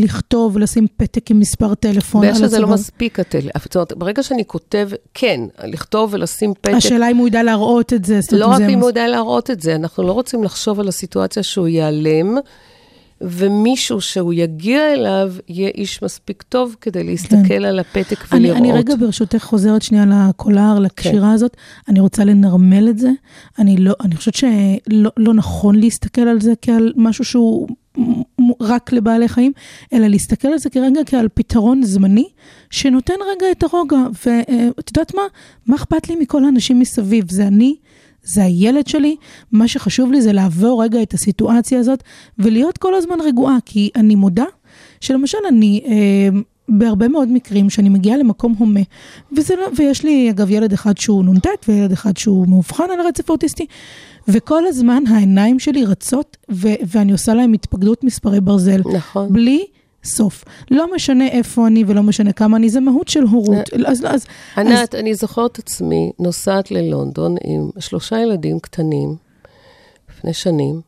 לכתוב, 0.02 0.58
לשים 0.58 0.86
פתק 0.96 1.30
עם 1.30 1.38
מספר 1.38 1.74
טלפון 1.74 2.24
על 2.24 2.30
ויש 2.30 2.38
שזה 2.38 2.58
לא 2.58 2.64
הצוואר. 2.64 2.74
מספיק. 2.74 3.18
זאת 3.62 3.76
אומרת, 3.76 3.92
ברגע 3.92 4.22
שאני 4.22 4.44
כותב, 4.46 4.88
כן, 5.14 5.40
לכתוב 5.64 6.14
ולשים 6.14 6.54
פתק, 6.60 6.72
השאלה 6.74 7.10
אם 7.10 7.16
הוא 7.16 7.28
ידע 7.28 7.42
להראות 7.42 7.92
את 7.92 8.04
זה. 8.04 8.20
לא 8.32 8.46
רק 8.46 8.60
אם 8.60 8.78
הוא 8.78 8.88
יודע 8.88 9.08
להראות 9.08 9.50
את 9.50 9.60
זה, 9.60 9.74
אנחנו 9.74 10.02
לא 10.02 10.12
רוצים 10.12 10.44
לחשוב 10.44 10.80
על 10.80 10.88
הסיטואציה 10.88 11.42
שהוא 11.42 11.68
ייעלם, 11.68 12.36
ומישהו 13.20 14.00
שהוא 14.00 14.32
יגיע 14.32 14.92
אליו 14.92 15.32
יהיה 15.48 15.68
איש 15.68 16.02
מספיק 16.02 16.42
טוב 16.42 16.76
כדי 16.80 17.04
להסתכל 17.04 17.64
על 17.64 17.78
הפתק 17.78 18.18
כן. 18.18 18.36
אני, 18.36 18.50
ולראות. 18.50 18.62
אני 18.62 18.72
רגע 18.72 18.96
ברשותך 18.96 19.38
חוזרת 19.38 19.82
שנייה 19.82 20.04
לקולר, 20.06 20.74
כן. 20.76 20.82
לקשירה 20.82 21.32
הזאת. 21.32 21.56
אני 21.88 22.00
רוצה 22.00 22.24
לנרמל 22.24 22.88
את 22.88 22.98
זה. 22.98 23.10
אני, 23.58 23.76
לא, 23.76 23.94
אני 24.00 24.16
חושבת 24.16 24.34
שלא 24.34 25.10
לא 25.16 25.34
נכון 25.34 25.74
להסתכל 25.74 26.20
על 26.20 26.40
זה 26.40 26.52
כעל 26.62 26.92
משהו 26.96 27.24
שהוא 27.24 27.68
רק 28.60 28.92
לבעלי 28.92 29.28
חיים, 29.28 29.52
אלא 29.92 30.06
להסתכל 30.06 30.48
על 30.48 30.58
זה 30.58 30.70
כרגע 30.70 31.00
כעל 31.06 31.28
פתרון 31.34 31.82
זמני, 31.82 32.28
שנותן 32.70 33.14
רגע 33.36 33.46
את 33.52 33.62
הרוגע. 33.62 34.02
ואת 34.26 34.90
יודעת 34.90 35.14
מה? 35.14 35.22
מה 35.66 35.76
אכפת 35.76 36.08
לי 36.08 36.16
מכל 36.16 36.44
האנשים 36.44 36.78
מסביב? 36.78 37.30
זה 37.30 37.46
אני. 37.46 37.76
זה 38.22 38.44
הילד 38.44 38.86
שלי, 38.86 39.16
מה 39.52 39.68
שחשוב 39.68 40.12
לי 40.12 40.22
זה 40.22 40.32
לעבור 40.32 40.82
רגע 40.82 41.02
את 41.02 41.14
הסיטואציה 41.14 41.78
הזאת 41.78 42.02
ולהיות 42.38 42.78
כל 42.78 42.94
הזמן 42.94 43.20
רגועה, 43.20 43.56
כי 43.64 43.90
אני 43.96 44.14
מודה 44.14 44.44
שלמשל 45.00 45.38
אני, 45.48 45.82
אה, 45.86 46.40
בהרבה 46.68 47.08
מאוד 47.08 47.28
מקרים 47.28 47.70
שאני 47.70 47.88
מגיעה 47.88 48.16
למקום 48.16 48.54
הומה, 48.58 48.80
וזה 49.36 49.54
לא, 49.56 49.66
ויש 49.76 50.04
לי 50.04 50.30
אגב 50.30 50.50
ילד 50.50 50.72
אחד 50.72 50.98
שהוא 50.98 51.24
נ"ט 51.24 51.46
וילד 51.68 51.92
אחד 51.92 52.16
שהוא 52.16 52.48
מאובחן 52.48 52.84
על 52.92 53.00
הרצף 53.00 53.30
האוטיסטי, 53.30 53.66
וכל 54.28 54.66
הזמן 54.66 55.02
העיניים 55.08 55.58
שלי 55.58 55.84
רצות 55.84 56.36
ו- 56.50 56.74
ואני 56.86 57.12
עושה 57.12 57.34
להם 57.34 57.52
התפקדות 57.52 58.04
מספרי 58.04 58.40
ברזל. 58.40 58.80
נכון. 58.94 59.32
בלי 59.32 59.64
סוף. 60.04 60.44
לא 60.70 60.94
משנה 60.94 61.26
איפה 61.28 61.66
אני 61.66 61.84
ולא 61.86 62.02
משנה 62.02 62.32
כמה 62.32 62.56
אני, 62.56 62.70
זה 62.70 62.80
מהות 62.80 63.08
של 63.08 63.22
הורות. 63.22 63.68
אז, 63.86 64.04
אז, 64.08 64.26
ענת, 64.56 64.94
אני 64.94 65.14
זוכרת 65.14 65.58
עצמי 65.58 66.12
נוסעת 66.18 66.70
ללונדון 66.70 67.36
עם 67.44 67.70
שלושה 67.78 68.18
ילדים 68.18 68.60
קטנים, 68.60 69.16
לפני 70.10 70.32
שנים, 70.32 70.80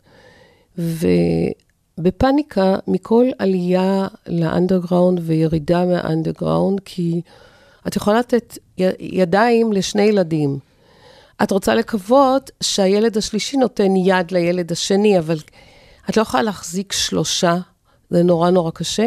ובפאניקה 1.99 2.77
מכל 2.89 3.27
עלייה 3.39 4.07
לאנדרגראונד 4.27 5.21
וירידה 5.23 5.85
מהאנדרגראונד, 5.85 6.81
כי 6.85 7.21
את 7.87 7.97
יכולה 7.97 8.19
לתת 8.19 8.59
ידיים 8.99 9.73
לשני 9.73 10.03
ילדים. 10.03 10.59
את 11.43 11.51
רוצה 11.51 11.75
לקוות 11.75 12.51
שהילד 12.63 13.17
השלישי 13.17 13.57
נותן 13.57 13.97
יד 13.97 14.31
לילד 14.31 14.73
השני, 14.73 15.19
אבל 15.19 15.39
את 16.11 16.17
לא 16.17 16.23
יכולה 16.23 16.43
להחזיק 16.43 16.93
שלושה, 16.93 17.57
זה 18.13 18.23
נורא 18.23 18.51
נורא 18.51 18.71
קשה. 18.71 19.07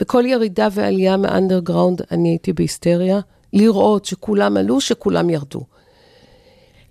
וכל 0.00 0.24
ירידה 0.26 0.68
ועלייה 0.72 1.16
מהאנדרגראונד, 1.16 2.02
אני 2.10 2.28
הייתי 2.28 2.52
בהיסטריה, 2.52 3.20
לראות 3.52 4.04
שכולם 4.04 4.56
עלו, 4.56 4.80
שכולם 4.80 5.30
ירדו. 5.30 5.60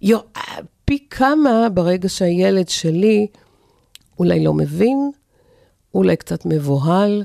יו, 0.02 0.20
פי 0.86 1.08
כמה 1.10 1.68
ברגע 1.74 2.10
שהילד 2.10 2.70
שלי 2.70 3.28
אולי 4.20 4.44
לא 4.44 4.54
מבין, 4.54 5.12
אולי 5.96 6.16
קצת 6.16 6.46
מבוהל, 6.46 7.24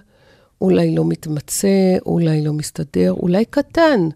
אולי 0.60 0.94
לא 0.94 1.04
מתמצא, 1.04 1.96
אולי 2.06 2.44
לא 2.44 2.52
מסתדר, 2.52 3.12
אולי 3.12 3.44
קטן. 3.44 4.08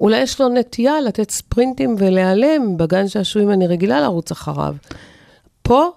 אולי 0.00 0.18
יש 0.18 0.40
לו 0.40 0.48
נטייה 0.48 1.00
לתת 1.00 1.30
ספרינטים 1.30 1.96
ולהיעלם 1.98 2.76
בגן 2.76 3.08
שעשועים 3.08 3.50
אני 3.50 3.66
רגילה 3.66 4.00
לרוץ 4.00 4.30
אחריו. 4.30 4.74
פה, 5.62 5.88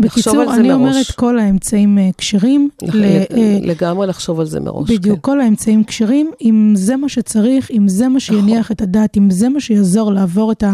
בקיצור, 0.00 0.54
אני 0.54 0.68
מראש. 0.68 0.80
אומרת 0.80 1.10
כל 1.16 1.38
האמצעים 1.38 1.98
אה, 1.98 2.10
כשרים. 2.18 2.68
לח- 2.82 2.94
ל- 2.94 3.04
אה, 3.04 3.58
לגמרי 3.62 4.06
לחשוב 4.06 4.40
על 4.40 4.46
זה 4.46 4.60
מראש. 4.60 4.90
בדיוק, 4.90 5.16
כן. 5.16 5.20
כל 5.22 5.40
האמצעים 5.40 5.84
כשרים, 5.84 6.32
אם 6.42 6.72
זה 6.76 6.96
מה 6.96 7.08
שצריך, 7.08 7.70
אם 7.70 7.88
זה 7.88 8.08
מה 8.08 8.20
שיניח 8.20 8.72
את 8.72 8.80
הדעת, 8.82 9.16
אם 9.16 9.30
זה 9.30 9.48
מה 9.48 9.60
שיעזור 9.60 10.12
לעבור 10.12 10.52
את 10.52 10.64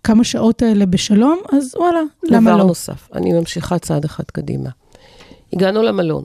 הכמה 0.00 0.24
שעות 0.24 0.62
האלה 0.62 0.86
בשלום, 0.86 1.38
אז 1.52 1.74
וואלה, 1.76 2.00
למה 2.24 2.50
דבר 2.50 2.58
לא? 2.58 2.64
נוסף, 2.64 3.08
אני 3.14 3.32
ממשיכה 3.32 3.78
צעד 3.78 4.04
אחד 4.04 4.24
קדימה. 4.24 4.70
הגענו 5.52 5.82
למלון. 5.82 6.22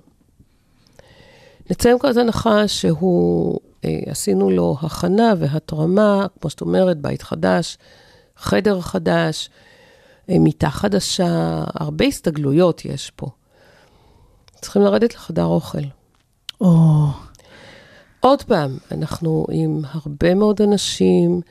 נצא 1.72 1.90
עם 1.90 1.98
כזאת 2.00 2.18
הנחה 2.24 2.68
שהוא, 2.68 3.60
אה, 3.86 4.00
עשינו 4.06 4.50
לו 4.50 4.78
הכנה 4.82 5.34
והתרמה, 5.40 6.26
כמו 6.42 6.50
שאת 6.50 6.62
אומרת, 6.62 6.98
בית 7.02 7.22
חדש, 7.22 7.78
חדר 8.38 8.82
חדש, 8.82 9.50
מיטה 10.30 10.70
חדשה, 10.70 11.64
הרבה 11.74 12.06
הסתגלויות 12.06 12.86
יש 12.86 13.12
פה. 13.16 13.28
צריכים 14.62 14.82
לרדת 14.82 15.16
לחדר 15.16 15.46
אוכל. 15.46 15.84
או, 16.62 17.06
עוד 18.20 18.44
פעם, 18.44 18.78
אנחנו 18.92 19.46
עם 19.52 19.82
הרבה 19.84 20.36
מאוד 20.36 20.62
אנשים. 20.62 21.42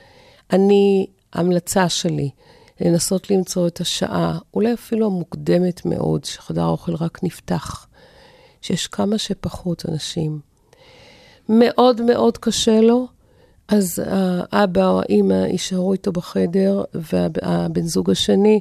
אני, 0.52 1.06
המלצה 1.32 1.88
שלי, 1.88 2.30
לנסות 2.80 3.30
למצוא 3.30 3.66
את 3.66 3.80
השעה, 3.80 4.38
אולי 4.54 4.74
אפילו 4.74 5.06
המוקדמת 5.06 5.86
מאוד, 5.86 6.24
שחדר 6.24 6.62
האוכל 6.62 6.94
רק 6.94 7.24
נפתח, 7.24 7.86
שיש 8.62 8.86
כמה 8.86 9.18
שפחות 9.18 9.84
אנשים. 9.88 10.40
מאוד 11.48 12.02
מאוד 12.02 12.38
קשה 12.38 12.80
לו, 12.80 13.06
אז 13.68 14.02
האבא 14.52 14.88
או 14.88 15.00
האימא 15.00 15.34
יישארו 15.34 15.92
איתו 15.92 16.12
בחדר, 16.12 16.82
והבן 16.94 17.82
זוג 17.82 18.10
השני 18.10 18.60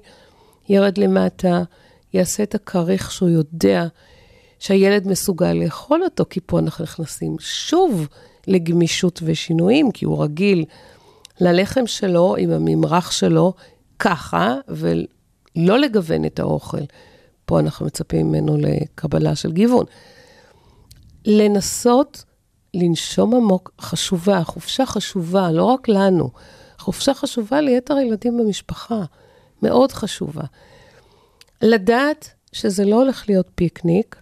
ירד 0.69 0.97
למטה, 0.97 1.63
יעשה 2.13 2.43
את 2.43 2.55
הכריך 2.55 3.11
שהוא 3.11 3.29
יודע 3.29 3.87
שהילד 4.59 5.07
מסוגל 5.07 5.53
לאכול 5.53 6.03
אותו, 6.03 6.25
כי 6.29 6.39
פה 6.45 6.59
אנחנו 6.59 6.83
נכנסים 6.83 7.35
שוב 7.39 8.07
לגמישות 8.47 9.19
ושינויים, 9.23 9.91
כי 9.91 10.05
הוא 10.05 10.23
רגיל 10.23 10.65
ללחם 11.41 11.87
שלו 11.87 12.35
עם 12.39 12.51
הממרח 12.51 13.11
שלו 13.11 13.53
ככה, 13.99 14.55
ולא 14.67 15.79
לגוון 15.79 16.25
את 16.25 16.39
האוכל. 16.39 16.83
פה 17.45 17.59
אנחנו 17.59 17.85
מצפים 17.85 18.27
ממנו 18.27 18.57
לקבלה 18.57 19.35
של 19.35 19.51
גיוון. 19.51 19.85
לנסות 21.25 22.23
לנשום 22.77 23.35
עמוק 23.35 23.71
חשובה, 23.81 24.43
חופשה 24.43 24.85
חשובה, 24.85 25.51
לא 25.51 25.63
רק 25.63 25.87
לנו, 25.87 26.29
חופשה 26.79 27.13
חשובה 27.13 27.61
ליתר 27.61 27.95
הילדים 27.95 28.37
במשפחה, 28.37 29.03
מאוד 29.61 29.91
חשובה. 29.91 30.43
לדעת 31.61 32.29
שזה 32.51 32.85
לא 32.85 32.95
הולך 32.95 33.29
להיות 33.29 33.47
פיקניק, 33.55 34.15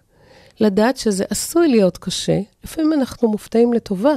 לדעת 0.60 0.96
שזה 0.96 1.24
עשוי 1.30 1.68
להיות 1.68 1.98
קשה, 1.98 2.40
לפעמים 2.64 2.92
אנחנו 2.92 3.28
מופתעים 3.28 3.72
לטובה. 3.72 4.14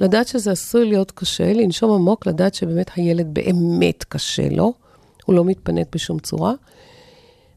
לדעת 0.00 0.28
שזה 0.28 0.52
עשוי 0.52 0.88
להיות 0.88 1.10
קשה, 1.10 1.52
לנשום 1.52 1.90
עמוק, 1.90 2.26
לדעת 2.26 2.54
שבאמת 2.54 2.90
הילד 2.94 3.26
באמת 3.34 4.04
קשה 4.04 4.48
לו, 4.48 4.72
הוא 5.24 5.34
לא 5.34 5.44
מתפנק 5.44 5.86
בשום 5.92 6.18
צורה, 6.18 6.52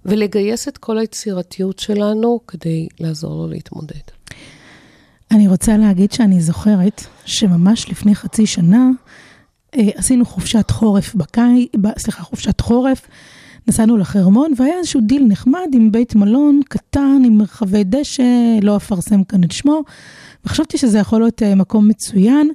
ולגייס 0.06 0.68
את 0.68 0.78
כל 0.78 0.98
היצירתיות 0.98 1.80
שלנו 1.80 2.40
כדי 2.48 2.88
לעזור 3.00 3.36
לו 3.36 3.48
להתמודד. 3.48 4.02
אני 5.32 5.48
רוצה 5.48 5.78
להגיד 5.78 6.12
שאני 6.12 6.42
זוכרת 6.42 7.02
שממש 7.26 7.90
לפני 7.90 8.16
חצי 8.16 8.46
שנה 8.46 8.90
אה, 9.76 9.90
עשינו 9.96 10.26
חופשת 10.26 10.72
חורף 10.72 11.16
בקיץ, 11.16 11.72
סליחה, 11.98 12.24
חופשת 12.24 12.62
חורף, 12.62 13.08
נסענו 13.68 13.98
לחרמון 13.98 14.54
והיה 14.58 14.78
איזשהו 14.78 15.02
דיל 15.02 15.26
נחמד 15.28 15.68
עם 15.74 15.92
בית 15.92 16.16
מלון 16.16 16.62
קטן, 16.70 17.22
עם 17.26 17.38
מרחבי 17.38 17.84
דשא, 17.84 18.24
לא 18.62 18.78
אפרסם 18.78 19.24
כאן 19.24 19.44
את 19.44 19.52
שמו, 19.52 19.82
וחשבתי 20.46 20.78
שזה 20.78 21.00
יכול 21.00 21.22
להיות 21.22 21.44
אה, 21.44 21.56
מקום 21.56 21.88
מצוין, 21.88 22.52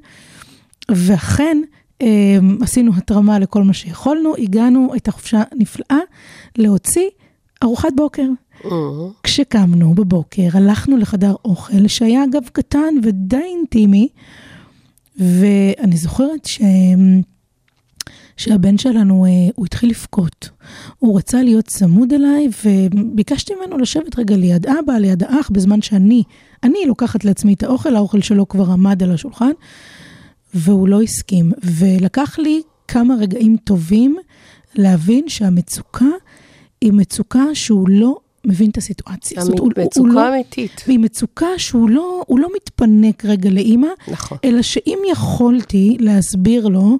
ואכן, 0.90 1.58
אה, 2.02 2.38
עשינו 2.60 2.92
התרמה 2.96 3.38
לכל 3.38 3.62
מה 3.62 3.72
שיכולנו, 3.72 4.34
הגענו 4.38 4.92
את 4.96 5.08
החופשה 5.08 5.42
הנפלאה 5.52 5.98
להוציא 6.58 7.08
ארוחת 7.62 7.92
בוקר. 7.96 8.26
כשקמנו 9.22 9.94
בבוקר, 9.94 10.48
הלכנו 10.52 10.96
לחדר 10.96 11.34
אוכל, 11.44 11.88
שהיה 11.88 12.24
אגב 12.24 12.42
קטן 12.52 12.94
ודי 13.02 13.36
אינטימי, 13.36 14.08
ואני 15.18 15.96
זוכרת 15.96 16.44
ש... 16.44 16.60
שהבן 18.36 18.78
שלנו, 18.78 19.24
אה, 19.24 19.30
הוא 19.54 19.66
התחיל 19.66 19.90
לבכות. 19.90 20.50
הוא 20.98 21.18
רצה 21.18 21.42
להיות 21.42 21.64
צמוד 21.64 22.12
אליי, 22.12 22.48
וביקשתי 22.64 23.52
ממנו 23.54 23.78
לשבת 23.78 24.18
רגע 24.18 24.36
ליד 24.36 24.66
אבא, 24.66 24.92
ליד 24.92 25.22
האח, 25.22 25.50
בזמן 25.52 25.82
שאני, 25.82 26.22
אני 26.62 26.78
לוקחת 26.86 27.24
לעצמי 27.24 27.54
את 27.54 27.62
האוכל, 27.62 27.96
האוכל 27.96 28.20
שלו 28.20 28.48
כבר 28.48 28.70
עמד 28.70 29.02
על 29.02 29.12
השולחן, 29.12 29.50
והוא 30.54 30.88
לא 30.88 31.02
הסכים. 31.02 31.52
ולקח 31.64 32.38
לי 32.38 32.62
כמה 32.88 33.14
רגעים 33.20 33.56
טובים 33.64 34.16
להבין 34.74 35.28
שהמצוקה 35.28 36.04
היא 36.80 36.92
מצוקה 36.92 37.44
שהוא 37.54 37.88
לא 37.88 38.16
מבין 38.46 38.70
את 38.70 38.76
הסיטואציה. 38.76 39.42
זאת 39.44 39.58
אומרת, 39.58 39.60
הוא- 39.60 39.70
הוא 39.76 39.84
מצוקה 39.86 40.08
לא- 40.12 40.34
אמיתית. 40.34 40.84
והיא 40.86 40.98
מצוקה 40.98 41.46
שהוא 41.56 41.90
לא, 41.90 42.22
לא 42.30 42.48
מתפנק 42.56 43.24
רגע 43.24 43.50
לאימא, 43.50 43.88
נכון. 44.08 44.38
אלא 44.44 44.62
שאם 44.62 44.98
יכולתי 45.12 45.96
להסביר 46.00 46.68
לו, 46.68 46.98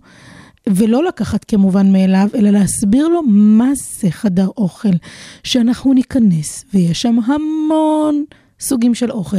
ולא 0.69 1.05
לקחת 1.05 1.45
כמובן 1.45 1.93
מאליו, 1.93 2.29
אלא 2.35 2.51
להסביר 2.51 3.09
לו 3.09 3.23
מה 3.27 3.71
זה 4.01 4.11
חדר 4.11 4.49
אוכל, 4.57 4.89
שאנחנו 5.45 5.93
ניכנס, 5.93 6.65
ויש 6.75 7.03
שם 7.03 7.17
המון 7.27 8.25
סוגים 8.61 8.95
של 8.95 9.11
אוכל, 9.11 9.37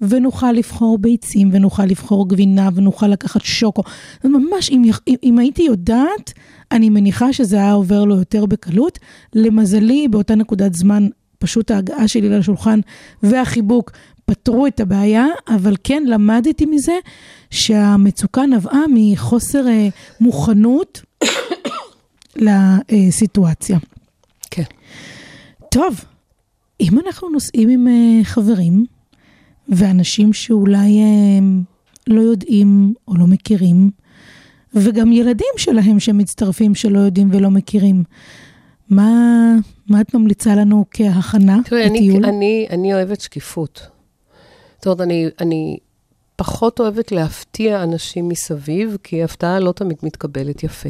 ונוכל 0.00 0.52
לבחור 0.52 0.98
ביצים, 0.98 1.50
ונוכל 1.52 1.84
לבחור 1.84 2.28
גבינה, 2.28 2.68
ונוכל 2.74 3.06
לקחת 3.06 3.40
שוקו. 3.44 3.82
ממש, 4.24 4.70
אם, 4.70 4.82
אם, 5.08 5.14
אם 5.22 5.38
הייתי 5.38 5.62
יודעת, 5.62 6.32
אני 6.72 6.90
מניחה 6.90 7.32
שזה 7.32 7.56
היה 7.56 7.72
עובר 7.72 8.04
לו 8.04 8.16
יותר 8.16 8.46
בקלות. 8.46 8.98
למזלי, 9.34 10.08
באותה 10.08 10.34
נקודת 10.34 10.74
זמן, 10.74 11.08
פשוט 11.38 11.70
ההגעה 11.70 12.08
שלי 12.08 12.28
לשולחן 12.28 12.80
והחיבוק 13.22 13.90
פתרו 14.24 14.66
את 14.66 14.80
הבעיה, 14.80 15.26
אבל 15.48 15.74
כן 15.84 16.02
למדתי 16.06 16.66
מזה 16.66 16.98
שהמצוקה 17.50 18.46
נבעה 18.46 18.82
מחוסר 18.94 19.68
אה, 19.68 19.88
מוכנות 20.20 21.02
לסיטואציה. 22.36 23.78
כן. 24.50 24.62
טוב, 25.70 26.04
אם 26.80 26.98
אנחנו 27.06 27.28
נוסעים 27.28 27.68
עם 27.68 27.88
אה, 27.88 28.24
חברים 28.24 28.84
ואנשים 29.68 30.32
שאולי 30.32 30.98
אה, 30.98 31.38
לא 32.06 32.20
יודעים 32.20 32.94
או 33.08 33.16
לא 33.16 33.26
מכירים, 33.26 33.90
וגם 34.74 35.12
ילדים 35.12 35.54
שלהם 35.56 36.00
שמצטרפים 36.00 36.74
שלא 36.74 36.98
יודעים 36.98 37.28
ולא 37.32 37.50
מכירים, 37.50 38.04
מה, 38.90 39.54
מה 39.88 40.00
את 40.00 40.14
ממליצה 40.14 40.54
לנו 40.54 40.84
כהכנה 40.90 41.58
תראי, 41.64 41.86
אני, 41.86 42.00
לטיול? 42.00 42.24
אני, 42.24 42.66
אני 42.70 42.94
אוהבת 42.94 43.20
שקיפות. 43.20 43.86
זאת 44.76 44.86
אומרת, 44.86 45.00
אני, 45.00 45.28
אני 45.40 45.78
פחות 46.36 46.80
אוהבת 46.80 47.12
להפתיע 47.12 47.82
אנשים 47.82 48.28
מסביב, 48.28 48.96
כי 49.02 49.24
הפתעה 49.24 49.60
לא 49.60 49.72
תמיד 49.72 49.96
מתקבלת 50.02 50.62
יפה. 50.62 50.88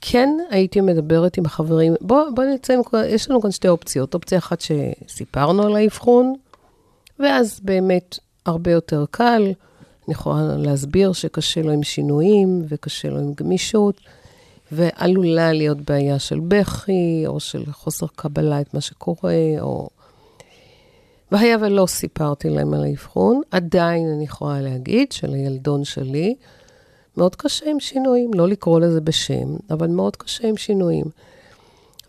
כן 0.00 0.28
הייתי 0.50 0.80
מדברת 0.80 1.38
עם 1.38 1.44
החברים, 1.44 1.94
בוא, 2.00 2.22
בוא 2.34 2.44
נצא 2.44 2.74
עם, 2.74 2.80
יש 3.06 3.30
לנו 3.30 3.40
כאן 3.40 3.50
שתי 3.50 3.68
אופציות. 3.68 4.14
אופציה 4.14 4.38
אחת 4.38 4.60
שסיפרנו 4.60 5.62
על 5.62 5.76
האבחון, 5.76 6.34
ואז 7.18 7.60
באמת 7.62 8.18
הרבה 8.46 8.70
יותר 8.70 9.04
קל. 9.10 9.42
אני 10.08 10.14
יכולה 10.14 10.56
להסביר 10.56 11.12
שקשה 11.12 11.62
לו 11.62 11.72
עם 11.72 11.82
שינויים 11.82 12.62
וקשה 12.68 13.08
לו 13.08 13.18
עם 13.18 13.32
גמישות, 13.34 14.00
ועלולה 14.72 15.52
להיות 15.52 15.80
בעיה 15.80 16.18
של 16.18 16.40
בכי, 16.40 17.24
או 17.26 17.40
של 17.40 17.72
חוסר 17.72 18.06
קבלה 18.16 18.60
את 18.60 18.74
מה 18.74 18.80
שקורה, 18.80 19.34
או... 19.60 19.88
והיה 21.32 21.56
ולא 21.60 21.86
סיפרתי 21.86 22.50
להם 22.50 22.74
על 22.74 22.84
האבחון, 22.84 23.40
עדיין 23.50 24.08
אני 24.08 24.24
יכולה 24.24 24.60
להגיד 24.60 25.12
שלילדון 25.12 25.84
שלי 25.84 26.34
מאוד 27.16 27.36
קשה 27.36 27.70
עם 27.70 27.80
שינויים, 27.80 28.30
לא 28.34 28.48
לקרוא 28.48 28.80
לזה 28.80 29.00
בשם, 29.00 29.56
אבל 29.70 29.86
מאוד 29.86 30.16
קשה 30.16 30.48
עם 30.48 30.56
שינויים. 30.56 31.04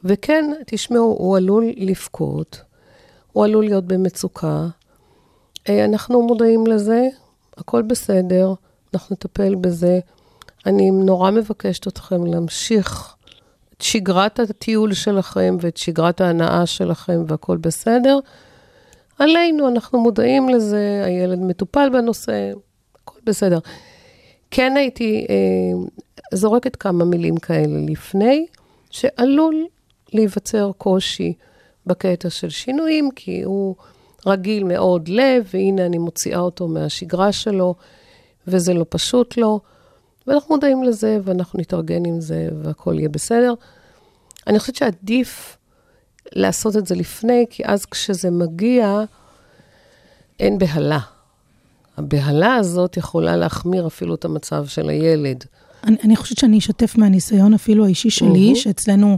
וכן, 0.03 0.51
תשמעו, 0.65 1.15
הוא 1.19 1.37
עלול 1.37 1.65
לבכות, 1.77 2.61
הוא 3.33 3.45
עלול 3.45 3.65
להיות 3.65 3.85
במצוקה. 3.85 4.67
אה, 5.69 5.85
אנחנו 5.85 6.21
מודעים 6.21 6.67
לזה, 6.67 7.07
הכל 7.57 7.81
בסדר, 7.81 8.53
אנחנו 8.93 9.13
נטפל 9.13 9.55
בזה. 9.55 9.99
אני 10.65 10.91
נורא 10.91 11.31
מבקשת 11.31 11.87
אתכם 11.87 12.25
להמשיך 12.25 13.15
את 13.77 13.81
שגרת 13.81 14.39
הטיול 14.39 14.93
שלכם 14.93 15.57
ואת 15.61 15.77
שגרת 15.77 16.21
ההנאה 16.21 16.65
שלכם 16.65 17.23
והכל 17.27 17.57
בסדר. 17.57 18.19
עלינו, 19.19 19.67
אנחנו 19.67 19.99
מודעים 19.99 20.49
לזה, 20.49 21.01
הילד 21.05 21.39
מטופל 21.39 21.89
בנושא, 21.93 22.51
הכל 22.95 23.19
בסדר. 23.23 23.59
כן 24.51 24.77
הייתי 24.77 25.25
אה, 25.29 25.87
זורקת 26.33 26.75
כמה 26.75 27.05
מילים 27.05 27.37
כאלה 27.37 27.79
לפני, 27.87 28.45
שעלול 28.91 29.67
להיווצר 30.13 30.71
קושי 30.77 31.33
בקטע 31.85 32.29
של 32.29 32.49
שינויים, 32.49 33.09
כי 33.15 33.43
הוא 33.43 33.75
רגיל 34.25 34.63
מאוד 34.63 35.07
לב, 35.07 35.49
והנה 35.53 35.85
אני 35.85 35.97
מוציאה 35.97 36.39
אותו 36.39 36.67
מהשגרה 36.67 37.31
שלו, 37.31 37.75
וזה 38.47 38.73
לא 38.73 38.85
פשוט 38.89 39.37
לו. 39.37 39.59
ואנחנו 40.29 40.55
מודעים 40.55 40.83
לזה, 40.83 41.19
ואנחנו 41.23 41.59
נתארגן 41.59 42.05
עם 42.05 42.21
זה, 42.21 42.49
והכל 42.63 42.95
יהיה 42.97 43.09
בסדר. 43.09 43.53
אני 44.47 44.59
חושבת 44.59 44.75
שעדיף 44.75 45.57
לעשות 46.35 46.77
את 46.77 46.87
זה 46.87 46.95
לפני, 46.95 47.45
כי 47.49 47.63
אז 47.65 47.85
כשזה 47.85 48.31
מגיע, 48.31 49.03
אין 50.39 50.57
בהלה. 50.57 50.99
הבהלה 51.97 52.55
הזאת 52.55 52.97
יכולה 52.97 53.37
להחמיר 53.37 53.87
אפילו 53.87 54.15
את 54.15 54.25
המצב 54.25 54.65
של 54.65 54.89
הילד. 54.89 55.45
אני, 55.83 55.97
אני 56.03 56.15
חושבת 56.15 56.37
שאני 56.37 56.57
אשתף 56.57 56.97
מהניסיון 56.97 57.53
אפילו 57.53 57.85
האישי 57.85 58.09
שלי, 58.09 58.47
אהה. 58.47 58.55
שאצלנו 58.55 59.17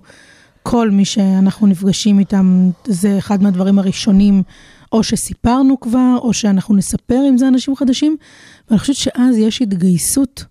כל 0.64 0.90
מי 0.90 1.06
שאנחנו 1.06 1.68
נפגשים 1.68 2.20
איתם, 2.20 2.70
זה 2.86 3.18
אחד 3.18 3.44
מהדברים 3.44 3.80
הראשונים, 3.80 4.44
או 4.92 5.04
שסיפרנו 5.04 5.80
כבר, 5.80 6.18
או 6.22 6.34
שאנחנו 6.34 6.76
נספר 6.76 7.20
אם 7.30 7.38
זה 7.38 7.48
אנשים 7.48 7.76
חדשים, 7.76 8.18
ואני 8.70 8.80
חושבת 8.80 8.96
שאז 8.96 9.38
יש 9.38 9.62
התגייסות 9.62 10.46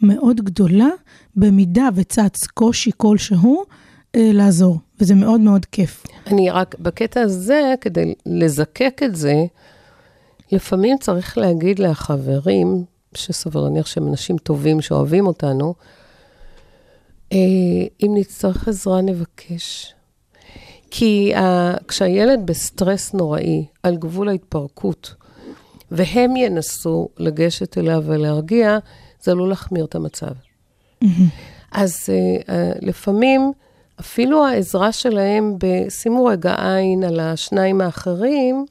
מאוד 0.00 0.40
גדולה, 0.40 0.88
במידה 1.36 1.88
וצץ 1.94 2.46
קושי 2.46 2.90
כלשהו, 2.96 3.64
אה, 4.16 4.30
לעזור, 4.32 4.78
וזה 5.00 5.14
מאוד 5.14 5.40
מאוד 5.40 5.66
כיף. 5.66 6.06
אני 6.26 6.50
רק, 6.50 6.74
בקטע 6.78 7.20
הזה, 7.20 7.74
כדי 7.80 8.14
לזקק 8.26 9.00
את 9.04 9.16
זה, 9.16 9.44
לפעמים 10.52 10.98
צריך 10.98 11.38
להגיד 11.38 11.78
לחברים, 11.78 12.84
שסביר 13.14 13.62
להניח 13.62 13.86
שהם 13.86 14.08
אנשים 14.08 14.38
טובים 14.38 14.80
שאוהבים 14.80 15.26
אותנו, 15.26 15.74
אה, 17.32 17.38
אם 18.02 18.10
נצטרך 18.14 18.68
עזרה, 18.68 19.00
נבקש. 19.00 19.92
כי 20.90 21.32
uh, 21.34 21.38
כשהילד 21.88 22.46
בסטרס 22.46 23.14
נוראי, 23.14 23.66
על 23.82 23.96
גבול 23.96 24.28
ההתפרקות, 24.28 25.14
והם 25.90 26.36
ינסו 26.36 27.08
לגשת 27.18 27.78
אליו 27.78 28.02
ולהרגיע, 28.06 28.78
זה 29.26 29.32
עלול 29.32 29.48
להחמיר 29.48 29.84
את 29.84 29.94
המצב. 29.94 30.32
אז 31.72 32.08
uh, 32.08 32.42
uh, 32.44 32.50
לפעמים, 32.80 33.52
אפילו 34.00 34.46
העזרה 34.46 34.92
שלהם 34.92 35.56
בשימו 35.58 36.24
רגע 36.24 36.54
עין 36.58 37.04
על 37.04 37.20
השניים 37.20 37.80
האחרים, 37.80 38.66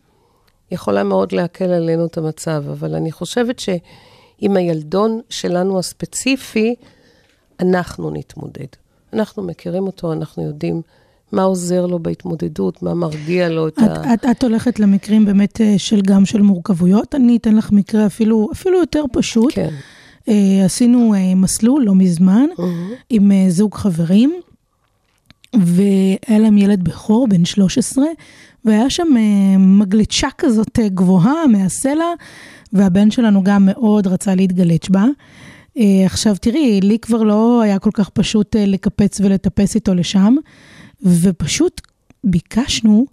יכולה 0.71 1.03
מאוד 1.03 1.31
להקל 1.31 1.69
עלינו 1.69 2.05
את 2.05 2.17
המצב. 2.17 2.63
אבל 2.71 2.95
אני 2.95 3.11
חושבת 3.11 3.59
שעם 3.59 4.57
הילדון 4.57 5.21
שלנו 5.29 5.79
הספציפי, 5.79 6.75
אנחנו 7.59 8.09
נתמודד. 8.11 8.67
אנחנו 9.13 9.43
מכירים 9.43 9.87
אותו, 9.87 10.13
אנחנו 10.13 10.43
יודעים 10.43 10.81
מה 11.31 11.43
עוזר 11.43 11.85
לו 11.85 11.99
בהתמודדות, 11.99 12.83
מה 12.83 12.93
מרגיע 12.93 13.49
לו 13.49 13.67
את 13.67 13.73
את, 13.73 13.83
ה... 13.83 14.13
את, 14.13 14.25
את 14.31 14.43
הולכת 14.43 14.79
למקרים 14.79 15.25
באמת 15.25 15.61
אה, 15.61 15.73
של 15.77 16.01
גם 16.01 16.25
של 16.25 16.41
מורכבויות. 16.41 17.15
אני 17.15 17.37
אתן 17.37 17.55
לך 17.55 17.71
מקרה 17.71 18.05
אפילו, 18.05 18.49
אפילו 18.53 18.79
יותר 18.79 19.03
פשוט. 19.13 19.53
כן. 19.53 19.73
אה, 20.29 20.65
עשינו 20.65 21.13
אה, 21.13 21.35
מסלול 21.35 21.83
לא 21.83 21.95
מזמן 21.95 22.45
עם 23.09 23.31
אה, 23.31 23.45
זוג 23.49 23.75
חברים, 23.75 24.33
והיה 25.53 26.39
להם 26.39 26.57
ילד 26.57 26.83
בכור, 26.83 27.27
בן 27.27 27.45
13, 27.45 28.05
והיה 28.65 28.89
שם 28.89 29.07
אה, 29.17 29.57
מגלצ'ה 29.57 30.27
כזאת 30.37 30.79
אה, 30.79 30.89
גבוהה 30.89 31.47
מהסלע, 31.47 32.05
והבן 32.73 33.11
שלנו 33.11 33.43
גם 33.43 33.65
מאוד 33.65 34.07
רצה 34.07 34.35
להתגלץ' 34.35 34.89
בה. 34.89 35.05
אה, 35.77 36.05
עכשיו 36.05 36.35
תראי, 36.41 36.81
לי 36.81 36.99
כבר 36.99 37.23
לא 37.23 37.61
היה 37.61 37.79
כל 37.79 37.91
כך 37.93 38.09
פשוט 38.09 38.55
אה, 38.55 38.65
לקפץ 38.65 39.19
ולטפס 39.19 39.75
איתו 39.75 39.93
לשם, 39.93 40.35
ופשוט 41.01 41.81
ביקשנו 42.23 43.05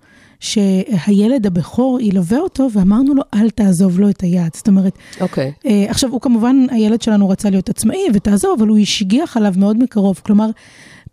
שהילד 0.42 1.46
הבכור 1.46 2.00
ילווה 2.00 2.38
אותו, 2.38 2.68
ואמרנו 2.72 3.14
לו, 3.14 3.22
אל 3.34 3.50
תעזוב 3.50 4.00
לו 4.00 4.10
את 4.10 4.20
היד. 4.20 4.50
זאת 4.54 4.68
אומרת, 4.68 4.92
אוקיי. 5.20 5.52
אה, 5.66 5.84
עכשיו, 5.88 6.10
הוא 6.10 6.20
כמובן, 6.20 6.66
הילד 6.70 7.02
שלנו 7.02 7.28
רצה 7.28 7.50
להיות 7.50 7.68
עצמאי 7.68 8.06
ותעזוב, 8.14 8.54
אבל 8.58 8.68
הוא 8.68 8.78
השגיח 8.78 9.36
עליו 9.36 9.54
מאוד 9.56 9.76
מקרוב. 9.82 10.20
כלומר, 10.26 10.50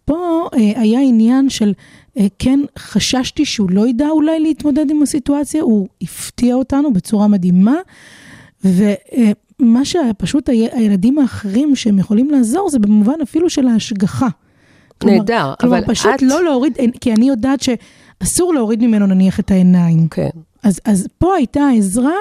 פה 0.06 0.16
אה, 0.54 0.82
היה 0.82 1.00
עניין 1.00 1.50
של, 1.50 1.74
אה, 2.20 2.26
כן, 2.40 2.60
חששתי 2.80 3.46
שהוא 3.46 3.70
לא 3.72 3.88
ידע 3.88 4.08
אולי 4.10 4.40
להתמודד 4.40 4.92
עם 4.92 5.02
הסיטואציה, 5.02 5.62
הוא 5.64 5.88
הפתיע 6.02 6.56
אותנו 6.56 6.94
בצורה 6.94 7.28
מדהימה, 7.28 7.76
ומה 8.64 9.86
שפשוט 9.86 10.50
הי- 10.50 10.68
הילדים 10.72 11.20
האחרים 11.20 11.76
שהם 11.76 12.00
יכולים 12.00 12.30
לעזור, 12.30 12.70
זה 12.70 12.80
במובן 12.80 13.14
אפילו 13.24 13.50
של 13.50 13.68
ההשגחה. 13.68 14.28
כלומר- 14.98 15.18
נהדר, 15.18 15.54
כלומר, 15.60 15.78
אבל 15.78 15.86
פשוט 15.88 16.12
את- 16.16 16.22
לא 16.22 16.44
להוריד, 16.44 16.74
כי 17.02 17.14
אני 17.14 17.28
יודעת 17.30 17.60
שאסור 18.24 18.54
להוריד 18.54 18.84
ממנו 18.84 19.08
נניח 19.08 19.40
את 19.40 19.52
העיניים. 19.52 20.08
כן. 20.08 20.30
אז, 20.64 20.80
אז 20.86 21.08
פה 21.18 21.36
הייתה 21.36 21.70
עזרה 21.78 22.16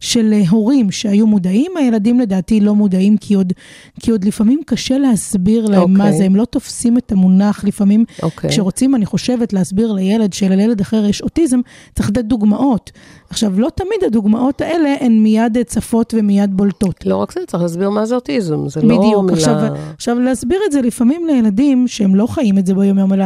של 0.00 0.32
אה, 0.32 0.48
הורים 0.48 0.90
שהיו 0.90 1.26
מודעים, 1.26 1.72
הילדים 1.76 2.20
לדעתי 2.20 2.60
לא 2.60 2.74
מודעים, 2.74 3.16
כי 3.16 3.34
עוד, 3.34 3.52
כי 4.00 4.10
עוד 4.10 4.24
לפעמים 4.24 4.60
קשה 4.66 4.98
להסביר 4.98 5.66
להם 5.66 5.82
okay. 5.82 5.86
מה 5.98 6.04
אוקיי. 6.04 6.18
זה, 6.18 6.24
הם 6.24 6.36
לא 6.36 6.44
תופסים 6.44 6.98
את 6.98 7.12
המונח, 7.12 7.64
לפעמים 7.64 8.04
אוקיי. 8.22 8.50
כשרוצים, 8.50 8.94
אני 8.94 9.06
חושבת, 9.06 9.52
להסביר 9.52 9.92
לילד 9.92 10.32
שלילד 10.32 10.80
אחר 10.80 11.04
יש 11.06 11.22
אוטיזם, 11.22 11.60
צריך 11.94 12.08
לתת 12.10 12.24
דוגמאות. 12.24 12.90
עכשיו, 13.32 13.60
לא 13.60 13.68
תמיד 13.74 14.04
הדוגמאות 14.06 14.60
האלה 14.60 14.94
הן 15.00 15.12
מיד 15.22 15.58
צפות 15.66 16.14
ומיד 16.16 16.56
בולטות. 16.56 17.06
לא 17.06 17.16
רק 17.16 17.32
זה, 17.32 17.40
צריך 17.46 17.62
להסביר 17.62 17.90
מה 17.90 18.06
זה 18.06 18.14
אוטיזם, 18.14 18.68
זה 18.68 18.80
לא 18.82 18.98
בדיוק, 18.98 19.22
מילה... 19.24 19.36
עכשיו, 19.36 19.56
עכשיו 19.96 20.18
להסביר 20.20 20.58
את 20.66 20.72
זה 20.72 20.80
לפעמים 20.80 21.26
לילדים 21.26 21.88
שהם 21.88 22.14
לא 22.14 22.26
חיים 22.26 22.58
את 22.58 22.66
זה 22.66 22.74
ביום 22.74 22.98
יום, 22.98 23.12
אלא 23.12 23.24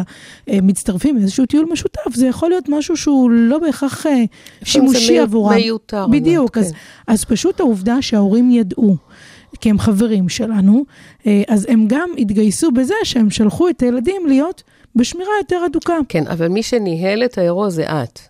אה, 0.51 0.59
מצטרפים 0.63 1.17
לאיזשהו 1.17 1.47
טיול 1.47 1.67
משותף, 1.73 2.15
זה 2.15 2.27
יכול 2.27 2.49
להיות 2.49 2.69
משהו 2.69 2.97
שהוא 2.97 3.31
לא 3.31 3.59
בהכרח 3.59 4.07
אה, 4.07 4.25
שימושי 4.65 5.13
מיו- 5.13 5.23
עבורם. 5.23 5.55
מיותר, 5.55 6.07
בדיוק, 6.07 6.57
ענת, 6.57 6.67
אז, 6.67 6.73
כן. 6.73 6.79
אז 7.07 7.25
פשוט 7.25 7.61
העובדה 7.61 8.03
שההורים 8.03 8.51
ידעו, 8.51 8.97
כי 9.61 9.71
הם 9.71 9.79
חברים 9.79 10.29
שלנו, 10.29 10.85
אה, 11.27 11.43
אז 11.49 11.67
הם 11.69 11.85
גם 11.89 12.09
התגייסו 12.19 12.71
בזה 12.71 12.95
שהם 13.05 13.31
שלחו 13.31 13.69
את 13.69 13.81
הילדים 13.83 14.23
להיות 14.27 14.63
בשמירה 14.97 15.31
יותר 15.41 15.57
הדוקה. 15.67 15.97
כן, 16.09 16.27
אבל 16.27 16.49
מי 16.49 16.63
שניהל 16.63 17.25
את 17.25 17.39
האירוע 17.39 17.71
זה 17.71 17.85
את. 17.85 18.21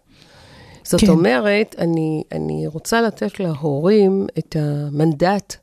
זאת 0.87 1.01
כן. 1.01 1.09
אומרת, 1.09 1.75
אני, 1.79 2.23
אני 2.33 2.67
רוצה 2.67 3.03
לתת 3.03 3.41
להורים 3.41 4.27
את 4.39 4.57
המנדט 4.59 5.57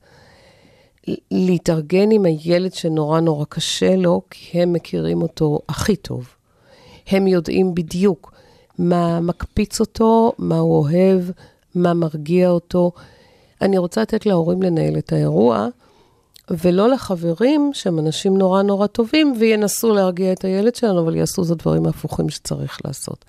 להתארגן 1.31 2.11
עם 2.11 2.25
הילד 2.25 2.73
שנורא 2.73 3.19
נורא 3.19 3.45
קשה 3.49 3.95
לו, 3.95 4.21
כי 4.29 4.61
הם 4.61 4.73
מכירים 4.73 5.21
אותו 5.21 5.59
הכי 5.69 5.95
טוב. 5.95 6.27
הם 7.07 7.27
יודעים 7.27 7.75
בדיוק 7.75 8.33
מה 8.79 9.19
מקפיץ 9.19 9.79
אותו, 9.79 10.33
מה 10.37 10.57
הוא 10.57 10.77
אוהב, 10.77 11.21
מה 11.75 11.93
מרגיע 11.93 12.49
אותו. 12.49 12.91
אני 13.61 13.77
רוצה 13.77 14.01
לתת 14.01 14.25
להורים 14.25 14.61
לנהל 14.61 14.97
את 14.97 15.13
האירוע, 15.13 15.67
ולא 16.49 16.89
לחברים 16.89 17.71
שהם 17.73 17.99
אנשים 17.99 18.37
נורא 18.37 18.61
נורא 18.61 18.87
טובים, 18.87 19.33
וינסו 19.39 19.93
להרגיע 19.93 20.33
את 20.33 20.45
הילד 20.45 20.75
שלנו, 20.75 21.01
אבל 21.03 21.15
יעשו 21.15 21.43
זאת 21.43 21.57
דברים 21.57 21.85
הפוכים 21.85 22.29
שצריך 22.29 22.79
לעשות. 22.85 23.25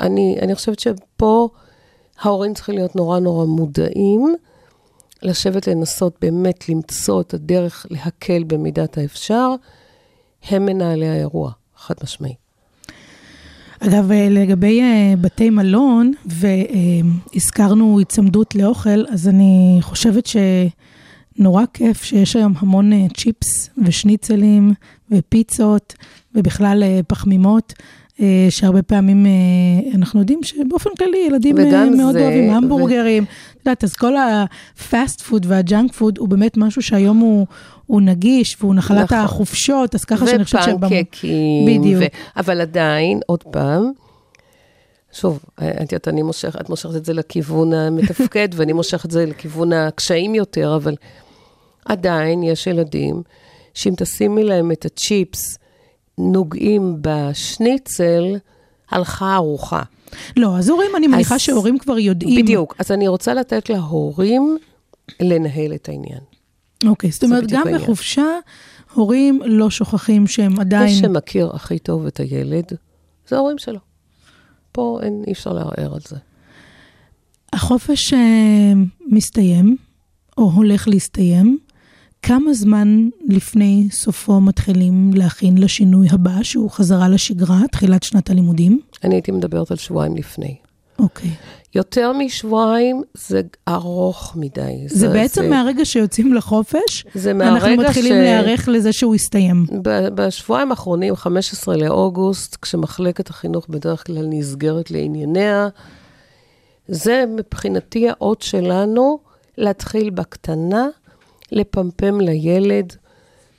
אני, 0.00 0.36
אני 0.42 0.54
חושבת 0.54 0.78
שפה 0.78 1.48
ההורים 2.20 2.54
צריכים 2.54 2.74
להיות 2.74 2.96
נורא 2.96 3.18
נורא 3.18 3.46
מודעים, 3.46 4.34
לשבת 5.22 5.66
לנסות 5.66 6.16
באמת 6.20 6.68
למצוא 6.68 7.20
את 7.20 7.34
הדרך 7.34 7.86
להקל 7.90 8.44
במידת 8.44 8.98
האפשר. 8.98 9.50
הם 10.48 10.66
מנהלי 10.66 11.08
האירוע, 11.08 11.52
חד 11.76 11.94
משמעי. 12.02 12.34
אגב, 13.80 14.12
אה, 14.12 14.28
לגבי 14.30 14.80
אה, 14.80 15.14
בתי 15.20 15.50
מלון, 15.50 16.12
והזכרנו 16.24 17.98
היצמדות 17.98 18.54
לאוכל, 18.54 19.04
אז 19.10 19.28
אני 19.28 19.78
חושבת 19.80 20.26
שנורא 20.26 21.64
כיף 21.74 22.02
שיש 22.02 22.36
היום 22.36 22.54
המון 22.56 22.92
אה, 22.92 23.06
צ'יפס 23.16 23.70
ושניצלים 23.84 24.74
ופיצות, 25.10 25.94
ובכלל 26.34 26.82
פחמימות. 27.08 27.72
אה, 28.20 28.46
שהרבה 28.50 28.82
פעמים 28.82 29.26
אה, 29.26 29.30
אנחנו 29.94 30.20
יודעים 30.20 30.42
שבאופן 30.42 30.90
כללי 30.98 31.18
ילדים 31.26 31.58
אה, 31.58 31.90
מאוד 31.90 32.12
זה- 32.12 32.20
אוהבים 32.20 32.52
ו- 32.52 32.56
המבורגרים. 32.56 33.22
את 33.24 33.28
יודעת, 33.66 33.84
אז 33.84 33.94
כל 33.94 34.12
ה 34.16 34.37
fast 34.37 35.20
food 35.20 35.46
וה 35.48 35.63
junk 35.63 35.92
food 35.92 36.18
הוא 36.18 36.28
באמת 36.28 36.56
משהו 36.56 36.82
שהיום 36.82 37.18
הוא, 37.18 37.46
הוא 37.86 38.00
נגיש 38.00 38.56
והוא 38.60 38.74
נחלת 38.74 39.04
נכון. 39.04 39.18
החופשות, 39.18 39.94
אז 39.94 40.04
ככה 40.04 40.26
שאני 40.26 40.44
חושבת 40.44 40.60
שבמ- 40.62 40.86
ופנקקים. 40.86 41.66
בדיוק. 41.80 42.02
ו... 42.02 42.06
אבל 42.40 42.60
עדיין, 42.60 43.20
עוד 43.26 43.42
פעם, 43.42 43.90
שוב, 45.12 45.44
את 45.58 45.92
יודעת, 45.92 46.08
אני 46.08 46.22
מושכת, 46.22 46.60
את 46.60 46.68
מושכת 46.70 46.96
את 46.96 47.04
זה 47.04 47.12
לכיוון 47.12 47.72
המתפקד, 47.72 48.48
ואני 48.56 48.72
מושכת 48.72 49.04
את 49.04 49.10
זה 49.10 49.26
לכיוון 49.26 49.72
הקשיים 49.72 50.34
יותר, 50.34 50.76
אבל 50.76 50.94
עדיין 51.84 52.42
יש 52.42 52.66
ילדים 52.66 53.22
שאם 53.74 53.92
תשימי 53.96 54.44
להם 54.44 54.72
את 54.72 54.84
הצ'יפס 54.84 55.58
נוגעים 56.18 56.96
בשניצל, 57.00 58.36
הלכה 58.90 59.34
ארוחה. 59.34 59.82
לא, 60.36 60.58
אז 60.58 60.68
הורים, 60.68 60.90
אני 60.96 61.06
מניחה 61.06 61.34
אז- 61.34 61.40
שהורים 61.40 61.78
כבר 61.78 61.98
יודעים. 61.98 62.42
בדיוק. 62.44 62.74
אז 62.78 62.90
אני 62.92 63.08
רוצה 63.08 63.34
לתת 63.34 63.70
להורים 63.70 64.58
לנהל 65.20 65.74
את 65.74 65.88
העניין. 65.88 66.20
אוקיי, 66.86 67.10
זאת 67.10 67.24
אומרת, 67.24 67.46
גם 67.50 67.62
העניין. 67.66 67.82
בחופשה, 67.82 68.24
הורים 68.94 69.40
לא 69.44 69.70
שוכחים 69.70 70.26
שהם 70.26 70.60
עדיין... 70.60 70.86
מי 70.86 70.94
שמכיר 70.94 71.50
הכי 71.54 71.78
טוב 71.78 72.06
את 72.06 72.20
הילד, 72.20 72.64
זה 73.28 73.36
ההורים 73.36 73.58
שלו. 73.58 73.78
פה 74.72 74.98
אין, 75.02 75.22
אי 75.26 75.32
אפשר 75.32 75.52
לערער 75.52 75.94
על 75.94 76.00
זה. 76.08 76.16
החופש 77.52 78.12
אה, 78.14 78.18
מסתיים, 79.06 79.76
או 80.38 80.50
הולך 80.50 80.88
להסתיים, 80.88 81.58
כמה 82.22 82.54
זמן 82.54 83.08
לפני 83.28 83.88
סופו 83.90 84.40
מתחילים 84.40 85.10
להכין 85.14 85.58
לשינוי 85.58 86.08
הבא, 86.10 86.42
שהוא 86.42 86.70
חזרה 86.70 87.08
לשגרה, 87.08 87.60
תחילת 87.72 88.02
שנת 88.02 88.30
הלימודים? 88.30 88.80
אני 89.04 89.14
הייתי 89.14 89.32
מדברת 89.32 89.70
על 89.70 89.76
שבועיים 89.76 90.16
לפני. 90.16 90.56
אוקיי. 90.98 91.30
יותר 91.74 92.12
משבועיים 92.12 93.02
זה 93.14 93.40
ארוך 93.68 94.32
מדי. 94.36 94.84
זה 94.88 95.08
בעצם 95.08 95.50
מהרגע 95.50 95.84
שיוצאים 95.84 96.34
לחופש, 96.34 97.04
זה 97.14 97.30
אנחנו 97.30 97.44
מהרגע 97.54 97.82
מתחילים 97.82 98.12
ש- 98.12 98.16
להיערך 98.16 98.68
לזה 98.68 98.92
שהוא 98.92 99.14
יסתיים. 99.14 99.66
ב- 99.82 100.08
בשבועיים 100.14 100.70
האחרונים, 100.70 101.16
15 101.16 101.76
לאוגוסט, 101.76 102.56
כשמחלקת 102.62 103.30
החינוך 103.30 103.66
בדרך 103.68 104.06
כלל 104.06 104.26
נסגרת 104.28 104.90
לענייניה, 104.90 105.68
זה 106.88 107.24
מבחינתי 107.36 108.08
האות 108.10 108.42
שלנו 108.42 109.18
להתחיל 109.58 110.10
בקטנה, 110.10 110.86
לפמפם 111.52 112.20
לילד 112.20 112.92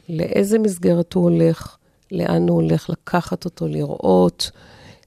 לאיזה 0.10 0.60
מסגרת 0.60 1.14
הוא 1.14 1.24
הולך, 1.24 1.78
לאן 2.12 2.50
הוא 2.50 2.62
הולך, 2.62 2.90
לקחת 2.90 3.46
אותו 3.46 3.68
לראות, 3.68 4.52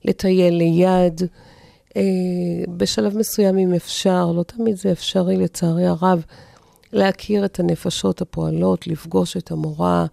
לטייל 0.04 0.54
ליד. 0.54 1.22
אה, 1.96 2.02
בשלב 2.76 3.18
מסוים, 3.18 3.58
אם 3.58 3.74
אפשר, 3.74 4.32
לא 4.32 4.42
תמיד 4.42 4.76
זה 4.76 4.92
אפשרי 4.92 5.36
לצערי 5.36 5.86
הרב, 5.86 6.24
להכיר 6.92 7.44
את 7.44 7.60
הנפשות 7.60 8.20
הפועלות, 8.20 8.86
לפגוש 8.86 9.36
את 9.36 9.50
המורה, 9.50 10.06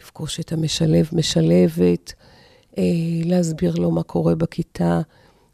לפגוש 0.00 0.40
את 0.40 0.52
המשלב, 0.52 1.08
משלבת, 1.12 2.12
אה, 2.78 2.82
להסביר 3.24 3.74
לו 3.74 3.90
מה 3.90 4.02
קורה 4.02 4.34
בכיתה, 4.34 5.00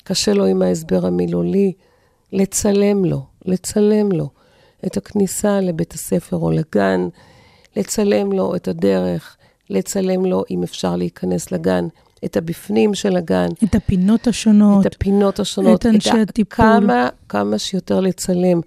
קשה 0.05 0.33
לו 0.33 0.47
עם 0.47 0.63
ההסבר 0.63 1.07
המילולי, 1.07 1.73
לצלם 2.33 3.05
לו, 3.05 3.27
לצלם 3.45 4.13
לו 4.13 4.31
את 4.87 4.97
הכניסה 4.97 5.61
לבית 5.61 5.93
הספר 5.93 6.37
או 6.37 6.51
לגן, 6.51 7.09
לצלם 7.77 8.33
לו 8.33 8.57
את 8.57 8.69
הדרך, 8.69 9.37
לצלם 9.71 10.25
לו, 10.25 10.45
אם 10.51 10.63
אפשר 10.63 10.97
להיכנס 10.97 11.53
לגן, 11.53 11.87
את 12.25 12.37
הבפנים 12.37 12.95
של 12.95 13.17
הגן, 13.17 13.49
את 13.65 13.75
הפינות 13.75 14.27
השונות. 14.27 14.87
את 14.87 14.95
הפינות 14.95 15.41
השונות, 15.41 15.81
את 15.81 15.87
אנשי 15.87 16.11
ה- 16.11 16.23
הטיפול. 16.23 16.67
כמה, 16.67 17.09
כמה 17.29 17.59
שיותר 17.59 18.01
לצלם. 18.01 18.61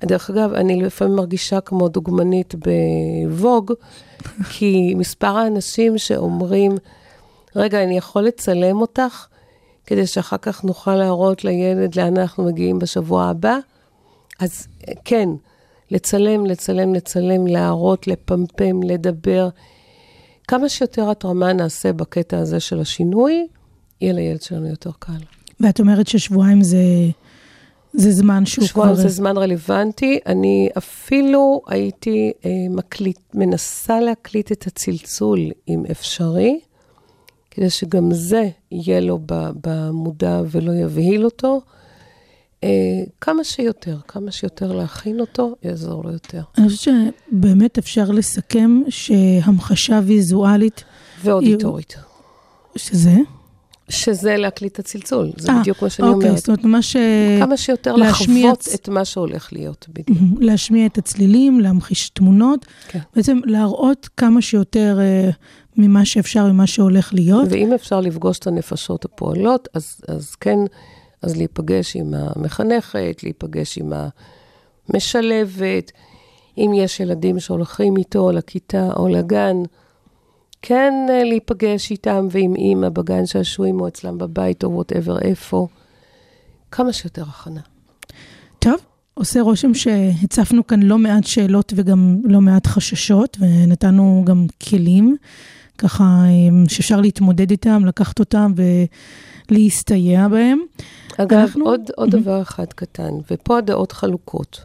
דרך 0.00 0.30
אגב, 0.30 0.52
אני 0.52 0.82
לפעמים 0.82 1.16
מרגישה 1.16 1.60
כמו 1.60 1.88
דוגמנית 1.88 2.54
בווג, 3.28 3.72
כי 4.52 4.94
מספר 4.96 5.36
האנשים 5.36 5.98
שאומרים, 5.98 6.72
רגע, 7.56 7.84
אני 7.84 7.98
יכול 7.98 8.22
לצלם 8.22 8.80
אותך, 8.80 9.26
כדי 9.86 10.06
שאחר 10.06 10.36
כך 10.36 10.64
נוכל 10.64 10.94
להראות 10.94 11.44
לילד 11.44 11.96
לאן 11.96 12.16
אנחנו 12.18 12.44
מגיעים 12.44 12.78
בשבוע 12.78 13.24
הבא? 13.24 13.58
אז 14.38 14.66
אה, 14.88 14.92
כן, 15.04 15.28
לצלם, 15.90 16.46
לצלם, 16.46 16.94
לצלם, 16.94 17.46
להראות, 17.46 18.06
לפמפם, 18.06 18.82
לדבר. 18.82 19.48
כמה 20.48 20.68
שיותר 20.68 21.10
התרמה 21.10 21.52
נעשה 21.52 21.92
בקטע 21.92 22.38
הזה 22.38 22.60
של 22.60 22.80
השינוי, 22.80 23.46
יהיה 24.00 24.12
לילד 24.12 24.42
שלנו 24.42 24.66
יותר 24.66 24.90
קל. 24.98 25.12
ואת 25.60 25.80
אומרת 25.80 26.08
ששבועיים 26.08 26.62
זה, 26.62 26.78
זה 27.92 28.10
זמן 28.12 28.46
שהוא 28.46 28.64
שבועיים 28.66 28.94
כבר... 28.94 29.02
זה 29.02 29.08
זמן 29.08 29.36
רלוונטי. 29.36 30.18
אני 30.26 30.68
אפילו 30.78 31.60
הייתי 31.66 32.32
אה, 32.44 32.50
מקליט, 32.70 33.18
מנסה 33.34 34.00
להקליט 34.00 34.52
את 34.52 34.66
הצלצול, 34.66 35.38
אם 35.68 35.82
אפשרי, 35.90 36.60
כדי 37.50 37.70
שגם 37.70 38.12
זה 38.12 38.48
יהיה 38.72 39.00
לו 39.00 39.18
במודע 39.60 40.42
ולא 40.50 40.72
יבהיל 40.72 41.24
אותו. 41.24 41.60
אה, 42.64 42.68
כמה 43.20 43.44
שיותר, 43.44 43.98
כמה 44.08 44.30
שיותר 44.30 44.72
להכין 44.72 45.20
אותו, 45.20 45.56
יעזור 45.62 46.04
לו 46.04 46.12
יותר. 46.12 46.42
אני 46.58 46.68
חושבת 46.68 46.94
שבאמת 47.32 47.78
אפשר 47.78 48.10
לסכם 48.10 48.82
שהמחשה 48.88 50.00
ויזואלית, 50.04 50.84
ואודיטורית. 51.22 51.96
שזה? 52.76 53.16
שזה 53.88 54.36
להקליט 54.36 54.72
את 54.72 54.78
הצלצול, 54.78 55.32
זה 55.36 55.52
אה, 55.52 55.60
בדיוק 55.60 55.82
מה 55.82 55.90
שאני 55.90 56.08
אוקיי, 56.08 56.28
אומרת. 56.28 56.38
זאת 56.38 56.48
אומרת, 56.48 56.64
ממש 56.64 56.96
אה, 56.96 57.38
כמה 57.40 57.56
שיותר 57.56 57.96
להשמיע 57.96 58.52
לחוות 58.52 58.68
את 58.74 58.88
מה 58.88 59.04
שהולך 59.04 59.52
להיות, 59.52 59.86
בדיוק. 59.88 60.18
להשמיע 60.40 60.86
את 60.86 60.98
הצלילים, 60.98 61.60
להמחיש 61.60 62.10
תמונות, 62.10 62.66
כן. 62.88 62.98
בעצם 63.16 63.40
להראות 63.44 64.08
כמה 64.16 64.42
שיותר 64.42 64.98
אה, 65.00 65.30
ממה 65.76 66.04
שאפשר, 66.04 66.52
ממה 66.52 66.66
שהולך 66.66 67.14
להיות. 67.14 67.48
ואם 67.50 67.72
אפשר 67.72 68.00
לפגוש 68.00 68.38
את 68.38 68.46
הנפשות 68.46 69.04
הפועלות, 69.04 69.68
אז, 69.74 70.00
אז 70.08 70.34
כן, 70.34 70.58
אז 71.22 71.36
להיפגש 71.36 71.96
עם 71.96 72.14
המחנכת, 72.14 73.20
להיפגש 73.22 73.78
עם 73.78 73.92
המשלבת, 74.88 75.92
אם 76.58 76.70
יש 76.74 77.00
ילדים 77.00 77.40
שהולכים 77.40 77.96
איתו 77.96 78.32
לכיתה 78.32 78.88
או 78.96 79.08
לגן, 79.08 79.56
כן 80.62 80.92
אה, 81.10 81.24
להיפגש 81.24 81.90
איתם 81.90 82.28
ועם 82.30 82.56
אימא 82.56 82.88
בגן 82.88 83.26
שעשועים 83.26 83.80
או 83.80 83.88
אצלם 83.88 84.18
בבית 84.18 84.64
או 84.64 84.72
וואטאבר 84.72 85.18
איפה. 85.18 85.66
כמה 86.70 86.92
שיותר 86.92 87.22
הכנה. 87.22 87.60
טוב, 88.58 88.76
עושה 89.14 89.40
רושם 89.40 89.74
שהצפנו 89.74 90.66
כאן 90.66 90.82
לא 90.82 90.98
מעט 90.98 91.24
שאלות 91.24 91.72
וגם 91.76 92.18
לא 92.24 92.40
מעט 92.40 92.66
חששות, 92.66 93.36
ונתנו 93.40 94.22
גם 94.26 94.46
כלים, 94.68 95.16
ככה 95.78 96.04
אה, 96.04 96.68
שאפשר 96.68 97.00
להתמודד 97.00 97.50
איתם, 97.50 97.82
לקחת 97.86 98.18
אותם 98.18 98.52
ולהסתייע 99.50 100.28
בהם. 100.28 100.58
אגב, 101.18 101.38
אנחנו- 101.38 101.66
עוד, 101.66 101.80
עוד 101.96 102.10
דבר 102.10 102.42
אחד 102.42 102.72
קטן, 102.72 103.10
ופה 103.30 103.58
הדעות 103.58 103.92
חלוקות. 103.92 104.64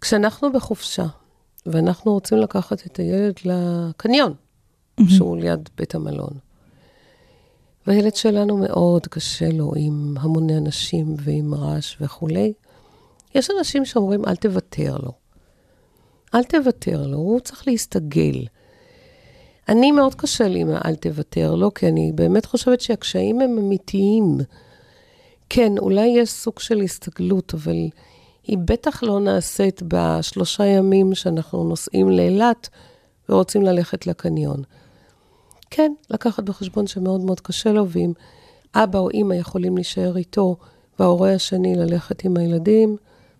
כשאנחנו 0.00 0.52
בחופשה, 0.52 1.06
ואנחנו 1.66 2.12
רוצים 2.12 2.38
לקחת 2.38 2.86
את 2.86 2.96
הילד 2.96 3.34
לקניון, 3.44 4.34
שהוא 5.08 5.36
ליד 5.36 5.68
בית 5.76 5.94
המלון, 5.94 6.32
והילד 7.86 8.14
שלנו 8.14 8.56
מאוד 8.56 9.06
קשה 9.06 9.48
לו 9.52 9.72
עם 9.76 10.14
המוני 10.20 10.56
אנשים 10.56 11.14
ועם 11.18 11.54
רעש 11.54 11.96
וכולי, 12.00 12.52
יש 13.34 13.48
אנשים 13.58 13.84
שאומרים, 13.84 14.24
אל 14.26 14.36
תוותר 14.36 14.96
לו. 15.02 15.12
אל 16.34 16.44
תוותר 16.44 17.06
לו, 17.06 17.16
הוא 17.16 17.40
צריך 17.40 17.68
להסתגל. 17.68 18.44
אני 19.70 19.92
מאוד 19.92 20.14
קשה 20.14 20.48
לי 20.48 20.60
עם 20.60 20.70
ה"אל 20.70 20.94
תוותר 20.94 21.54
לו", 21.54 21.74
כי 21.74 21.88
אני 21.88 22.12
באמת 22.14 22.46
חושבת 22.46 22.80
שהקשיים 22.80 23.40
הם 23.40 23.58
אמיתיים. 23.58 24.38
כן, 25.48 25.78
אולי 25.78 26.06
יש 26.06 26.30
סוג 26.30 26.58
של 26.58 26.80
הסתגלות, 26.80 27.54
אבל 27.54 27.88
היא 28.46 28.58
בטח 28.58 29.02
לא 29.02 29.20
נעשית 29.20 29.82
בשלושה 29.88 30.66
ימים 30.66 31.14
שאנחנו 31.14 31.64
נוסעים 31.64 32.10
לאילת 32.10 32.68
ורוצים 33.28 33.62
ללכת 33.62 34.06
לקניון. 34.06 34.62
כן, 35.70 35.92
לקחת 36.10 36.44
בחשבון 36.44 36.86
שמאוד 36.86 37.20
מאוד 37.20 37.40
קשה 37.40 37.72
לו, 37.72 37.88
ואם 37.88 38.12
אבא 38.74 38.98
או 38.98 39.10
אימא 39.10 39.34
יכולים 39.34 39.74
להישאר 39.76 40.16
איתו, 40.16 40.56
וההורה 40.98 41.34
השני 41.34 41.74
ללכת 41.74 42.24
עם 42.24 42.36
הילדים, 42.36 42.96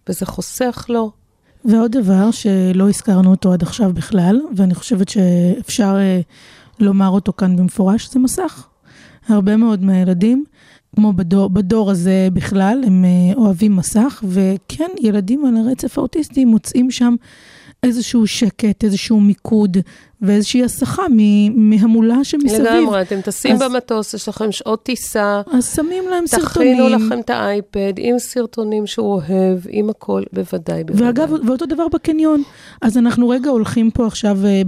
וזה 0.09 0.27
חוסך 0.27 0.87
לו, 0.89 1.11
ועוד 1.65 1.93
דבר 1.93 2.31
שלא 2.31 2.89
הזכרנו 2.89 3.31
אותו 3.31 3.53
עד 3.53 3.63
עכשיו 3.63 3.93
בכלל, 3.93 4.41
ואני 4.57 4.75
חושבת 4.75 5.09
שאפשר 5.09 5.97
אה, 5.99 6.21
לומר 6.81 7.09
אותו 7.09 7.33
כאן 7.33 7.57
במפורש, 7.57 8.11
זה 8.13 8.19
מסך. 8.19 8.67
הרבה 9.29 9.57
מאוד 9.57 9.83
מהילדים, 9.83 10.45
כמו 10.97 11.13
בדור, 11.13 11.51
בדור 11.51 11.91
הזה 11.91 12.29
בכלל, 12.33 12.83
הם 12.87 13.05
אה, 13.05 13.35
אוהבים 13.37 13.77
מסך, 13.77 14.25
וכן, 14.29 14.91
ילדים 15.01 15.45
על 15.47 15.57
הרצף 15.57 15.99
האוטיסטי 15.99 16.45
מוצאים 16.45 16.91
שם 16.91 17.15
איזשהו 17.83 18.27
שקט, 18.27 18.85
איזשהו 18.85 19.21
מיקוד, 19.21 19.77
ואיזושהי 20.23 20.65
הסחה 20.65 21.03
מהמולה 21.55 22.25
שמסביב. 22.25 22.61
לגמרי, 22.61 23.03
אתם 23.03 23.21
טסים 23.21 23.53
אז- 23.55 23.63
במטוס, 23.63 24.15
יש 24.15 24.29
לכם 24.29 24.53
שעות 24.53 24.83
טיסה, 24.83 25.43
אז 25.53 25.75
שמים 25.77 26.05
להם 26.11 26.25
תכינו 26.27 26.47
סרטונים. 26.49 27.07
לכם 27.07 27.21
את 27.21 27.31
האייפד 27.31 27.93
עם 27.97 28.19
סרטונים 28.19 28.87
שהוא 28.87 29.07
אוהב, 29.15 29.59
עם 29.69 29.91
הכל, 29.91 30.23
בוודאי, 30.33 30.85
בוודאי. 30.85 31.07
ואגב, 31.07 31.33
ואותו 31.47 31.67
דבר 31.67 31.89
בקניון. 31.89 32.43
אז 32.83 32.99
אנחנו 32.99 33.29
רגע 33.29 33.51
הולכים 33.51 33.91
פה 33.91 34.07
עכשיו 34.07 34.39
אה, 34.45 34.63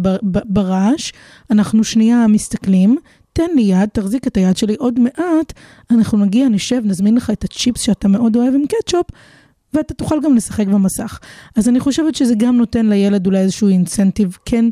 ברעש, 0.44 1.12
אנחנו 1.50 1.84
שנייה 1.84 2.26
מסתכלים, 2.26 2.96
תן 3.32 3.48
לי 3.54 3.62
יד, 3.62 3.88
תחזיק 3.92 4.26
את 4.26 4.36
היד 4.36 4.56
שלי 4.56 4.74
עוד 4.74 5.00
מעט, 5.00 5.52
אנחנו 5.90 6.18
נגיע, 6.18 6.48
נשב, 6.48 6.80
נזמין 6.84 7.14
לך 7.16 7.30
את 7.30 7.44
הצ'יפס 7.44 7.80
שאתה 7.80 8.08
מאוד 8.08 8.36
אוהב 8.36 8.54
עם 8.54 8.64
קטשופ, 8.66 9.06
ואתה 9.74 9.94
תוכל 9.94 10.16
גם 10.24 10.34
לשחק 10.34 10.66
במסך. 10.66 11.18
אז 11.56 11.68
אני 11.68 11.80
חושבת 11.80 12.14
שזה 12.14 12.34
גם 12.34 12.56
נותן 12.56 12.86
לילד 12.86 13.26
אולי 13.26 13.38
איזשהו 13.38 13.68
אינסנטיב 13.68 14.36
כן 14.44 14.64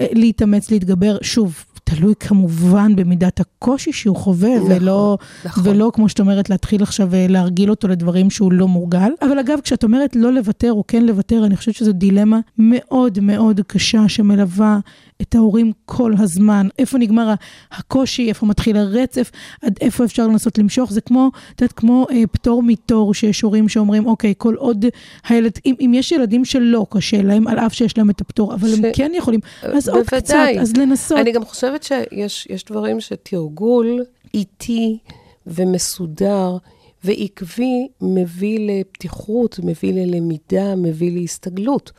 אה, 0.00 0.06
להתאמץ, 0.12 0.70
להתגבר. 0.70 1.16
שוב, 1.22 1.64
תלוי 1.84 2.14
כמובן 2.20 2.96
במידת 2.96 3.40
הקושי 3.40 3.92
שהוא 3.92 4.16
חווה, 4.16 4.56
נכון, 4.56 4.72
ולא, 4.72 5.18
נכון. 5.44 5.66
ולא, 5.66 5.90
כמו 5.94 6.08
שאת 6.08 6.20
אומרת, 6.20 6.50
להתחיל 6.50 6.82
עכשיו 6.82 7.14
אה, 7.14 7.26
להרגיל 7.28 7.70
אותו 7.70 7.88
לדברים 7.88 8.30
שהוא 8.30 8.52
לא 8.52 8.68
מורגל. 8.68 9.12
אבל 9.22 9.38
אגב, 9.38 9.58
כשאת 9.60 9.84
אומרת 9.84 10.16
לא 10.16 10.32
לוותר 10.32 10.72
או 10.72 10.84
כן 10.88 11.06
לוותר, 11.06 11.46
אני 11.46 11.56
חושבת 11.56 11.74
שזו 11.74 11.92
דילמה 11.92 12.40
מאוד 12.58 13.20
מאוד 13.20 13.60
קשה 13.66 14.08
שמלווה 14.08 14.78
את 15.22 15.34
ההורים 15.34 15.72
כל 15.84 16.12
הזמן. 16.18 16.68
איפה 16.78 16.98
נגמר 16.98 17.34
הקושי, 17.72 18.28
איפה 18.28 18.46
מתחיל 18.46 18.76
הרצף, 18.76 19.30
עד 19.62 19.78
איפה 19.80 20.04
אפשר 20.04 20.26
לנסות 20.26 20.58
למשוך. 20.58 20.92
זה 20.92 21.00
כמו, 21.00 21.30
את 21.54 21.60
יודעת, 21.60 21.72
כמו 21.72 22.06
אה, 22.10 22.22
פטור 22.32 22.62
מתור, 22.62 23.14
שיש 23.14 23.40
הורים 23.40 23.68
שאומרים, 23.68 24.06
אוקיי, 24.06 24.34
כל 24.38 24.54
עוד 24.54 24.84
הילד, 25.28 25.52
אם, 25.66 25.74
אם 25.80 25.92
יש 25.94 26.12
ילדים 26.12 26.44
שלא 26.44 26.86
קשה 26.90 27.22
להם, 27.22 27.48
על 27.48 27.58
אף 27.58 27.74
שיש 27.74 27.98
להם 27.98 28.10
את 28.10 28.20
הפטור, 28.20 28.54
אבל 28.54 28.68
ש- 28.68 28.78
הם 28.78 28.84
כן 28.94 29.12
יכולים, 29.14 29.40
אז 29.62 29.88
עוד 29.88 30.06
קצת, 30.06 30.30
בוודאי. 30.30 30.60
אז 30.60 30.76
לנסות. 30.76 31.18
אני 31.18 31.32
גם 31.32 31.44
חושבת 31.44 31.82
שיש 31.82 32.46
יש 32.50 32.64
דברים 32.64 33.00
שתרגול 33.00 34.04
איטי 34.34 34.98
ומסודר 35.46 36.56
ועקבי 37.04 37.88
מביא 38.00 38.58
לפתיחות, 38.70 39.60
מביא 39.62 39.92
ללמידה, 39.94 40.74
מביא 40.76 41.12
להסתגלות. 41.12 41.92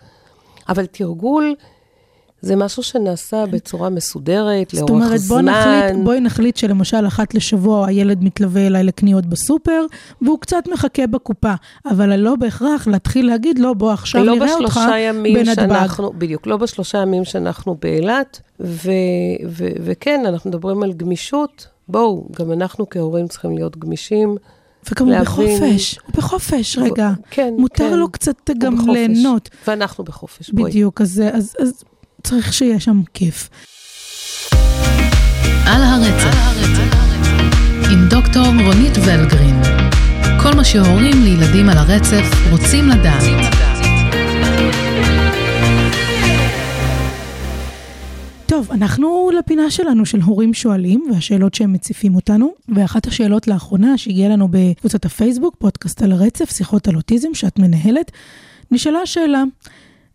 אבל 0.70 0.86
תרגול 0.86 1.56
זה 2.42 2.56
משהו 2.56 2.84
שנעשה 2.84 3.44
בצורה 3.52 3.90
מסודרת, 3.90 4.70
זאת 4.70 4.90
לאורך 4.90 4.92
אומרת, 5.06 5.22
בוא 5.22 5.38
זמן. 5.42 5.46
נחליט, 5.46 6.04
בואי 6.04 6.20
נחליט 6.20 6.58
שלמשל 6.58 7.08
אחת 7.08 7.34
לשבוע 7.34 7.88
הילד 7.88 8.24
מתלווה 8.24 8.68
אליי 8.68 8.84
לקניות 8.84 9.26
בסופר, 9.26 9.86
והוא 10.22 10.40
קצת 10.40 10.64
מחכה 10.74 11.08
בקופה, 11.08 11.54
אבל 11.86 12.16
לא 12.16 12.36
בהכרח 12.36 12.88
להתחיל 12.88 13.28
להגיד, 13.28 13.60
לא, 13.60 13.74
בוא 13.74 13.92
עכשיו 13.92 14.24
לא 14.24 14.36
נראה 14.36 14.54
אותך 14.54 14.80
בנתב"ג. 15.34 15.56
שאנחנו, 15.56 16.14
בדיוק, 16.18 16.48
לא 16.48 16.58
בשלושה 16.58 16.98
ימים 16.98 17.26
שאנחנו 17.26 17.78
באילת, 17.82 18.42
ו, 18.60 18.92
ו, 19.50 19.68
וכן, 19.84 20.24
אנחנו 20.28 20.50
מדברים 20.50 20.84
על 20.84 20.94
גמישות. 20.94 21.68
בואו, 21.88 22.28
גם 22.40 22.52
אנחנו 22.52 22.90
כהורים 22.90 23.28
צריכים 23.28 23.56
להיות 23.58 23.78
גמישים. 23.78 24.36
וגם 24.92 25.06
הוא 25.06 25.16
להבין- 25.16 25.26
בחופש, 25.60 26.00
הוא 26.06 26.14
בחופש, 26.18 26.78
רגע. 26.78 27.12
כן, 27.32 27.54
מותר 27.58 27.90
כן. 27.90 27.98
לו 27.98 28.10
קצת 28.12 28.50
הוא 28.50 28.58
גם 28.60 28.76
בחופש. 28.76 28.90
ליהנות. 28.94 29.50
ואנחנו 29.68 30.04
בחופש, 30.04 30.50
בואי. 30.52 30.70
בדיוק, 30.72 31.02
אז, 31.02 31.24
אז, 31.34 31.56
אז 31.60 31.84
צריך 32.24 32.54
שיהיה 32.54 32.80
שם 32.80 33.02
כיף. 33.14 33.50
על 35.66 35.84
הרצף, 35.84 36.38
עם 37.92 38.10
דוקטור 38.10 38.46
רונית 38.46 38.98
ולגרין. 38.98 39.62
כל 40.44 40.56
מה 40.56 40.64
שהורים 40.64 41.24
לילדים 41.24 41.70
על 41.70 41.78
הרצף 41.78 42.26
רוצים 42.52 42.90
לדעת. 42.90 43.24
טוב, 48.46 48.72
אנחנו 48.72 49.30
לפינה 49.40 49.72
שלנו 49.72 50.06
של 50.06 50.22
הורים 50.22 50.54
שואלים 50.54 51.04
והשאלות 51.12 51.54
שהם 51.54 51.74
מציפים 51.74 52.16
אותנו, 52.16 52.54
ואחת 52.76 53.08
השאלות 53.08 53.48
לאחרונה 53.48 53.98
שהגיעה 53.98 54.30
לנו 54.30 54.48
בקבוצת 54.52 55.06
הפייסבוק, 55.06 55.56
פודקאסט 55.60 56.02
על 56.02 56.12
הרצף, 56.12 56.50
שיחות 56.50 56.88
על 56.88 56.96
אוטיזם 56.96 57.34
שאת 57.34 57.60
מנהלת, 57.60 58.12
נשאלה 58.72 59.00
השאלה, 59.00 59.44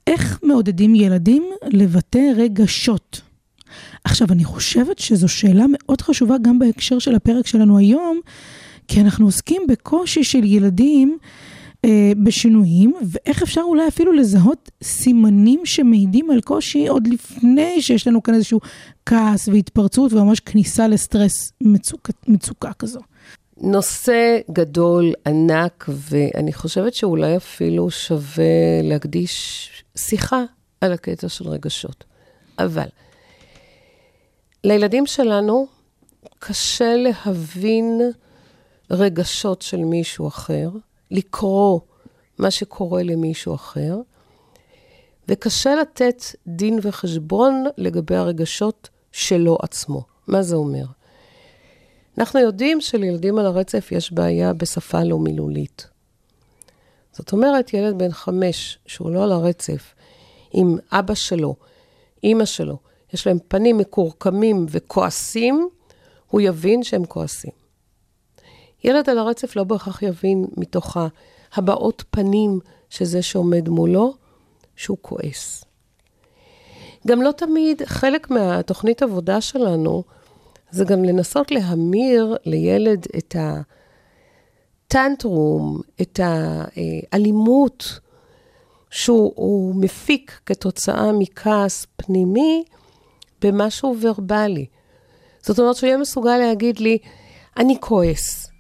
איך 0.06 0.38
מעודדים 0.42 0.94
ילדים 0.94 1.44
לבטא 1.68 2.32
רגשות? 2.36 3.20
עכשיו, 4.04 4.28
אני 4.30 4.44
חושבת 4.44 4.98
שזו 4.98 5.28
שאלה 5.28 5.64
מאוד 5.68 6.00
חשובה 6.00 6.36
גם 6.42 6.58
בהקשר 6.58 6.98
של 6.98 7.14
הפרק 7.14 7.46
שלנו 7.46 7.78
היום, 7.78 8.20
כי 8.88 9.00
אנחנו 9.00 9.26
עוסקים 9.26 9.62
בקושי 9.68 10.24
של 10.24 10.44
ילדים 10.44 11.18
אה, 11.84 12.12
בשינויים, 12.22 12.94
ואיך 13.10 13.42
אפשר 13.42 13.60
אולי 13.60 13.88
אפילו 13.88 14.12
לזהות 14.12 14.70
סימנים 14.82 15.60
שמעידים 15.64 16.30
על 16.30 16.40
קושי 16.40 16.88
עוד 16.88 17.06
לפני 17.06 17.82
שיש 17.82 18.06
לנו 18.06 18.22
כאן 18.22 18.34
איזשהו 18.34 18.60
כעס 19.06 19.48
והתפרצות 19.48 20.12
וממש 20.12 20.40
כניסה 20.40 20.88
לסטרס 20.88 21.52
מצוק, 21.60 22.10
מצוקה 22.28 22.72
כזו. 22.72 23.00
נושא 23.56 24.38
גדול, 24.50 25.12
ענק, 25.26 25.84
ואני 25.88 26.52
חושבת 26.52 26.94
שאולי 26.94 27.36
אפילו 27.36 27.90
שווה 27.90 28.82
להקדיש 28.82 29.70
שיחה 29.96 30.42
על 30.80 30.92
הקטע 30.92 31.28
של 31.28 31.48
רגשות. 31.48 32.04
אבל 32.58 32.86
לילדים 34.64 35.06
שלנו 35.06 35.66
קשה 36.38 36.94
להבין 36.96 38.00
רגשות 38.90 39.62
של 39.62 39.76
מישהו 39.84 40.28
אחר, 40.28 40.70
לקרוא 41.10 41.80
מה 42.38 42.50
שקורה 42.50 43.02
למישהו 43.02 43.54
אחר, 43.54 43.96
וקשה 45.28 45.74
לתת 45.74 46.22
דין 46.46 46.78
וחשבון 46.82 47.64
לגבי 47.76 48.16
הרגשות 48.16 48.88
שלו 49.12 49.58
עצמו. 49.62 50.02
מה 50.26 50.42
זה 50.42 50.56
אומר? 50.56 50.84
אנחנו 52.18 52.40
יודעים 52.40 52.80
שלילדים 52.80 53.38
על 53.38 53.46
הרצף 53.46 53.88
יש 53.92 54.12
בעיה 54.12 54.52
בשפה 54.52 55.04
לא 55.04 55.18
מילולית. 55.18 55.86
זאת 57.12 57.32
אומרת, 57.32 57.74
ילד 57.74 57.98
בן 57.98 58.12
חמש, 58.12 58.78
שהוא 58.86 59.10
לא 59.10 59.24
על 59.24 59.32
הרצף, 59.32 59.94
עם 60.52 60.76
אבא 60.92 61.14
שלו, 61.14 61.54
אימא 62.22 62.44
שלו, 62.44 62.78
יש 63.12 63.26
להם 63.26 63.38
פנים 63.48 63.78
מקורקמים 63.78 64.66
וכועסים, 64.70 65.68
הוא 66.26 66.40
יבין 66.40 66.82
שהם 66.82 67.04
כועסים. 67.04 67.50
ילד 68.84 69.10
על 69.10 69.18
הרצף 69.18 69.56
לא 69.56 69.64
בהכרח 69.64 70.02
יבין 70.02 70.46
מתוך 70.56 70.96
הבעות 71.54 72.04
פנים 72.10 72.60
של 72.90 73.04
זה 73.04 73.22
שעומד 73.22 73.68
מולו, 73.68 74.14
שהוא 74.76 74.98
כועס. 75.00 75.64
גם 77.06 77.22
לא 77.22 77.32
תמיד, 77.32 77.82
חלק 77.84 78.30
מהתוכנית 78.30 79.02
עבודה 79.02 79.40
שלנו, 79.40 80.04
זה 80.70 80.84
גם 80.84 81.04
לנסות 81.04 81.50
להמיר 81.50 82.36
לילד 82.44 83.06
את 83.18 83.36
הטנטרום, 84.86 85.80
את 86.00 86.20
האלימות 86.22 88.00
שהוא 88.90 89.74
מפיק 89.74 90.40
כתוצאה 90.46 91.12
מכעס 91.12 91.86
פנימי, 91.96 92.64
במשהו 93.42 93.96
ורבלי. 94.00 94.66
זאת 95.42 95.58
אומרת 95.58 95.76
שהוא 95.76 95.86
יהיה 95.86 95.98
מסוגל 95.98 96.36
להגיד 96.36 96.78
לי, 96.78 96.98
אני 97.56 97.76
כועס, 97.80 98.50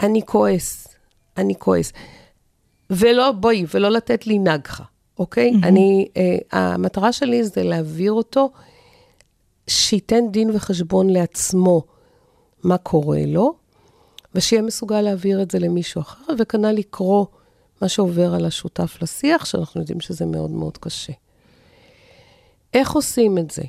אני 0.00 0.22
כועס, 0.26 0.88
אני 1.36 1.54
כועס. 1.58 1.92
ולא, 2.90 3.32
בואי, 3.32 3.64
ולא 3.74 3.90
לתת 3.90 4.26
לי 4.26 4.38
נגחה, 4.38 4.84
אוקיי? 5.18 5.50
Mm-hmm. 5.50 5.66
אני, 5.66 6.08
uh, 6.14 6.18
המטרה 6.52 7.12
שלי 7.12 7.44
זה 7.44 7.62
להעביר 7.62 8.12
אותו, 8.12 8.50
שייתן 9.66 10.30
דין 10.30 10.50
וחשבון 10.54 11.10
לעצמו 11.10 11.82
מה 12.62 12.78
קורה 12.78 13.26
לו, 13.26 13.54
ושיהיה 14.34 14.62
מסוגל 14.62 15.00
להעביר 15.00 15.42
את 15.42 15.50
זה 15.50 15.58
למישהו 15.58 16.00
אחר, 16.00 16.24
וכנ"ל 16.38 16.70
לקרוא 16.72 17.26
מה 17.82 17.88
שעובר 17.88 18.34
על 18.34 18.44
השותף 18.44 18.96
לשיח, 19.02 19.44
שאנחנו 19.44 19.80
יודעים 19.80 20.00
שזה 20.00 20.26
מאוד 20.26 20.50
מאוד 20.50 20.78
קשה. 20.78 21.12
איך 22.74 22.92
עושים 22.92 23.38
את 23.38 23.50
זה? 23.50 23.62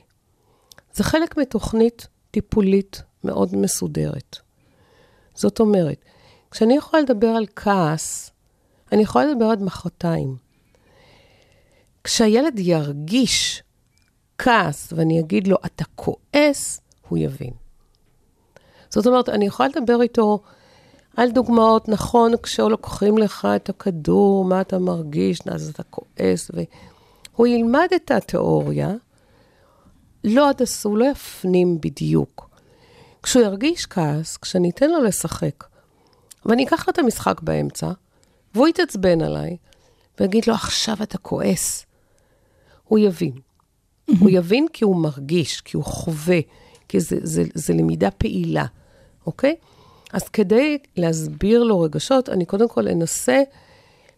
זה 0.94 1.04
חלק 1.04 1.38
מתוכנית 1.38 2.08
טיפולית 2.32 3.02
מאוד 3.24 3.56
מסודרת. 3.56 4.38
זאת 5.36 5.60
אומרת, 5.60 6.06
כשאני 6.52 6.76
יכולה 6.76 7.04
לדבר 7.04 7.28
על 7.28 7.46
כעס, 7.56 8.32
אני 8.92 9.02
יכולה 9.02 9.26
לדבר 9.26 9.46
עד 9.46 9.62
מחרתיים. 9.62 10.38
כשהילד 12.04 12.60
ירגיש 12.60 13.63
כעס 14.44 14.94
ואני 14.96 15.20
אגיד 15.20 15.48
לו, 15.48 15.58
אתה 15.66 15.86
כועס, 15.96 16.82
הוא 17.10 17.18
יבין. 17.18 17.54
זאת 18.90 19.08
אומרת, 19.08 19.30
אני 19.30 19.46
יכולה 19.46 19.70
לדבר 19.70 20.02
איתו 20.02 20.40
על 21.18 21.32
דוגמאות, 21.32 21.90
נכון, 21.90 22.34
כשלוקחים 22.44 23.18
לך 23.18 23.48
את 23.56 23.70
הכדור, 23.70 24.46
מה 24.46 24.62
אתה 24.62 24.80
מרגיש, 24.80 25.40
אז 25.52 25.70
אתה 25.70 25.84
כועס, 25.84 26.52
והוא 26.54 27.48
ילמד 27.48 27.88
את 27.96 28.12
התיאוריה, 28.12 28.92
לא 30.24 30.50
עד 30.50 30.62
הסוף, 30.62 30.86
הוא 30.86 30.98
לא 30.98 31.06
יפנים 31.06 31.82
בדיוק. 31.82 32.50
כשהוא 33.24 33.44
ירגיש 33.44 33.86
כעס, 33.86 34.38
כשאני 34.38 34.70
אתן 34.70 34.90
לו 34.90 35.04
לשחק, 35.04 35.64
ואני 36.46 36.66
אקח 36.66 36.88
לו 36.88 36.92
את 36.92 37.00
המשחק 37.00 37.42
באמצע, 37.42 37.92
והוא 38.54 38.68
יתעצבן 38.68 39.22
עליי, 39.22 39.58
ויגיד 40.20 40.44
לו, 40.48 40.54
עכשיו 40.54 40.98
אתה 41.04 41.18
כועס, 41.18 41.86
הוא 42.84 43.00
יבין. 43.00 43.53
הוא 44.20 44.30
יבין 44.30 44.68
כי 44.74 44.84
הוא 44.84 44.96
מרגיש, 44.96 45.62
כי 45.62 45.78
הוא 45.78 45.84
חווה, 45.84 46.40
כי 46.88 47.00
זה, 47.00 47.18
זה, 47.22 47.44
זה 47.54 47.74
למידה 47.74 48.12
פעילה, 48.12 48.66
אוקיי? 49.26 49.56
אז 50.14 50.30
כדי 50.30 50.78
להסביר 50.98 51.64
לו 51.64 51.80
רגשות, 51.80 52.30
אני 52.30 52.46
קודם 52.46 52.68
כל 52.68 52.88
אנסה 52.88 53.42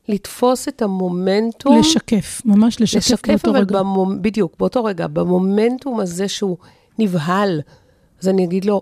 לתפוס 0.08 0.68
את 0.68 0.82
המומנטום. 0.82 1.80
לשקף, 1.80 2.42
ממש 2.46 2.82
לשקף, 2.82 2.98
לשקף 2.98 3.30
באותו 3.30 3.50
אבל 3.50 3.60
רגע. 3.60 3.80
במומ... 3.80 4.22
בדיוק, 4.22 4.56
באותו 4.60 4.84
רגע, 4.84 5.08
במומנטום 5.08 6.00
הזה 6.00 6.28
שהוא 6.28 6.58
נבהל, 7.00 7.62
אז 8.22 8.28
אני 8.28 8.46
אגיד 8.46 8.66
לו, 8.66 8.82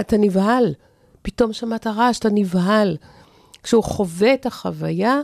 אתה 0.00 0.16
נבהל, 0.16 0.74
פתאום 1.22 1.52
שמעת 1.52 1.86
רעש, 1.86 2.18
אתה 2.18 2.28
נבהל. 2.32 2.96
כשהוא 3.62 3.84
חווה 3.84 4.34
את 4.34 4.46
החוויה, 4.46 5.20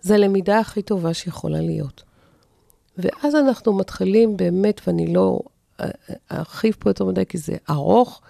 זה 0.00 0.14
הלמידה 0.14 0.58
הכי 0.58 0.82
טובה 0.82 1.14
שיכולה 1.14 1.60
להיות. 1.60 2.02
ואז 2.98 3.34
אנחנו 3.34 3.72
מתחילים 3.72 4.36
באמת, 4.36 4.80
ואני 4.86 5.14
לא 5.14 5.38
אה, 5.80 5.88
ארחיב 6.32 6.76
פה 6.78 6.90
יותר 6.90 7.04
מדי 7.04 7.26
כי 7.26 7.38
זה 7.38 7.56
ארוך, 7.70 8.20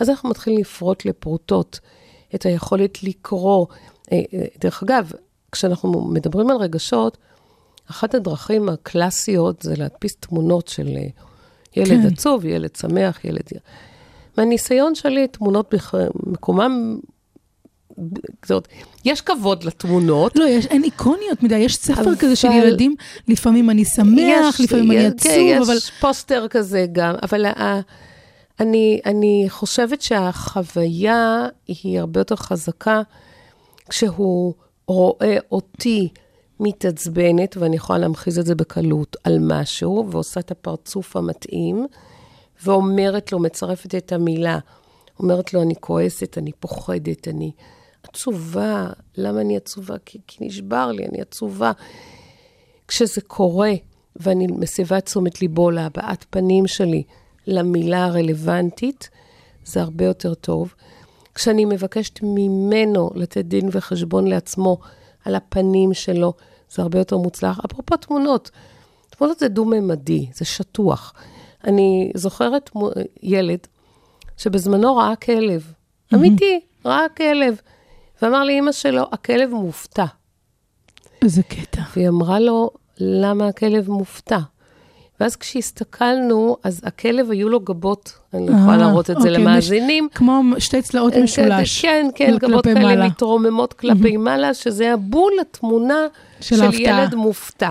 אז 0.00 0.10
אנחנו 0.10 0.28
מתחילים 0.28 0.60
לפרוט 0.60 1.04
לפרוטות 1.04 1.80
את 2.34 2.46
היכולת 2.46 3.02
לקרוא. 3.02 3.66
אה, 4.12 4.22
אה, 4.34 4.44
דרך 4.60 4.82
אגב, 4.82 5.12
כשאנחנו 5.52 6.04
מדברים 6.04 6.50
על 6.50 6.56
רגשות, 6.56 7.18
אחת 7.90 8.14
הדרכים 8.14 8.68
הקלאסיות 8.68 9.62
זה 9.62 9.74
להדפיס 9.76 10.16
תמונות 10.16 10.68
של 10.68 10.88
אה, 10.96 11.06
ילד 11.76 12.02
כן. 12.02 12.06
עצוב, 12.06 12.44
ילד 12.44 12.76
שמח, 12.76 13.24
ילד... 13.24 13.42
מהניסיון 14.38 14.94
שלי, 14.94 15.28
תמונות 15.28 15.74
במקומם... 16.14 16.98
זאת 18.46 18.68
יש 19.04 19.20
כבוד 19.20 19.64
לתמונות. 19.64 20.36
לא, 20.36 20.44
יש, 20.44 20.66
אין 20.66 20.84
איקוניות 20.84 21.42
מדי, 21.42 21.56
יש 21.58 21.76
ספר 21.76 22.00
אבל- 22.00 22.16
כזה 22.18 22.36
של 22.36 22.48
ילדים, 22.52 22.94
לפעמים 23.28 23.70
אני 23.70 23.84
שמח, 23.84 24.60
לפעמים 24.60 24.90
אני 24.90 24.98
יש- 25.00 25.12
עצוב, 25.12 25.32
כן, 25.32 25.62
אבל... 25.62 25.76
יש 25.76 25.90
פוסטר 26.00 26.46
כזה 26.50 26.86
גם, 26.92 27.14
אבל 27.22 27.44
ה- 27.44 27.80
אני, 28.60 29.00
אני 29.06 29.44
חושבת 29.48 30.02
שהחוויה 30.02 31.46
היא 31.66 32.00
הרבה 32.00 32.20
יותר 32.20 32.36
חזקה 32.36 33.02
כשהוא 33.88 34.54
רואה 34.88 35.36
אותי 35.52 36.08
מתעצבנת, 36.60 37.56
ואני 37.56 37.76
יכולה 37.76 37.98
להמחיז 37.98 38.38
את 38.38 38.46
זה 38.46 38.54
בקלות, 38.54 39.16
על 39.24 39.38
משהו, 39.40 40.06
ועושה 40.10 40.40
את 40.40 40.50
הפרצוף 40.50 41.16
המתאים, 41.16 41.86
ואומרת 42.64 43.32
לו, 43.32 43.38
מצרפת 43.38 43.94
את 43.94 44.12
המילה, 44.12 44.58
אומרת 45.20 45.54
לו, 45.54 45.62
אני 45.62 45.74
כועסת, 45.80 46.38
אני 46.38 46.52
פוחדת, 46.60 47.28
אני 47.28 47.50
עצובה. 48.16 48.86
למה 49.16 49.40
אני 49.40 49.56
עצובה? 49.56 49.94
כי, 50.04 50.18
כי 50.26 50.44
נשבר 50.44 50.92
לי, 50.92 51.06
אני 51.06 51.20
עצובה. 51.20 51.72
כשזה 52.88 53.20
קורה, 53.20 53.72
ואני 54.16 54.46
מסבה 54.46 54.98
את 54.98 55.04
תשומת 55.04 55.42
ליבו 55.42 55.70
להבעת 55.70 56.24
פנים 56.30 56.66
שלי 56.66 57.02
למילה 57.46 58.04
הרלוונטית, 58.04 59.10
זה 59.64 59.80
הרבה 59.82 60.04
יותר 60.04 60.34
טוב. 60.34 60.74
כשאני 61.34 61.64
מבקשת 61.64 62.18
ממנו 62.22 63.10
לתת 63.14 63.44
דין 63.44 63.68
וחשבון 63.72 64.26
לעצמו 64.26 64.78
על 65.24 65.34
הפנים 65.34 65.94
שלו, 65.94 66.32
זה 66.70 66.82
הרבה 66.82 66.98
יותר 66.98 67.16
מוצלח. 67.16 67.60
אפרופו 67.64 67.96
תמונות, 67.96 68.50
תמונות 69.10 69.38
זה 69.38 69.48
דו-ממדי, 69.48 70.26
זה 70.34 70.44
שטוח. 70.44 71.14
אני 71.64 72.10
זוכרת 72.14 72.70
ילד 73.22 73.58
שבזמנו 74.36 74.96
ראה 74.96 75.16
כלב, 75.16 75.72
אמיתי, 76.14 76.60
ראה 76.84 77.08
כלב, 77.16 77.60
ואמר 78.22 78.44
לאימא 78.44 78.72
שלו, 78.72 79.02
הכלב 79.12 79.50
מופתע. 79.50 80.04
איזה 81.22 81.42
קטע. 81.42 81.82
והיא 81.96 82.08
אמרה 82.08 82.40
לו, 82.40 82.70
למה 82.98 83.48
הכלב 83.48 83.90
מופתע? 83.90 84.38
ואז 85.20 85.36
כשהסתכלנו, 85.36 86.56
אז 86.62 86.80
הכלב 86.84 87.30
היו 87.30 87.48
לו 87.48 87.60
גבות, 87.60 88.12
אני 88.34 88.46
לא 88.46 88.52
יכולה 88.52 88.72
אה, 88.72 88.76
להראות 88.76 89.10
את 89.10 89.20
זה 89.20 89.28
אוקיי, 89.28 89.44
למאזינים. 89.44 90.08
כמו 90.14 90.42
שתי 90.58 90.82
צלעות 90.82 91.14
משולש. 91.14 91.82
כן, 91.82 92.06
כן, 92.14 92.38
כלפי 92.38 92.48
גבות 92.48 92.64
כאלה 92.64 92.80
מעלה. 92.80 93.06
מתרוממות 93.06 93.72
כלפי 93.72 94.16
מעלה, 94.16 94.54
שזה 94.54 94.84
היה 94.84 94.96
בול 94.96 95.32
התמונה 95.40 96.06
של 96.40 96.56
של. 96.56 96.80
ילד 96.80 97.14
מופתע. 97.14 97.70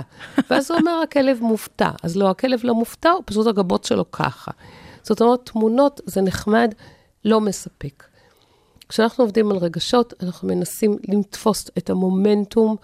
ואז 0.49 0.71
הוא 0.71 0.79
אומר, 0.79 1.01
הכלב 1.03 1.37
מופתע. 1.41 1.89
אז 2.03 2.17
לא, 2.17 2.29
הכלב 2.29 2.59
לא 2.63 2.75
מופתע, 2.75 3.09
הוא 3.09 3.21
פשוט 3.25 3.47
הגבות 3.47 3.83
שלו 3.83 4.11
ככה. 4.11 4.51
זאת 5.03 5.21
אומרת, 5.21 5.39
תמונות 5.43 6.01
זה 6.05 6.21
נחמד, 6.21 6.73
לא 7.25 7.41
מספק. 7.41 8.03
כשאנחנו 8.89 9.23
עובדים 9.23 9.51
על 9.51 9.57
רגשות, 9.57 10.13
אנחנו 10.23 10.47
מנסים 10.47 10.97
לתפוס 11.07 11.69
את 11.77 11.89
המומנטום, 11.89 12.75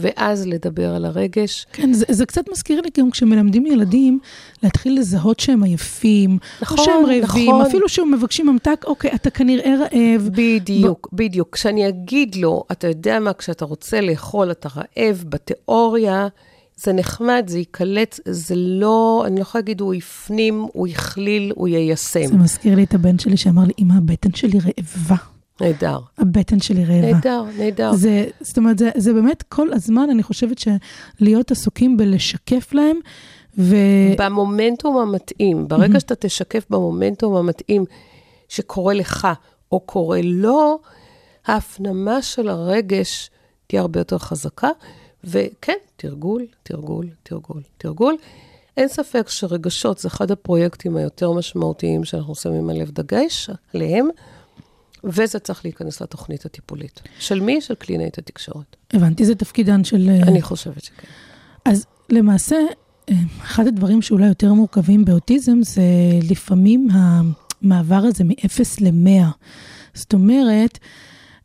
ואז 0.00 0.46
לדבר 0.46 0.94
על 0.94 1.04
הרגש. 1.04 1.66
כן, 1.72 1.92
זה, 1.92 2.04
זה 2.08 2.26
קצת 2.26 2.44
מזכיר 2.52 2.80
לי 2.80 2.88
גם 2.98 3.10
כשמלמדים 3.10 3.66
ילדים 3.66 4.18
להתחיל 4.62 4.98
לזהות 4.98 5.40
שהם 5.40 5.62
עייפים, 5.62 6.38
נכון, 6.62 6.78
או 6.78 6.84
שהם 6.84 7.06
רעבים, 7.06 7.50
נכון. 7.50 7.66
אפילו 7.66 7.88
שהם 7.88 8.14
מבקשים 8.14 8.46
ממתק, 8.46 8.84
אוקיי, 8.86 9.10
אתה 9.14 9.30
כנראה 9.30 9.74
רעב. 9.80 10.28
בדיוק, 10.32 11.08
בדיוק. 11.12 11.54
כשאני 11.54 11.88
אגיד 11.88 12.34
לו, 12.34 12.64
אתה 12.72 12.88
יודע 12.88 13.20
מה, 13.20 13.32
כשאתה 13.32 13.64
רוצה 13.64 14.00
לאכול, 14.00 14.50
אתה 14.50 14.68
רעב, 14.76 15.24
בתיאוריה, 15.28 16.28
זה 16.76 16.92
נחמד, 16.92 17.44
זה 17.46 17.58
ייקלט, 17.58 18.20
זה 18.24 18.54
לא, 18.56 19.24
אני 19.26 19.36
לא 19.36 19.40
יכולה 19.40 19.60
להגיד, 19.60 19.80
הוא 19.80 19.94
יפנים, 19.94 20.66
הוא 20.72 20.88
יכליל, 20.88 21.52
הוא 21.56 21.68
יישם. 21.68 22.26
זה 22.26 22.36
מזכיר 22.36 22.74
לי 22.74 22.84
את 22.84 22.94
הבן 22.94 23.18
שלי 23.18 23.36
שאמר 23.36 23.64
לי, 23.64 23.72
אמא, 23.78 23.94
הבטן 23.94 24.34
שלי 24.34 24.58
רעבה. 24.58 25.29
נהדר. 25.60 25.98
הבטן 26.18 26.60
שלי 26.60 26.84
רעבה. 26.84 27.12
נהדר, 27.12 27.44
נהדר. 27.58 27.92
זה, 27.92 28.26
זאת 28.40 28.58
אומרת, 28.58 28.78
זה, 28.78 28.90
זה 28.96 29.12
באמת 29.12 29.42
כל 29.42 29.72
הזמן, 29.72 30.10
אני 30.10 30.22
חושבת 30.22 30.56
שלהיות 30.58 31.50
עסוקים 31.50 31.96
בלשקף 31.96 32.72
להם, 32.72 32.98
ו... 33.58 33.76
במומנטום 34.18 34.96
המתאים, 34.96 35.68
ברגע 35.68 36.00
שאתה 36.00 36.14
תשקף 36.14 36.66
במומנטום 36.70 37.36
המתאים 37.36 37.84
שקורה 38.48 38.94
לך 38.94 39.28
או 39.72 39.80
קורה 39.80 40.20
לו, 40.22 40.78
ההפנמה 41.46 42.22
של 42.22 42.48
הרגש 42.48 43.30
תהיה 43.66 43.82
הרבה 43.82 44.00
יותר 44.00 44.18
חזקה. 44.18 44.68
וכן, 45.24 45.76
תרגול, 45.96 46.46
תרגול, 46.62 47.06
תרגול, 47.22 47.62
תרגול. 47.78 48.16
אין 48.76 48.88
ספק 48.88 49.28
שרגשות 49.28 49.98
זה 49.98 50.08
אחד 50.08 50.30
הפרויקטים 50.30 50.96
היותר 50.96 51.32
משמעותיים 51.32 52.04
שאנחנו 52.04 52.34
שמים 52.34 52.70
עליו 52.70 52.86
דגש, 52.90 53.50
עליהם, 53.74 54.08
וזה 55.04 55.38
צריך 55.38 55.64
להיכנס 55.64 56.02
לתוכנית 56.02 56.46
הטיפולית. 56.46 57.02
של 57.18 57.40
מי? 57.40 57.60
של 57.60 57.74
קלינאית 57.74 58.18
התקשורת. 58.18 58.76
הבנתי, 58.92 59.24
זה 59.24 59.34
תפקידן 59.34 59.84
של... 59.84 60.08
אה, 60.10 60.22
אני 60.22 60.42
חושבת 60.42 60.84
שכן. 60.84 61.06
אז 61.64 61.86
למעשה, 62.10 62.56
אה, 63.08 63.14
אחד 63.42 63.66
הדברים 63.66 64.02
שאולי 64.02 64.26
יותר 64.26 64.52
מורכבים 64.52 65.04
באוטיזם 65.04 65.58
זה 65.62 65.82
לפעמים 66.30 66.88
המעבר 66.92 68.02
הזה 68.04 68.24
מ-0 68.24 68.60
ל-100. 68.80 69.26
זאת 69.94 70.12
אומרת, 70.12 70.78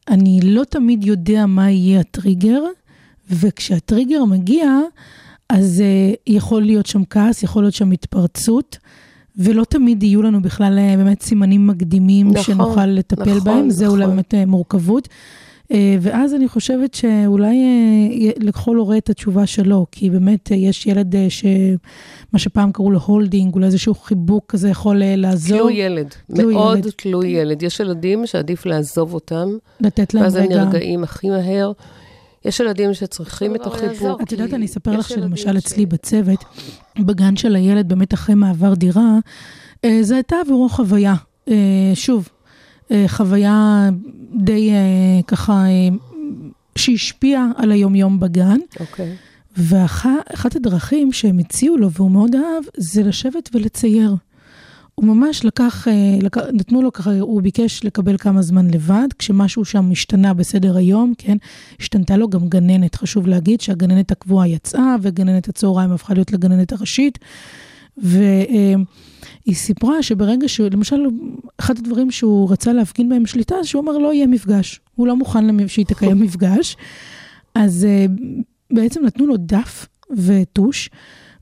אני 0.08 0.40
לא 0.44 0.64
תמיד 0.64 1.04
יודע 1.04 1.46
מה 1.46 1.72
יהיה 1.72 2.00
הטריגר, 2.00 2.64
וכשהטריגר 3.30 4.26
מגיע, 4.26 4.70
אז 5.50 5.84
uh, 5.84 6.18
יכול 6.28 6.62
להיות 6.62 6.86
שם 6.86 7.06
כעס, 7.10 7.44
יכול 7.44 7.64
להיות 7.64 7.74
שם 7.74 7.92
התפרצות, 7.92 8.78
ולא 9.38 9.64
תמיד 9.64 10.04
יהיו 10.04 10.22
לנו 10.22 10.42
בכלל 10.42 10.80
אה, 10.80 10.98
באמת 10.98 11.22
סימנים 11.22 11.68
מקדימים 11.68 12.28
נכון, 12.28 12.44
שנוכל 12.44 12.86
לטפל 12.86 13.36
נכון, 13.36 13.44
בהם, 13.44 13.70
זה 13.70 13.88
אולי 13.88 14.04
נכון. 14.04 14.16
באמת 14.16 14.34
אה, 14.34 14.46
מורכבות. 14.46 15.10
אה, 15.72 15.98
ואז 16.02 16.34
אני 16.34 16.48
חושבת 16.48 16.94
שאולי 16.94 17.58
לכל 18.40 18.76
הורה 18.76 18.98
את 18.98 19.10
התשובה 19.10 19.46
שלו, 19.46 19.86
כי 19.92 20.10
באמת 20.10 20.52
יש 20.52 20.88
ילד 20.88 21.16
שמה 21.30 22.40
שפעם 22.40 22.72
קראו 22.72 22.92
לו 22.92 23.00
holding, 23.00 23.54
אולי 23.54 23.66
איזשהו 23.66 23.96
חיבוק 23.96 24.46
כזה 24.48 24.70
יכול 24.70 25.02
לעזור, 25.04 25.58
תלוי 25.58 25.74
ילד, 25.74 26.16
תלוי 26.36 26.54
מאוד 26.54 26.78
ילד. 26.78 26.92
תלוי 26.96 27.28
ילד. 27.28 27.64
יש 27.64 27.80
ילדים 27.80 28.28
שעדיף 28.28 28.66
לעזוב 28.66 29.14
אותם, 29.14 29.50
לתת 29.80 30.14
להם 30.14 30.24
ואז 30.24 30.36
הם 30.36 30.44
רגע. 30.44 30.64
נרגעים 30.64 31.04
הכי 31.04 31.30
מהר. 31.30 31.72
יש 32.46 32.60
ילדים 32.60 32.94
שצריכים 32.94 33.56
את 33.56 33.68
החיבוק. 33.68 34.22
את 34.22 34.32
יודעת, 34.32 34.54
אני 34.54 34.66
אספר 34.66 34.92
לך 34.92 35.10
שלמשל 35.10 35.58
אצלי 35.58 35.86
בצוות, 35.86 36.46
בגן 37.00 37.36
של 37.36 37.56
הילד, 37.56 37.90
באמת 37.90 38.14
אחרי 38.14 38.36
מעבר 38.36 38.74
דירה, 38.74 39.20
אה, 39.86 39.98
זה 40.02 40.16
הייתה 40.16 40.36
עבורו 40.46 40.70
חוויה. 40.70 41.16
אה, 41.48 41.56
שוב, 41.94 42.30
אה, 42.92 43.06
חוויה 43.08 43.90
די 44.36 44.72
ככה, 45.28 45.64
שהשפיעה 46.76 47.48
על 47.56 47.72
היומיום 47.72 48.20
בגן. 48.20 48.58
אוקיי. 48.80 49.16
ואחת 49.58 50.56
הדרכים 50.56 51.12
שהם 51.12 51.40
הציעו 51.40 51.78
לו, 51.78 51.92
והוא 51.92 52.12
מאוד 52.12 52.36
אהב, 52.36 52.64
זה 52.78 53.04
לשבת 53.04 53.50
ולצייר. 53.54 54.16
הוא 54.96 55.06
ממש 55.06 55.46
לקח, 55.46 55.88
אה, 55.88 55.94
לק... 56.22 56.38
נתנו 56.38 56.82
לו 56.82 56.94
ככה, 56.94 57.20
הוא 57.20 57.42
ביקש 57.42 57.84
לקבל 57.84 58.18
כמה 58.18 58.42
זמן 58.42 58.68
לבד, 58.68 59.08
כשמשהו 59.20 59.66
שם 59.66 59.92
השתנה 59.92 60.34
בסדר 60.34 60.78
היום, 60.78 61.14
כן? 61.18 61.38
השתנתה 61.80 62.18
לו 62.18 62.30
גם 62.30 62.48
גננת, 62.48 62.96
חשוב 62.96 63.28
להגיד 63.28 63.62
שהגננת 63.62 64.12
הקבועה 64.12 64.48
יצאה, 64.48 64.96
וגננת 65.02 65.50
הצהריים 65.50 65.92
הפכה 65.92 66.14
להיות 66.14 66.32
לגננת 66.32 66.74
הראשית. 66.74 67.20
והיא 67.98 68.76
סיפרה 69.54 70.04
שברגע 70.04 70.48
שהוא, 70.48 70.68
למשל, 70.74 70.96
אחד 71.60 71.78
הדברים 71.78 72.12
שהוא 72.12 72.52
רצה 72.52 72.74
להפגין 72.74 73.10
בהם 73.10 73.26
שליטה, 73.26 73.56
שהוא 73.64 73.84
אמר 73.84 73.98
לא 73.98 74.14
יהיה 74.14 74.28
מפגש. 74.28 74.80
הוא 74.96 75.08
לא 75.08 75.16
מוכן 75.16 75.68
שהיא 75.68 75.86
תקיים 75.86 76.22
מפגש. 76.26 76.78
אז 77.56 77.86
אה, 77.86 78.06
בעצם 78.72 79.06
נתנו 79.06 79.28
לו 79.28 79.38
דף 79.38 79.88
וטוש, 80.12 80.90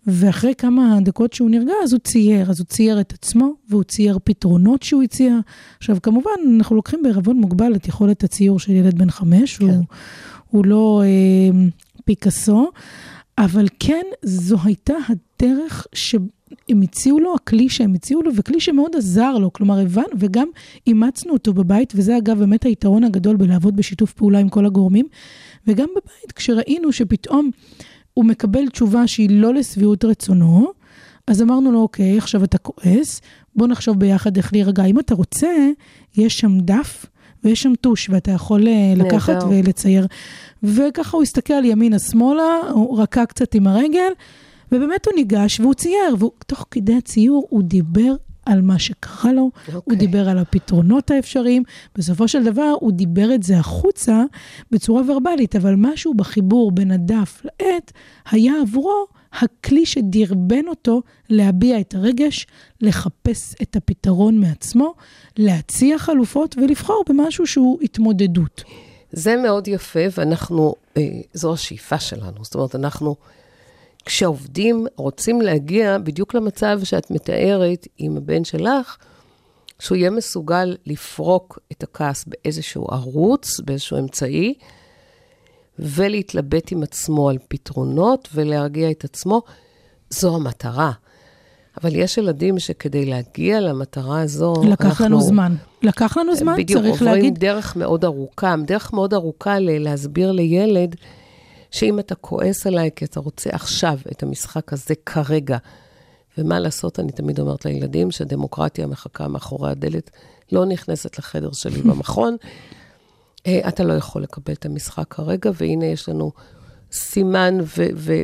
ואחרי 0.08 0.56
כמה 0.56 1.00
דקות 1.02 1.34
שהוא 1.34 1.50
נרגע, 1.50 1.74
אז 1.84 1.94
הוא 1.94 2.00
צייר. 2.00 2.50
אז 2.50 2.60
הוא 2.60 2.66
צייר 2.66 3.00
את 3.00 3.14
עצמו, 3.14 3.54
והוא 3.70 3.84
צייר 3.84 4.20
פתרונות 4.24 4.84
שהוא 4.84 5.04
הציע. 5.04 5.36
עכשיו, 5.78 5.98
כמובן, 6.04 6.32
אנחנו 6.58 6.76
לוקחים 6.76 7.04
בערבון 7.04 7.38
מוגבל 7.38 7.76
את 7.76 7.88
יכולת 7.88 8.24
הציור 8.24 8.60
של 8.60 8.72
ילד 8.72 8.98
בן 8.98 9.10
חמש, 9.10 9.58
כן. 9.58 9.66
הוא, 9.66 9.84
הוא 10.50 10.66
לא 10.66 11.02
אה, 11.06 11.68
פיקאסו, 12.06 12.72
אבל 13.38 13.68
כן, 13.80 14.06
זו 14.22 14.58
הייתה 14.64 14.94
הדרך 15.10 15.88
שהם 15.94 16.82
הציעו 16.82 17.20
לו, 17.20 17.36
הכלי 17.36 17.70
שהם 17.70 17.94
הציעו 17.94 18.22
לו, 18.22 18.32
וכלי 18.36 18.60
שמאוד 18.60 18.96
עזר 18.96 19.38
לו. 19.38 19.54
כלומר, 19.54 19.80
הבנו, 19.80 20.08
וגם 20.20 20.48
אימצנו 20.88 21.34
אותו 21.34 21.54
בבית, 21.54 21.94
וזה 21.96 22.18
אגב 22.18 22.40
באמת 22.40 22.64
היתרון 22.64 23.04
הגדול 23.04 23.36
בלעבוד 23.36 23.76
בשיתוף 23.76 24.14
פעולה 24.14 24.40
עם 24.40 24.50
כל 24.50 24.66
הגורמים. 24.66 25.06
וגם 25.68 25.88
בבית, 25.92 26.32
כשראינו 26.32 26.92
שפתאום 26.92 27.50
הוא 28.14 28.26
מקבל 28.26 28.70
תשובה 28.70 29.08
שהיא 29.08 29.30
לא 29.32 29.54
לשביעות 29.54 30.06
רצונו, 30.06 30.72
אז 31.28 31.42
אמרנו 31.42 31.72
לו, 31.72 31.80
אוקיי, 31.82 32.18
עכשיו 32.18 32.44
אתה 32.44 32.58
כועס, 32.58 33.22
בוא 33.56 33.68
נחשוב 33.68 34.00
ביחד 34.00 34.38
איך 34.38 34.54
להירגע. 34.54 34.86
אם 34.86 35.00
אתה 35.00 35.16
רוצה, 35.16 35.70
יש 36.18 36.40
שם 36.40 36.60
דף 36.60 37.06
ויש 37.44 37.64
שם 37.64 37.74
טוש, 37.82 38.10
ואתה 38.10 38.32
יכול 38.32 38.68
אה, 38.68 38.94
לקחת 38.96 39.34
נהדר. 39.34 39.48
ולצייר. 39.50 40.08
וככה 40.64 41.18
הוא 41.18 41.24
הסתכל 41.24 41.66
ימינה-שמאלה, 41.66 42.60
הוא 42.70 43.02
רקע 43.02 43.26
קצת 43.26 43.56
עם 43.56 43.68
הרגל, 43.68 44.12
ובאמת 44.72 45.06
הוא 45.06 45.14
ניגש 45.16 45.60
והוא 45.60 45.74
צייר, 45.74 46.16
ותוך 46.16 46.66
כדי 46.72 46.96
הציור 46.96 47.48
הוא 47.50 47.64
דיבר 47.64 48.16
על 48.46 48.62
מה 48.62 48.80
שקרה 48.80 49.34
לו, 49.34 49.42
הוא 49.42 49.76
אוקיי. 49.76 49.98
דיבר 49.98 50.30
על 50.30 50.38
הפתרונות 50.38 51.12
האפשריים. 51.12 51.64
בסופו 51.96 52.28
של 52.28 52.44
דבר, 52.44 52.74
הוא 52.80 52.92
דיבר 52.92 53.36
את 53.36 53.44
זה 53.44 53.58
החוצה 53.58 54.24
בצורה 54.72 55.02
ורבלית, 55.12 55.56
אבל 55.56 55.76
משהו 55.78 56.14
בחיבור 56.14 56.72
בין 56.72 56.92
הדף 56.92 57.42
לעט 57.46 57.92
היה 58.32 58.54
עבורו 58.62 59.06
הכלי 59.34 59.86
שדרבן 59.86 60.68
אותו 60.68 61.02
להביע 61.30 61.80
את 61.80 61.96
הרגש, 61.96 62.48
לחפש 62.82 63.56
את 63.62 63.76
הפתרון 63.76 64.40
מעצמו, 64.40 64.94
להציע 65.38 66.00
חלופות 66.00 66.56
ולבחור 66.58 67.04
במשהו 67.10 67.48
שהוא 67.48 67.80
התמודדות. 67.82 68.64
זה 69.12 69.36
מאוד 69.36 69.68
יפה, 69.68 70.00
ואנחנו, 70.18 70.76
אה, 70.98 71.02
זו 71.34 71.54
השאיפה 71.54 72.00
שלנו. 72.00 72.44
זאת 72.44 72.56
אומרת, 72.56 72.76
אנחנו, 72.76 73.16
כשעובדים, 74.06 74.88
רוצים 74.96 75.42
להגיע 75.42 75.98
בדיוק 75.98 76.34
למצב 76.34 76.80
שאת 76.84 77.12
מתארת 77.12 77.88
עם 77.98 78.18
הבן 78.18 78.44
שלך, 78.44 78.98
שהוא 79.80 79.96
יהיה 79.96 80.10
מסוגל 80.10 80.78
לפרוק 80.86 81.60
את 81.72 81.84
הכעס 81.84 82.26
באיזשהו 82.28 82.88
ערוץ, 82.92 83.60
באיזשהו 83.60 83.98
אמצעי, 84.00 84.54
ולהתלבט 85.80 86.72
עם 86.72 86.84
עצמו 86.84 87.30
על 87.30 87.38
פתרונות 87.48 88.30
ולהרגיע 88.34 88.92
את 88.92 89.04
עצמו. 89.04 89.42
זו 90.10 90.36
המטרה. 90.36 90.92
אבל 91.82 91.96
יש 91.96 92.18
ילדים 92.18 92.60
שכדי 92.60 93.06
להגיע 93.06 93.60
למטרה 93.60 94.22
הזו, 94.22 94.54
לקח 94.64 94.86
אנחנו... 94.86 95.06
לנו 95.06 95.22
זמן. 95.22 95.56
לקח 95.82 96.18
לנו 96.18 96.36
זמן, 96.36 96.54
בדיוק, 96.58 96.82
צריך 96.82 96.92
עוברים 96.92 97.14
להגיד. 97.14 97.40
דרך 97.40 97.76
מאוד 97.76 98.06
ארוכה, 98.06 98.56
דרך 98.66 98.94
מאוד 98.94 99.14
ארוכה 99.14 99.60
להסביר 99.60 100.32
לילד 100.32 100.96
שאם 101.74 102.00
אתה 102.00 102.16
כועס 102.16 102.68
עליי 102.68 102.90
כי 102.96 103.06
אתה 103.06 103.20
רוצה 103.20 103.50
עכשיו 103.54 104.00
את 104.12 104.24
המשחק 104.24 104.74
הזה 104.74 104.94
כרגע, 105.06 105.58
ומה 106.38 106.60
לעשות, 106.60 107.00
אני 107.00 107.12
תמיד 107.12 107.40
אומרת 107.40 107.66
לילדים 107.66 108.12
שדמוקרטיה 108.12 108.88
מחכה 108.88 109.28
מאחורי 109.28 109.72
הדלת, 109.72 110.12
לא 110.52 110.66
נכנסת 110.66 111.20
לחדר 111.20 111.52
שלי 111.52 111.82
במכון. 111.90 112.36
אה, 113.48 113.60
אתה 113.68 113.84
לא 113.84 113.94
יכול 113.94 114.24
לקבל 114.24 114.54
את 114.54 114.66
המשחק 114.66 115.08
כרגע, 115.10 115.52
והנה 115.54 115.86
יש 115.86 116.10
לנו 116.10 116.32
סימן 116.92 117.58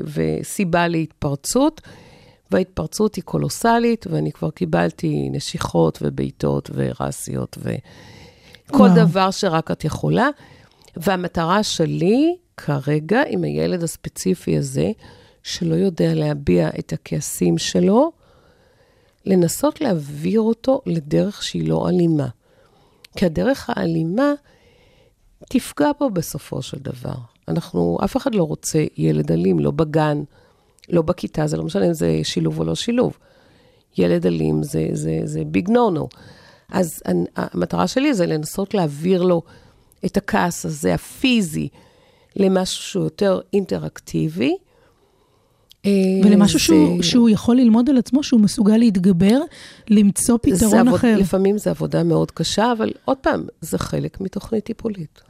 וסיבה 0.06 0.88
להתפרצות, 0.88 1.82
וההתפרצות 2.52 3.16
היא 3.16 3.24
קולוסלית, 3.24 4.08
ואני 4.10 4.32
כבר 4.32 4.50
קיבלתי 4.52 5.30
נשיכות 5.32 6.00
ובעיטות 6.02 6.70
ורסיות 6.74 7.58
וכל 7.62 8.78
וואו. 8.78 8.96
דבר 8.96 9.32
שרק 9.32 9.72
את 9.72 9.86
יכולה. 9.86 10.30
והמטרה 11.00 11.64
שלי 11.64 12.36
כרגע 12.58 13.22
עם 13.28 13.44
הילד 13.44 13.84
הספציפי 13.84 14.58
הזה, 14.58 14.92
שלא 15.44 15.76
יודע 15.76 16.14
להביע 16.14 16.70
את 16.80 16.94
הכעסים 16.94 17.58
שלו, 17.58 18.12
לנסות 19.26 19.82
להעביר 19.82 20.42
אותו 20.42 20.82
לדרך 20.86 21.44
שהיא 21.44 21.70
לא 21.70 21.90
אלימה. 21.90 22.28
כי 23.16 23.26
הדרך 23.26 23.70
האלימה 23.74 24.34
תפגע 25.50 25.92
בו 26.00 26.10
בסופו 26.10 26.62
של 26.62 26.78
דבר. 26.80 27.16
אנחנו, 27.48 27.98
אף 28.04 28.18
אחד 28.18 28.36
לא 28.36 28.44
רוצה 28.44 28.86
ילד 28.98 29.32
אלים, 29.32 29.60
לא 29.60 29.72
בגן, 29.72 30.24
לא 30.90 31.02
בכיתה, 31.02 31.48
זה 31.48 31.58
לא 31.58 31.64
משנה 31.64 31.86
אם 31.86 31.94
זה 31.94 32.20
שילוב 32.24 32.60
או 32.60 32.64
לא 32.64 32.76
שילוב. 32.76 33.18
ילד 33.98 34.26
אלים 34.26 34.64
זה, 34.64 34.88
זה, 34.94 35.22
זה 35.24 35.42
ביג 35.46 35.70
נו 35.70 35.90
נו. 35.90 36.08
אז 36.70 37.02
המטרה 37.36 37.88
שלי 37.88 38.14
זה 38.14 38.26
לנסות 38.26 38.74
להעביר 38.74 39.24
לו 39.24 39.42
את 40.06 40.18
הכעס 40.18 40.66
הזה, 40.66 40.94
הפיזי, 40.94 41.68
למשהו 42.36 42.84
שהוא 42.84 43.04
יותר 43.04 43.40
אינטראקטיבי. 43.54 44.56
אה, 45.86 45.92
ולמשהו 46.24 46.60
זה- 46.60 46.66
שהוא, 46.66 47.02
שהוא 47.02 47.30
יכול 47.30 47.56
ללמוד 47.58 47.90
על 47.90 47.98
עצמו, 47.98 48.24
שהוא 48.24 48.42
מסוגל 48.42 48.78
להתגבר, 48.78 49.40
למצוא 49.90 50.38
פתרון 50.42 50.88
עבוד, 50.88 50.94
אחר. 51.00 51.16
לפעמים 51.20 51.58
זו 51.58 51.70
עבודה 51.70 52.04
מאוד 52.04 52.32
קשה, 52.32 52.72
אבל 52.72 52.92
עוד 53.06 53.18
פעם, 53.18 53.44
זה 53.62 53.78
חלק 53.78 54.22
מתוכנית 54.22 54.64
טיפולית. 54.64 55.22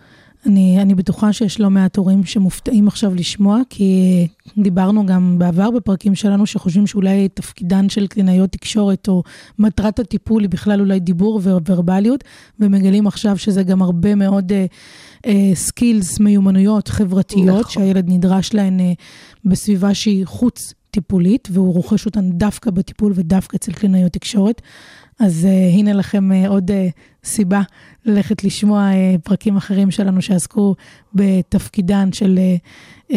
אני, 0.46 0.82
אני 0.82 0.96
בטוחה 0.96 1.34
שיש 1.34 1.60
לא 1.60 1.70
מעט 1.70 1.98
הורים 1.98 2.26
שמופתעים 2.26 2.88
עכשיו 2.88 3.16
לשמוע, 3.16 3.62
כי 3.70 4.28
דיברנו 4.58 5.06
גם 5.06 5.36
בעבר 5.40 5.72
בפרקים 5.72 6.16
שלנו, 6.16 6.46
שחושבים 6.46 6.88
שאולי 6.88 7.30
תפקידן 7.30 7.90
של 7.90 8.08
קלינאיות 8.08 8.52
תקשורת, 8.52 9.08
או 9.08 9.24
מטרת 9.60 10.00
הטיפול 10.00 10.42
היא 10.42 10.50
בכלל 10.50 10.80
אולי 10.80 11.00
דיבור 11.00 11.42
וורבליות, 11.44 12.24
ומגלים 12.60 13.08
עכשיו 13.08 13.38
שזה 13.38 13.64
גם 13.64 13.82
הרבה 13.82 14.16
מאוד 14.16 14.52
סקילס, 15.54 16.20
מיומנויות 16.20 16.88
חברתיות, 16.88 17.60
נכון. 17.60 17.72
שהילד 17.72 18.06
נדרש 18.08 18.54
להן 18.54 18.80
אה, 18.80 18.94
בסביבה 19.46 19.94
שהיא 19.94 20.26
חוץ 20.26 20.74
טיפולית, 20.92 21.48
והוא 21.52 21.74
רוכש 21.74 22.06
אותן 22.06 22.30
דווקא 22.32 22.72
בטיפול 22.72 23.14
ודווקא 23.16 23.58
אצל 23.58 23.72
קלינאיות 23.72 24.14
תקשורת. 24.14 24.62
אז 25.20 25.48
uh, 25.50 25.78
הנה 25.78 25.94
לכם 25.94 26.30
uh, 26.32 26.48
עוד 26.48 26.72
uh, 26.72 26.74
סיבה 27.24 27.62
ללכת 28.06 28.44
לשמוע 28.44 28.92
uh, 28.92 29.20
פרקים 29.24 29.58
אחרים 29.58 29.92
שלנו 29.92 30.22
שעסקו 30.22 30.76
בתפקידן 31.14 32.12
של, 32.14 32.40
uh, 32.40 33.12
uh, 33.12 33.16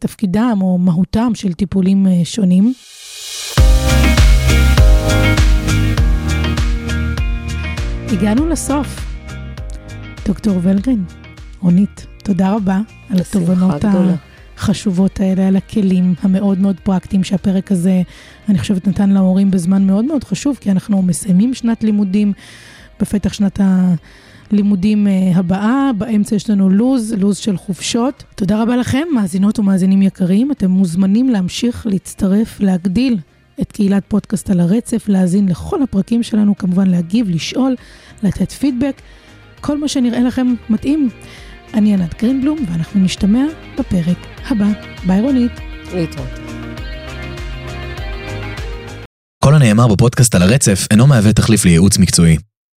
תפקידם 0.00 0.58
או 0.62 0.78
מהותם 0.78 1.32
של 1.34 1.52
טיפולים 1.52 2.06
uh, 2.06 2.24
שונים. 2.24 2.72
הגענו 8.12 8.48
לסוף. 8.48 9.04
דוקטור 10.26 10.58
ולגרין, 10.62 11.04
רונית, 11.60 12.06
תודה 12.24 12.54
רבה 12.54 12.80
על 13.10 13.20
התובנות 13.20 13.84
גדולה. 13.84 14.27
החשובות 14.58 15.20
האלה, 15.20 15.48
על 15.48 15.56
הכלים 15.56 16.14
המאוד 16.22 16.58
מאוד 16.58 16.76
פרקטיים 16.82 17.24
שהפרק 17.24 17.72
הזה, 17.72 18.02
אני 18.48 18.58
חושבת, 18.58 18.88
נתן 18.88 19.10
להורים 19.10 19.50
בזמן 19.50 19.86
מאוד 19.86 20.04
מאוד 20.04 20.24
חשוב, 20.24 20.58
כי 20.60 20.70
אנחנו 20.70 21.02
מסיימים 21.02 21.54
שנת 21.54 21.84
לימודים, 21.84 22.32
בפתח 23.00 23.32
שנת 23.32 23.60
הלימודים 24.50 25.06
אה, 25.06 25.12
הבאה, 25.34 25.90
באמצע 25.98 26.36
יש 26.36 26.50
לנו 26.50 26.70
לו"ז, 26.70 27.14
לו"ז 27.18 27.36
של 27.36 27.56
חופשות. 27.56 28.24
תודה 28.34 28.62
רבה 28.62 28.76
לכם, 28.76 29.04
מאזינות 29.14 29.58
ומאזינים 29.58 30.02
יקרים, 30.02 30.52
אתם 30.52 30.70
מוזמנים 30.70 31.28
להמשיך 31.28 31.86
להצטרף, 31.90 32.60
להגדיל 32.60 33.18
את 33.60 33.72
קהילת 33.72 34.02
פודקאסט 34.08 34.50
על 34.50 34.60
הרצף, 34.60 35.08
להאזין 35.08 35.48
לכל 35.48 35.82
הפרקים 35.82 36.22
שלנו, 36.22 36.58
כמובן 36.58 36.86
להגיב, 36.86 37.28
לשאול, 37.30 37.74
לתת 38.22 38.52
פידבק, 38.52 39.02
כל 39.60 39.78
מה 39.78 39.88
שנראה 39.88 40.20
לכם 40.20 40.54
מתאים. 40.70 41.08
אני 41.74 41.94
ענת 41.94 42.22
גרינבלום, 42.22 42.58
ואנחנו 42.68 43.00
נשתמע 43.00 43.44
בפרק 43.78 44.37
הבא. 44.50 44.66
ביי 45.06 45.20
רונית. 45.20 45.52
להתראות. 45.94 46.28
כל 49.44 49.54
הנאמר 49.54 49.86
בפודקאסט 49.86 50.34
על 50.34 50.42
הרצף 50.42 50.86
אינו 50.90 51.06
מהווה 51.06 51.32
תחליף 51.32 51.64
לייעוץ 51.64 51.98
מקצועי. 51.98 52.36